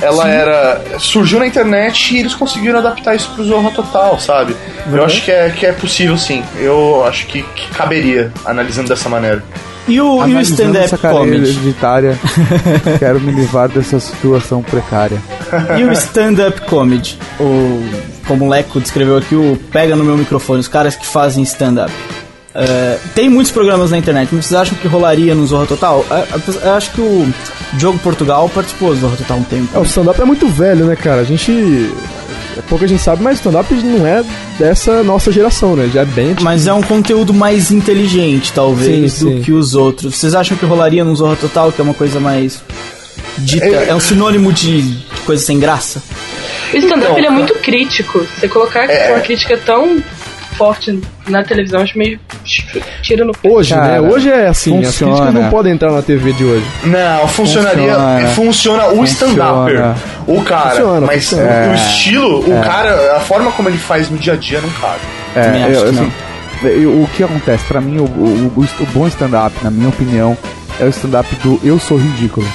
[0.00, 0.82] Ela era.
[0.98, 4.56] surgiu na internet e eles conseguiram adaptar isso pro Zorra Total, sabe?
[4.90, 6.42] Eu acho que é, que é possível sim.
[6.56, 9.42] Eu acho que, que caberia, analisando dessa maneira.
[9.88, 11.50] E o, e o stand-up comedy?
[11.50, 12.18] hereditária,
[13.00, 15.20] quero me livrar dessa situação precária.
[15.76, 17.18] E o stand-up comedy?
[17.40, 17.82] O,
[18.26, 21.92] como o Leco descreveu aqui, o pega no meu microfone, os caras que fazem stand-up.
[22.54, 26.04] É, tem muitos programas na internet, mas vocês acham que rolaria no Zorra Total?
[26.10, 27.32] É, é, Eu acho que o
[27.74, 29.68] Diogo Portugal participou do Zorra Total um tempo.
[29.74, 31.20] É, o stand-up é muito velho, né, cara?
[31.22, 31.90] A gente.
[32.54, 34.22] É pouco a gente sabe, mas stand-up não é
[34.58, 35.88] dessa nossa geração, né?
[35.92, 36.26] Já é bem.
[36.32, 36.44] antigo.
[36.44, 39.40] Mas é um conteúdo mais inteligente, talvez, Sim, do sim.
[39.42, 40.14] que os outros.
[40.16, 42.60] Vocês acham que rolaria no Zorra Total, que é uma coisa mais
[43.38, 43.64] dita?
[43.64, 46.02] É- É um sinônimo de coisa sem graça?
[46.74, 48.26] O stand-up Então, é muito crítico.
[48.38, 49.12] Você colocar É.
[49.12, 50.02] uma crítica tão
[50.62, 52.20] forte na televisão, acho meio
[53.02, 53.48] tira no pé.
[53.48, 54.08] Hoje, Cara, né?
[54.08, 55.12] Hoje é assim, as funciona.
[55.16, 56.64] críticas não podem entrar na TV de hoje.
[56.84, 57.94] Não, funcionaria.
[57.94, 58.28] Funciona.
[58.28, 59.76] Funciona, o stand-upper.
[59.76, 59.96] Funciona.
[60.28, 60.70] O cara.
[60.70, 61.70] Funciona, mas funciona.
[61.70, 65.00] o estilo, o cara, a forma como ele faz no dia a dia não cabe.
[65.34, 66.12] É, eu, assim,
[66.62, 67.64] eu- o que acontece?
[67.64, 70.36] Pra mim, o, o- o- o bom stand-up, na minha opinião,
[70.78, 72.46] é o stand-up do eu sou ridículo.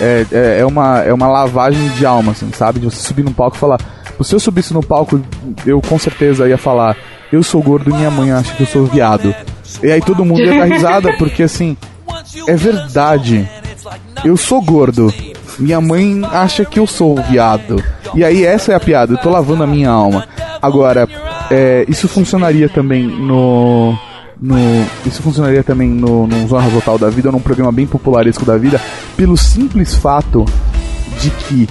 [0.00, 2.78] É, é, é uma, é uma lavagem de alma, assim, sabe?
[2.78, 3.78] De você subir num palco e falar.
[4.22, 5.18] Se eu subisse no palco,
[5.64, 6.94] eu com certeza ia falar:
[7.32, 9.34] Eu sou gordo e minha mãe acha que eu sou viado.
[9.82, 11.76] E aí todo mundo ia dar risada, porque assim,
[12.46, 13.48] é verdade.
[14.24, 15.12] Eu sou gordo.
[15.58, 17.82] Minha mãe acha que eu sou viado.
[18.14, 20.26] E aí essa é a piada, eu tô lavando a minha alma.
[20.60, 21.08] Agora,
[21.50, 23.96] é, isso funcionaria também no.
[24.42, 24.56] No,
[25.04, 28.80] isso funcionaria também no, no Zorra Total da Vida, num programa bem popularesco da vida,
[29.14, 30.46] pelo simples fato
[31.20, 31.68] de que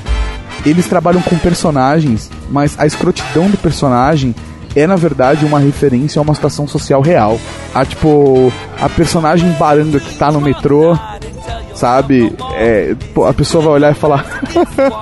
[0.64, 4.36] eles trabalham com personagens, mas a escrotidão do personagem
[4.76, 7.40] é na verdade uma referência a uma situação social real.
[7.74, 10.98] A tipo, a personagem baranga que tá no metrô,
[11.74, 12.34] sabe?
[12.54, 12.96] É,
[13.28, 14.26] a pessoa vai olhar e falar: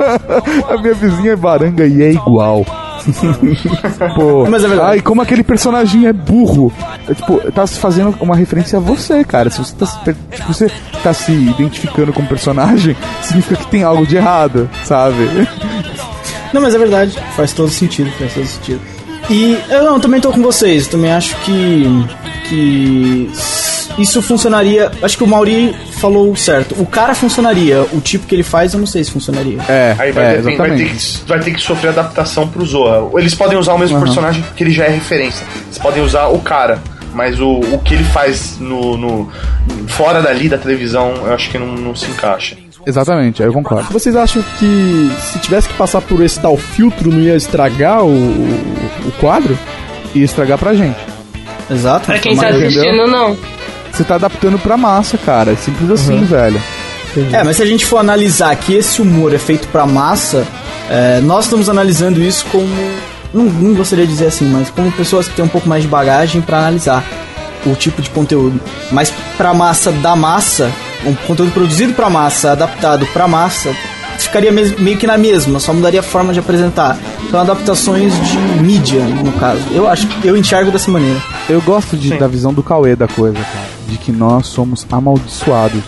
[0.69, 2.65] A minha vizinha é baranga e é igual.
[4.15, 4.89] Pô, Mas é verdade.
[4.91, 6.73] ai, como aquele personagem é burro.
[7.07, 9.49] É, tipo, tá se fazendo uma referência a você, cara.
[9.49, 13.83] Se você tá, se se você tá se identificando com o personagem, significa que tem
[13.83, 15.47] algo de errado, sabe?
[16.53, 17.17] Não, mas é verdade.
[17.35, 18.81] Faz todo sentido, faz todo sentido.
[19.29, 20.87] E eu não, também tô com vocês.
[20.87, 21.83] Também acho que.
[22.49, 23.29] que.
[23.97, 24.91] Isso funcionaria.
[25.01, 26.75] Acho que o Mauri falou certo.
[26.79, 27.81] O cara funcionaria.
[27.91, 29.57] O tipo que ele faz, eu não sei se funcionaria.
[29.67, 30.97] É, Aí vai, é ter, vai, ter que,
[31.27, 33.09] vai ter que sofrer adaptação pro Zoa.
[33.19, 35.45] Eles podem usar o mesmo personagem porque ele já é referência.
[35.65, 36.79] Eles podem usar o cara.
[37.13, 39.31] Mas o, o que ele faz no, no-
[39.87, 42.55] fora dali da televisão, eu acho que não, não se encaixa.
[42.85, 43.91] Exatamente, aí eu concordo.
[43.91, 48.09] Vocês acham que se tivesse que passar por esse tal filtro não ia estragar o,
[49.07, 49.57] o, quadro?
[50.13, 50.97] E estragar pra gente.
[51.69, 52.05] Exato.
[52.05, 53.37] Pra quem tá assistindo, não.
[53.91, 55.51] Você tá adaptando pra massa, cara.
[55.51, 56.61] É simples assim, velho.
[57.33, 60.45] É, mas se a gente for analisar que esse humor é feito pra massa,
[60.89, 62.67] é, nós estamos analisando isso como.
[63.33, 65.87] Não, não gostaria de dizer assim, mas como pessoas que têm um pouco mais de
[65.87, 67.03] bagagem pra analisar
[67.65, 68.59] o tipo de conteúdo.
[68.91, 70.71] Mas pra massa da massa,
[71.05, 73.75] um conteúdo produzido pra massa, adaptado pra massa,
[74.27, 76.97] ficaria meio que na mesma, só mudaria a forma de apresentar.
[77.31, 79.61] São adaptações de mídia, no caso.
[79.71, 81.19] Eu acho que eu enxergo dessa maneira.
[81.49, 83.65] Eu gosto de- da visão do Cauê da coisa, cara.
[83.89, 85.81] De que nós somos amaldiçoados.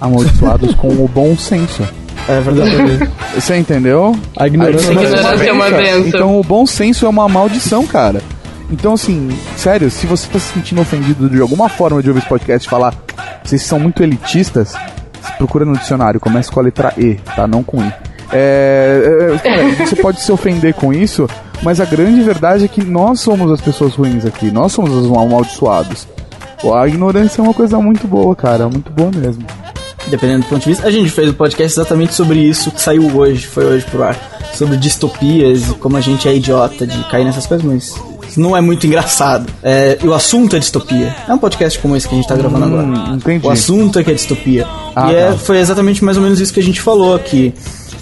[0.00, 1.82] Amaldiçoados com o bom senso.
[2.28, 3.10] É verdade.
[3.34, 4.16] Você entendeu?
[4.36, 6.06] A ignorância A ignorância é uma benção.
[6.08, 8.20] Então o bom senso é uma maldição, cara.
[8.70, 12.28] Então, assim, sério, se você tá se sentindo ofendido de alguma forma de ouvir esse
[12.28, 12.94] podcast e falar
[13.44, 14.74] vocês são muito elitistas,
[15.36, 17.46] procura no dicionário, começa com a letra E, tá?
[17.46, 17.92] Não com I.
[18.32, 21.28] É, é, cara, você pode se ofender com isso,
[21.62, 25.06] mas a grande verdade é que nós somos as pessoas ruins aqui, nós somos os
[25.06, 26.06] amaldiçoados.
[26.74, 29.44] A ignorância é uma coisa muito boa, cara, muito boa mesmo.
[30.08, 30.86] Dependendo do ponto de vista.
[30.86, 34.16] A gente fez o podcast exatamente sobre isso, que saiu hoje, foi hoje pro ar.
[34.54, 37.94] Sobre distopias e como a gente é idiota de cair nessas coisas, mas
[38.36, 39.46] não é muito engraçado.
[39.62, 41.14] É, e o assunto é distopia.
[41.28, 42.82] É um podcast como esse que a gente tá gravando agora.
[42.82, 43.46] Hum, entendi.
[43.46, 44.66] O assunto é que é distopia.
[44.94, 45.38] Ah, e é, tá.
[45.38, 47.52] foi exatamente mais ou menos isso que a gente falou aqui.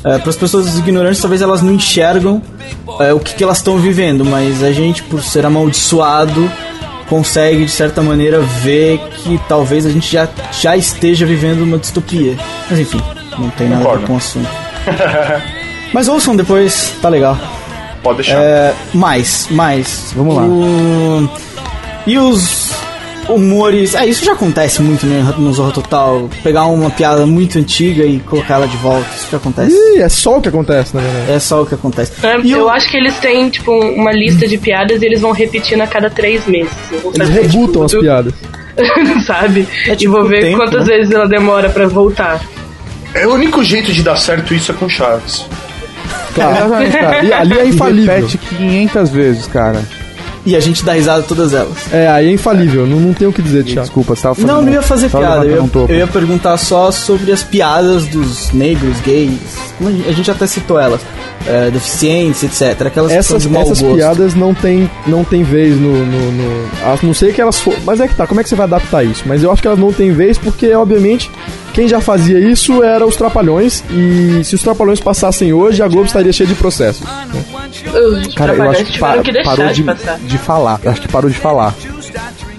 [0.02, 2.42] para as pessoas ignorantes, talvez elas não enxergam
[3.00, 6.50] é, o que, que elas estão vivendo, mas a gente, por ser amaldiçoado,
[7.08, 12.36] consegue de certa maneira ver que talvez a gente já, já esteja vivendo uma distopia.
[12.70, 13.00] Mas enfim,
[13.38, 14.48] não tem nada a ver com o assunto.
[15.92, 17.38] mas ouçam depois, tá legal.
[18.04, 18.38] Pode deixar.
[18.40, 20.12] É, mais, mais.
[20.14, 20.42] Vamos lá.
[20.44, 21.28] O-
[22.06, 22.70] E os
[23.28, 23.94] humores.
[23.94, 26.28] É, isso já acontece muito né, no Zorro Total.
[26.42, 29.08] Pegar uma piada muito antiga e colocar ela de volta.
[29.16, 29.74] Isso já acontece.
[29.74, 31.32] Ih, é só o que acontece, na verdade.
[31.32, 32.12] É só o que acontece.
[32.22, 35.22] É, E eu o- acho que eles têm, tipo, uma lista de piadas e eles
[35.22, 36.70] vão repetindo a cada três meses.
[36.92, 38.34] Eles fazer, rebutam tipo, as piadas.
[39.24, 39.66] sabe?
[39.86, 40.96] É tipo e vou o ver tempo, quantas né?
[40.96, 42.40] vezes ela demora pra voltar.
[43.14, 45.46] É o único jeito de dar certo isso é com Chaves.
[46.36, 47.24] Exatamente, cara.
[47.24, 48.14] E ali é E infalível.
[48.14, 49.82] repete 500 vezes, cara.
[50.46, 51.72] E a gente dá risada todas elas.
[51.90, 52.86] É, aí é infalível.
[52.86, 53.80] Não, não tem o que dizer, Thiago.
[53.80, 54.50] Desculpa, você tava fazendo.
[54.52, 55.46] Não, não ia fazer tava piada.
[55.46, 59.32] Eu eu ia perguntar só sobre as piadas dos negros, gays.
[60.06, 61.00] a gente- até citou elas.
[61.46, 62.86] é, deficientes, etc.
[62.86, 63.96] Aquelas que são Essas, de mau essas gosto.
[63.96, 67.74] piadas não tem, não tem vez no, no, no- A não sei que elas for.
[67.84, 69.24] Mas é que tá, como é que você vai adaptar isso?
[69.26, 71.30] Mas eu acho que elas não têm vez porque, obviamente,
[71.74, 73.84] quem já fazia isso era os Trapalhões.
[73.90, 77.02] E se os Trapalhões passassem hoje, a Globo estaria cheia de processos.
[78.26, 80.80] Os Cara, eu acho que pa- que parou de, de, de falar.
[80.82, 81.74] Eu acho que parou de falar.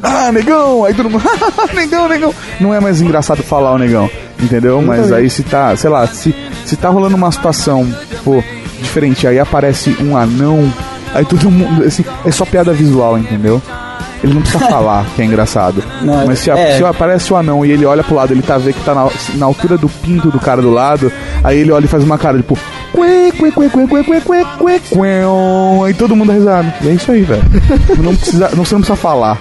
[0.04, 0.84] Ah, negão!
[0.86, 1.24] Aí todo mundo.
[1.74, 2.34] negão, negão!
[2.60, 4.10] Não é mais engraçado falar o negão,
[4.40, 4.82] entendeu?
[4.82, 6.36] Mas aí se tá, sei lá, se,
[6.66, 7.88] se tá rolando uma situação,
[8.24, 8.44] pô,
[8.82, 10.72] diferente, aí aparece um anão,
[11.14, 11.84] aí todo mundo.
[11.84, 13.62] Assim, é só piada visual, entendeu?
[14.24, 15.84] Ele não precisa falar que é engraçado.
[16.02, 16.78] Não, Mas se, a- é.
[16.78, 19.08] se aparece o anão e ele olha pro lado, ele tá vendo que tá na,
[19.36, 21.12] na altura do pinto do cara do lado,
[21.44, 22.58] aí ele olha e faz uma cara tipo.
[22.94, 25.06] Quê, quê, quê, quê, quê, quê, quê, quê, quê.
[25.86, 26.32] Aí todo mundo.
[26.82, 27.44] E é isso aí, velho.
[28.02, 29.38] Não precisa, não, você não precisa falar.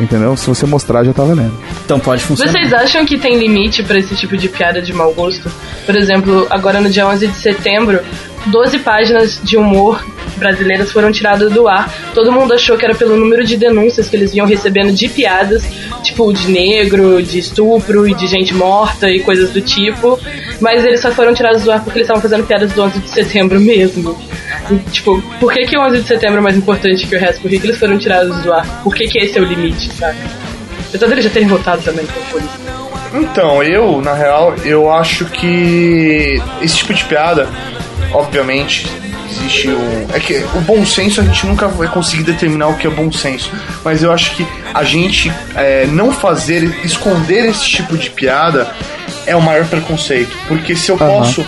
[0.00, 0.36] Entendeu?
[0.36, 1.52] Se você mostrar, já tá valendo.
[1.84, 2.50] Então pode funcionar.
[2.50, 5.48] Vocês acham que tem limite pra esse tipo de piada de mau gosto?
[5.86, 8.00] Por exemplo, agora no dia 11 de setembro,
[8.46, 10.04] 12 páginas de humor
[10.36, 11.92] brasileiras foram tiradas do ar.
[12.12, 15.64] Todo mundo achou que era pelo número de denúncias que eles vinham recebendo de piadas,
[16.02, 20.18] tipo de negro, de estupro e de gente morta e coisas do tipo.
[20.60, 23.10] Mas eles só foram tirados do ar porque eles estavam fazendo piadas do 11 de
[23.10, 24.16] setembro mesmo.
[24.90, 27.40] Tipo, por que, que o 11 de setembro é mais importante que o resto?
[27.40, 28.82] Por que, que eles foram tirados do ar?
[28.82, 30.18] Por que, que esse é o limite, sabe?
[30.88, 32.64] Apesar deles já terem votado também, por isso.
[33.14, 37.48] Então, eu, na real, eu acho que esse tipo de piada,
[38.14, 38.86] obviamente,
[39.30, 40.06] existe o.
[40.14, 43.12] É que o bom senso a gente nunca vai conseguir determinar o que é bom
[43.12, 43.50] senso.
[43.84, 48.72] Mas eu acho que a gente é, não fazer, esconder esse tipo de piada
[49.26, 50.36] é o maior preconceito.
[50.48, 51.44] Porque se eu posso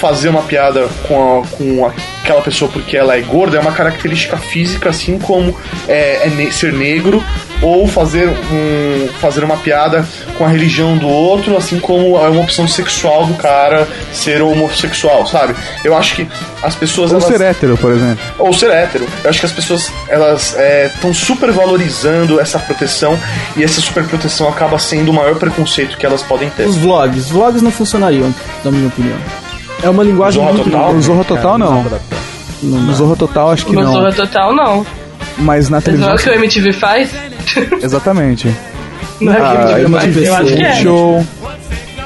[0.00, 1.86] fazer uma piada com, a- com
[2.22, 5.56] aquela pessoa porque ela é gorda, é uma característica física, assim como
[5.88, 7.22] é, é ne- ser negro,
[7.60, 12.42] ou fazer, um, fazer uma piada com a religião do outro, assim como é uma
[12.42, 15.54] opção sexual do cara ser homossexual, sabe?
[15.84, 16.28] Eu acho que
[16.62, 17.10] as pessoas.
[17.10, 18.18] Ou elas- ser hétero, por exemplo.
[18.38, 19.06] ou ser hétero.
[19.24, 20.56] Eu acho que as pessoas elas
[20.94, 23.18] estão super valorizando essa proteção
[23.56, 26.66] e essa super proteção acaba sendo o maior preconceito que elas podem ter.
[26.66, 27.24] Os vlogs.
[27.26, 28.32] Os vlogs não funcionariam,
[28.64, 29.16] na minha opinião.
[29.82, 30.92] É uma linguagem Zorra muito Total?
[30.94, 31.84] No Zorro Total, não.
[32.62, 33.92] No Zorro Total, acho que No não.
[33.92, 34.86] Zorra Total, não.
[35.38, 36.10] Mas na Mas não televisão.
[36.10, 37.10] é o que o MTV faz?
[37.82, 38.54] Exatamente.
[39.20, 40.04] Não é o que Ah, o MTV eu faz?
[40.04, 40.68] tive Eu acho que é.
[40.68, 41.26] Multishow.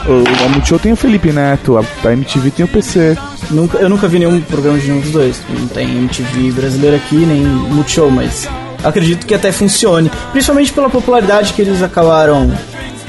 [0.04, 3.16] O, a Multishow tem o Felipe Neto, a, a MTV tem o PC.
[3.50, 5.40] Nunca, eu nunca vi nenhum programa de nenhum dos dois.
[5.48, 8.48] Não tem MTV brasileiro aqui, nem Multishow, mas
[8.82, 10.10] acredito que até funcione.
[10.32, 12.52] Principalmente pela popularidade que eles acabaram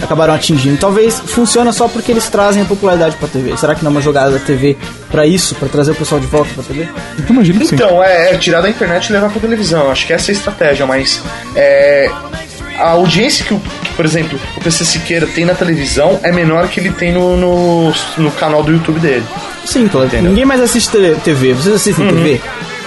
[0.04, 0.78] acabaram atingindo.
[0.78, 3.56] Talvez funciona só porque eles trazem a popularidade pra TV.
[3.58, 4.78] Será que não é uma jogada da TV
[5.12, 6.88] pra isso, pra trazer o pessoal de volta pra TV?
[7.20, 7.76] Eu imagino que sim.
[7.76, 9.90] Então, é, é tirar da internet e levar pra televisão.
[9.92, 11.22] Acho que essa é a estratégia, mas
[11.56, 12.10] é,
[12.78, 16.68] a audiência que, o, que, por exemplo, o PC Siqueira tem na televisão é menor
[16.68, 19.24] que ele tem no, no, no canal do YouTube dele.
[19.66, 20.08] Sim, claro.
[20.08, 20.30] Entendeu?
[20.30, 21.54] Ninguém mais assiste te- TV.
[21.54, 22.42] Vocês assistem TV?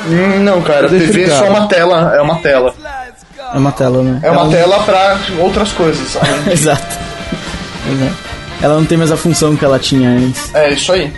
[0.09, 2.75] Hum, Não, cara, TV é só uma tela, é uma tela.
[3.55, 4.21] É uma tela, né?
[4.23, 6.17] É uma um- tela pra outras coisas.
[6.51, 7.06] Exato.
[7.93, 8.17] Exato.
[8.63, 10.55] Ela não tem mais a função que ela tinha antes.
[10.55, 11.13] É isso aí.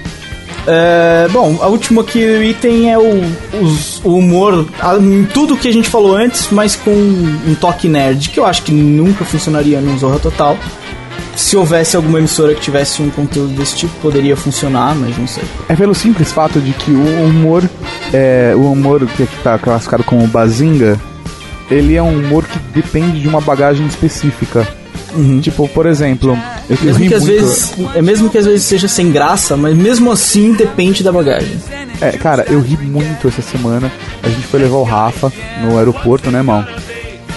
[0.67, 3.23] É, bom, a última aqui item é o,
[3.63, 7.89] os- o humor, a- em tudo que a gente falou antes, mas com um toque
[7.89, 10.59] nerd, que eu acho que nunca funcionaria no Zorra Total.
[11.37, 15.45] Se houvesse alguma emissora que tivesse um conteúdo desse tipo, poderia funcionar, mas não sei.
[15.69, 17.63] É pelo simples fato de que o humor,
[18.13, 20.99] é, o humor que está classificado como bazinga,
[21.71, 24.67] ele é um humor que depende de uma bagagem específica.
[25.41, 26.39] Tipo, por exemplo,
[26.69, 29.57] eu, eu Mesmo ri que às vezes, é mesmo que às vezes seja sem graça,
[29.57, 31.59] mas mesmo assim depende da bagagem.
[32.01, 33.91] É, cara, eu ri muito essa semana.
[34.23, 35.33] A gente foi levar o Rafa
[35.63, 36.65] no aeroporto, né, irmão?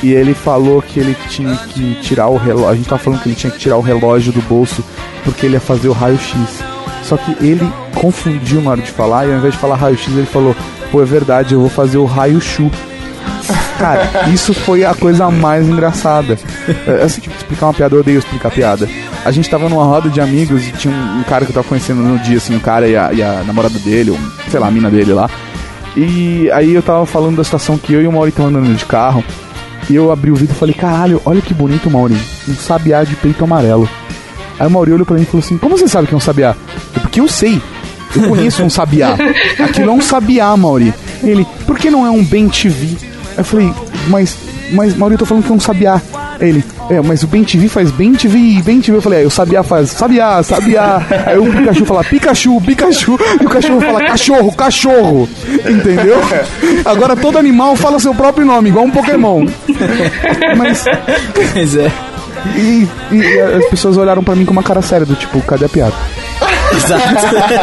[0.03, 2.69] E ele falou que ele tinha que tirar o relógio.
[2.69, 4.83] A gente tava falando que ele tinha que tirar o relógio do bolso
[5.23, 6.35] porque ele ia fazer o raio-x.
[7.03, 10.25] Só que ele confundiu na hora de falar e ao invés de falar raio-x, ele
[10.25, 10.55] falou:
[10.91, 12.71] pô, é verdade, eu vou fazer o raio-chu.
[13.81, 16.37] Cara, isso foi a coisa mais engraçada.
[16.87, 18.87] É, Assim, tipo, explicar uma piada, eu odeio explicar piada.
[19.25, 21.67] A gente tava numa roda de amigos e tinha um, um cara que eu tava
[21.67, 24.67] conhecendo no dia, assim, o cara e a, e a namorada dele, ou, sei lá,
[24.67, 25.29] a mina dele lá.
[25.95, 28.85] E aí eu tava falando da situação que eu e o Mauri tava andando de
[28.85, 29.23] carro.
[29.89, 32.15] E eu abri o vidro e falei, caralho, olha que bonito, Mauri.
[32.47, 33.89] Um sabiá de peito amarelo.
[34.59, 36.21] Aí o Mauri olhou pra mim e falou assim, como você sabe que é um
[36.21, 36.55] sabiá?
[36.95, 37.59] Eu, Porque eu sei.
[38.15, 39.15] Eu conheço um sabiá.
[39.59, 40.93] Aquilo é um sabiá, Mauri.
[41.23, 42.23] Ele, por que não é um?
[42.23, 43.73] Aí eu falei,
[44.07, 44.37] mas,
[44.71, 46.01] mas Mauri, eu tô falando que é um sabiá.
[46.39, 48.97] Ele, é, mas o Ben TV faz Ben TV, Ben TV.
[48.97, 51.05] Eu falei, é, o sabiá faz sabiá, sabiá.
[51.27, 53.19] Aí o Pikachu fala Pikachu, Pikachu.
[53.39, 55.29] E o cachorro fala cachorro, cachorro.
[55.69, 56.17] Entendeu?
[56.83, 59.45] Agora todo animal fala seu próprio nome, igual um Pokémon.
[60.57, 60.85] Mas.
[61.55, 61.91] Mas é.
[62.55, 65.69] E, e as pessoas olharam pra mim com uma cara séria, do tipo, cadê a
[65.69, 65.93] piada?
[66.75, 67.03] Exato.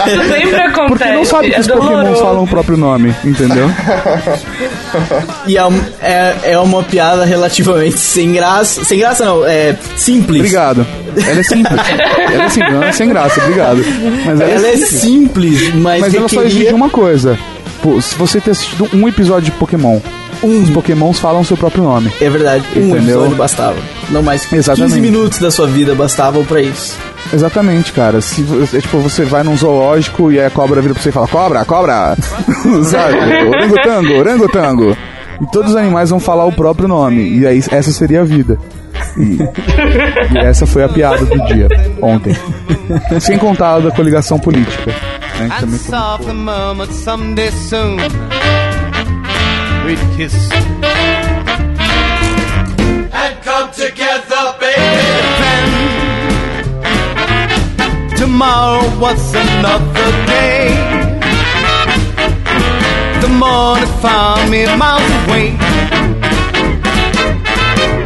[0.09, 0.89] Isso sempre acontece.
[0.89, 2.23] Porque não sabe que é os Pokémons doloroso.
[2.23, 3.71] falam o próprio nome, entendeu?
[5.47, 8.85] E é, um- é, é uma piada relativamente sem graça.
[8.85, 10.41] Sem graça não, é simples.
[10.41, 10.87] Obrigado.
[11.17, 11.81] Ela é simples.
[12.33, 13.85] Ela é simples, não é sem graça, obrigado.
[14.25, 15.01] Mas ela, Ela é é simples.
[15.01, 17.39] simples, mas, Mas ela só exige uma coisa.
[17.83, 20.01] Pô, se você ter assistido um episódio de Pokémon,
[20.43, 22.13] os Pokémons falam seu próprio nome.
[22.21, 22.99] É verdade, um Entendeu?
[23.19, 23.77] episódio bastava.
[24.11, 24.95] Não mais que Exatamente.
[24.95, 26.97] 15 minutos da sua vida bastavam pra isso.
[27.33, 28.21] Exatamente, cara.
[28.21, 28.45] Se
[28.75, 31.29] é, tipo, você vai num zoológico e aí a cobra vira pra você e fala,
[31.29, 32.17] cobra, cobra!
[32.85, 33.17] Sabe?
[33.49, 34.97] Orangotango, orangotango.
[35.41, 37.39] E todos os animais vão falar o próprio nome.
[37.39, 38.59] E aí essa seria a vida.
[39.17, 39.39] E,
[40.35, 41.69] e essa foi a piada do dia,
[42.03, 42.37] ontem.
[43.21, 44.93] Sem contar da coligação política.
[45.39, 45.49] Né,
[50.17, 51.38] que
[58.19, 60.75] tomorrow was another day.
[63.23, 65.53] The morning found me miles away.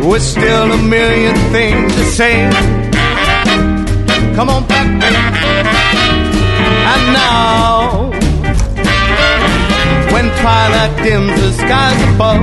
[0.06, 2.50] With still a million things to say.
[4.36, 5.16] Come on back, baby.
[6.92, 8.10] And now,
[10.12, 12.42] when twilight dims the skies above,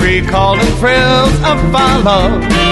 [0.00, 2.71] recalling thrills of our love,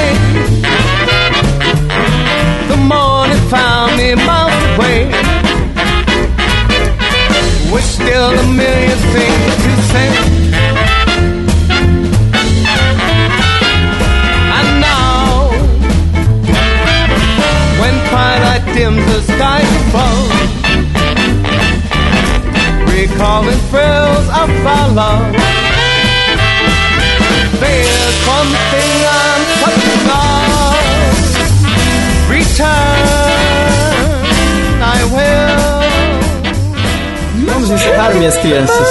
[38.05, 38.87] Encerrar, minhas crianças.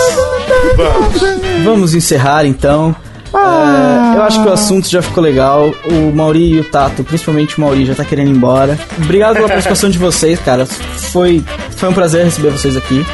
[1.65, 2.95] Vamos encerrar então.
[3.35, 5.75] É, eu acho que o assunto já ficou legal.
[5.85, 8.79] O Mauri e o Tato, principalmente o Mauri, já tá querendo ir embora.
[8.97, 10.67] Obrigado pela participação de vocês, cara.
[10.67, 11.43] Foi,
[11.77, 13.05] foi um prazer receber vocês aqui.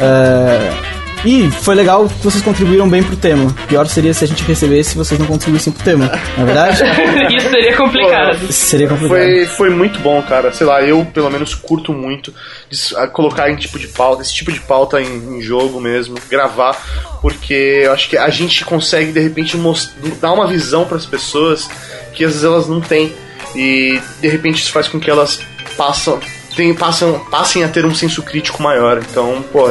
[0.00, 0.89] É,
[1.24, 3.54] e foi legal que vocês contribuíram bem pro tema.
[3.68, 6.06] Pior seria se a gente recebesse e vocês não contribuíssem pro tema,
[6.36, 6.82] não é verdade?
[7.36, 8.52] Isso seria complicado.
[8.52, 9.18] Seria complicado.
[9.18, 10.52] Foi, foi muito bom, cara.
[10.52, 12.32] Sei lá, eu pelo menos curto muito
[12.68, 16.16] de a colocar em tipo de pauta, esse tipo de pauta em, em jogo mesmo,
[16.28, 16.76] gravar,
[17.20, 19.56] porque eu acho que a gente consegue de repente
[20.20, 21.68] dar uma visão para as pessoas
[22.14, 23.12] que às vezes elas não têm
[23.54, 25.40] e de repente isso faz com que elas
[25.76, 26.18] passam,
[26.56, 28.98] tem, passam, passem a ter um senso crítico maior.
[28.98, 29.66] Então, pô,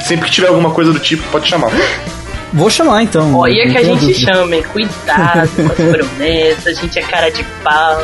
[0.00, 1.70] sempre que tiver alguma coisa do tipo, pode chamar.
[2.52, 3.36] Vou chamar então.
[3.36, 4.32] Olha não que a gente dúvida.
[4.32, 4.64] chama, hein?
[4.72, 8.02] Cuidado com as promessas, a gente é cara de pau.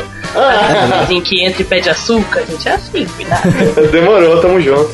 [1.01, 3.51] Assim que entra e pede açúcar, a gente é assim, cuidado.
[3.91, 4.89] Demorou, tamo junto.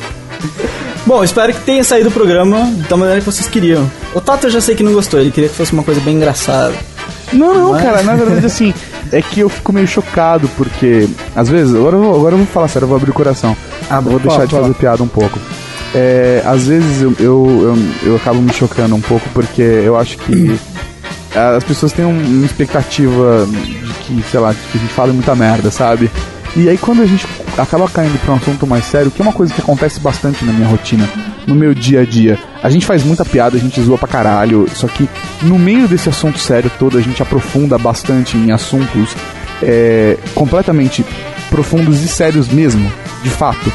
[1.06, 3.90] Bom, espero que tenha saído o programa da maneira que vocês queriam.
[4.14, 6.16] O Tato eu já sei que não gostou, ele queria que fosse uma coisa bem
[6.16, 6.74] engraçada.
[7.32, 7.82] Não, não, é?
[7.82, 8.72] cara, na verdade, assim,
[9.12, 12.46] é que eu fico meio chocado, porque, às vezes, agora eu vou, agora eu vou
[12.46, 13.56] falar sério, eu vou abrir o coração.
[13.88, 14.62] Ah, vou deixar fala, de fala.
[14.64, 15.38] fazer piada um pouco.
[15.94, 20.18] É, às vezes eu, eu, eu, eu acabo me chocando um pouco, porque eu acho
[20.18, 20.58] que
[21.34, 25.34] as pessoas têm um- uma expectativa de que, sei lá, que a gente fala muita
[25.34, 26.10] merda, sabe?
[26.56, 27.26] E aí quando a gente
[27.58, 30.52] acaba caindo pra um assunto mais sério, que é uma coisa que acontece bastante na
[30.52, 31.08] minha rotina,
[31.46, 34.66] no meu dia a dia, a gente faz muita piada, a gente zoa pra caralho,
[34.74, 35.08] só que
[35.42, 39.10] no meio desse assunto sério todo, a gente aprofunda bastante em assuntos
[39.62, 41.04] é, completamente
[41.50, 42.90] profundos e sérios mesmo,
[43.22, 43.72] de fato.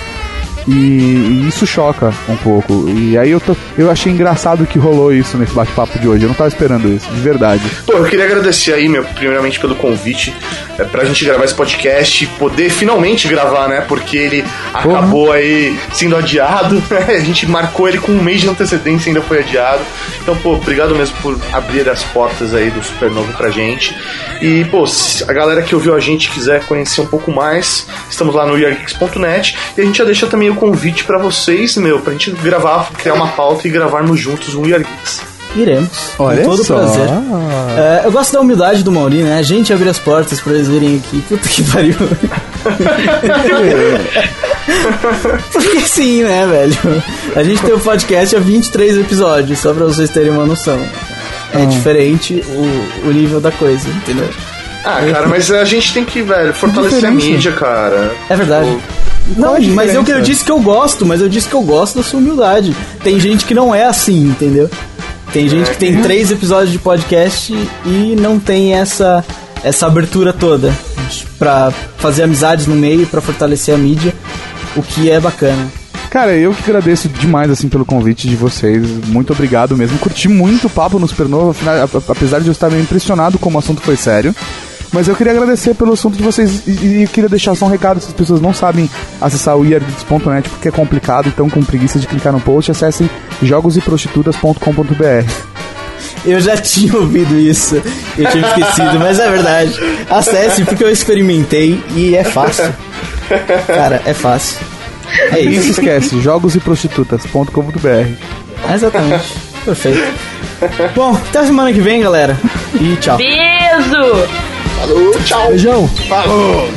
[0.70, 2.88] E, e isso choca um pouco.
[2.88, 6.24] E aí eu, tô, eu achei engraçado que rolou isso nesse bate-papo de hoje.
[6.24, 7.64] Eu não tava esperando isso, de verdade.
[7.88, 10.34] Pô, eu queria agradecer aí, meu, primeiramente pelo convite
[10.78, 13.84] é, pra gente gravar esse podcast e poder finalmente gravar, né?
[13.88, 16.82] Porque ele acabou aí sendo adiado.
[17.08, 19.82] a gente marcou ele com um mês de antecedência e ainda foi adiado.
[20.22, 23.98] Então, pô, obrigado mesmo por abrir as portas aí do Supernovo pra gente.
[24.40, 28.36] E, pô, se a galera que ouviu a gente quiser conhecer um pouco mais, estamos
[28.36, 32.14] lá no yargeeks.net e a gente já deixa também o convite pra vocês, meu, pra
[32.14, 35.22] gente gravar, criar uma pauta e gravarmos juntos um Yargeeks.
[35.56, 35.90] Iremos.
[36.20, 36.76] Olha com todo só.
[36.76, 37.08] prazer.
[37.76, 39.40] É, eu gosto da humildade do Mauri, né?
[39.40, 41.22] A gente abrir as portas pra eles virem aqui.
[41.28, 41.96] Puta que pariu.
[45.52, 46.78] Porque sim, né, velho?
[47.36, 50.80] A gente tem o podcast há 23 episódios, só pra vocês terem uma noção.
[51.54, 54.30] É diferente o, o nível da coisa, entendeu?
[54.86, 57.28] Ah, cara, mas a gente tem que, velho, fortalecer a diferença?
[57.28, 58.12] mídia, cara.
[58.30, 58.68] É verdade.
[58.68, 58.80] Qual
[59.38, 61.98] Não, a mas eu, eu disse que eu gosto, mas eu disse que eu gosto
[61.98, 62.76] da sua humildade.
[63.04, 64.70] Tem gente que não é assim, entendeu?
[65.32, 67.54] Tem gente que tem três episódios de podcast
[67.86, 69.24] e não tem essa,
[69.64, 70.74] essa abertura toda
[71.38, 74.14] pra fazer amizades no meio, pra fortalecer a mídia,
[74.76, 75.68] o que é bacana.
[76.10, 78.84] Cara, eu que agradeço demais assim pelo convite de vocês.
[79.06, 80.00] Muito obrigado mesmo.
[80.00, 83.60] Curti muito o papo no Supernova, afinal, apesar de eu estar meio impressionado como o
[83.60, 84.34] assunto foi sério.
[84.92, 88.00] Mas eu queria agradecer pelo assunto de vocês e, e queria deixar só um recado
[88.02, 88.90] se as pessoas não sabem
[89.22, 93.10] acessar o iargeeks.net porque é complicado, então com preguiça de clicar no post, acessem
[93.44, 95.32] jogoseprostitutas.com.br.
[96.26, 97.76] Eu já tinha ouvido isso,
[98.18, 99.74] eu tinha esquecido, mas é verdade.
[100.10, 102.74] Acesse porque eu experimentei e é fácil.
[103.68, 104.58] Cara, é fácil.
[105.32, 105.80] É E não se isso.
[105.82, 108.74] esquece, jogoseprostitutas.com.br.
[108.74, 109.34] Exatamente.
[109.64, 110.04] Perfeito.
[110.96, 112.36] Bom, até a semana que vem, galera.
[112.80, 113.18] E tchau.
[113.18, 114.49] Beijo!
[114.80, 115.48] Falou, tchau.
[115.50, 115.88] Beijão.
[116.08, 116.70] Falou.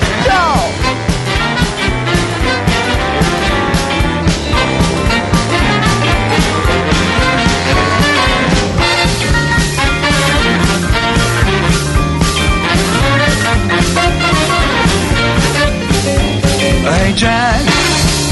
[16.85, 17.62] Hey Jack,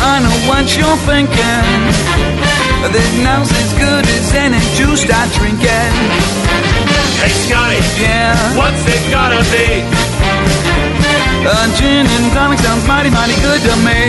[0.02, 1.30] I know what you're thinking.
[2.92, 6.39] This now's as good as any juice I drinking.
[7.20, 9.84] Hey, Scotty, Yeah, what's it gonna be?
[11.40, 14.00] a gin and tonic sounds mighty, mighty good to me.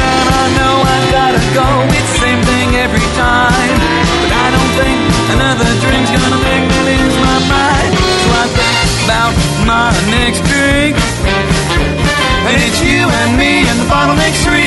[0.00, 1.66] Man, I know I gotta go.
[1.96, 3.74] It's the same thing every time,
[4.20, 4.98] but I don't think
[5.36, 7.92] another drink's gonna make me lose my mind.
[7.96, 9.32] So I think about
[9.64, 10.96] my next drink.
[12.46, 14.65] And it's you and me, and the bottle makes three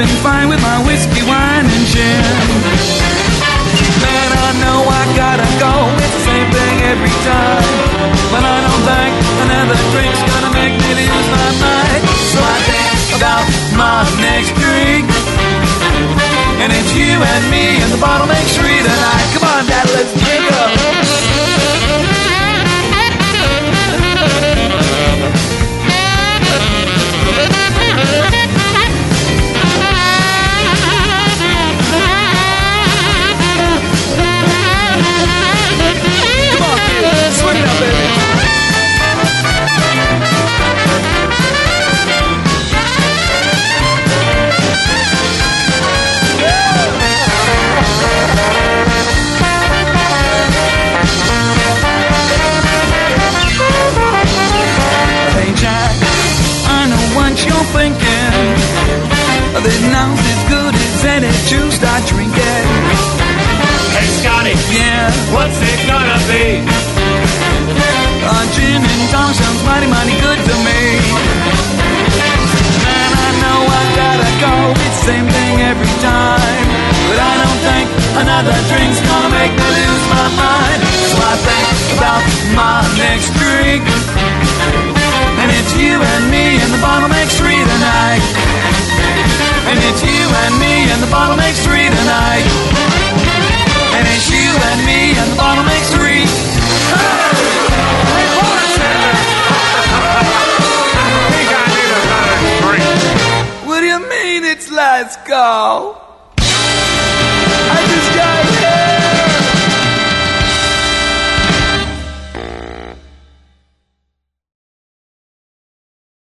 [0.00, 0.69] been fine with my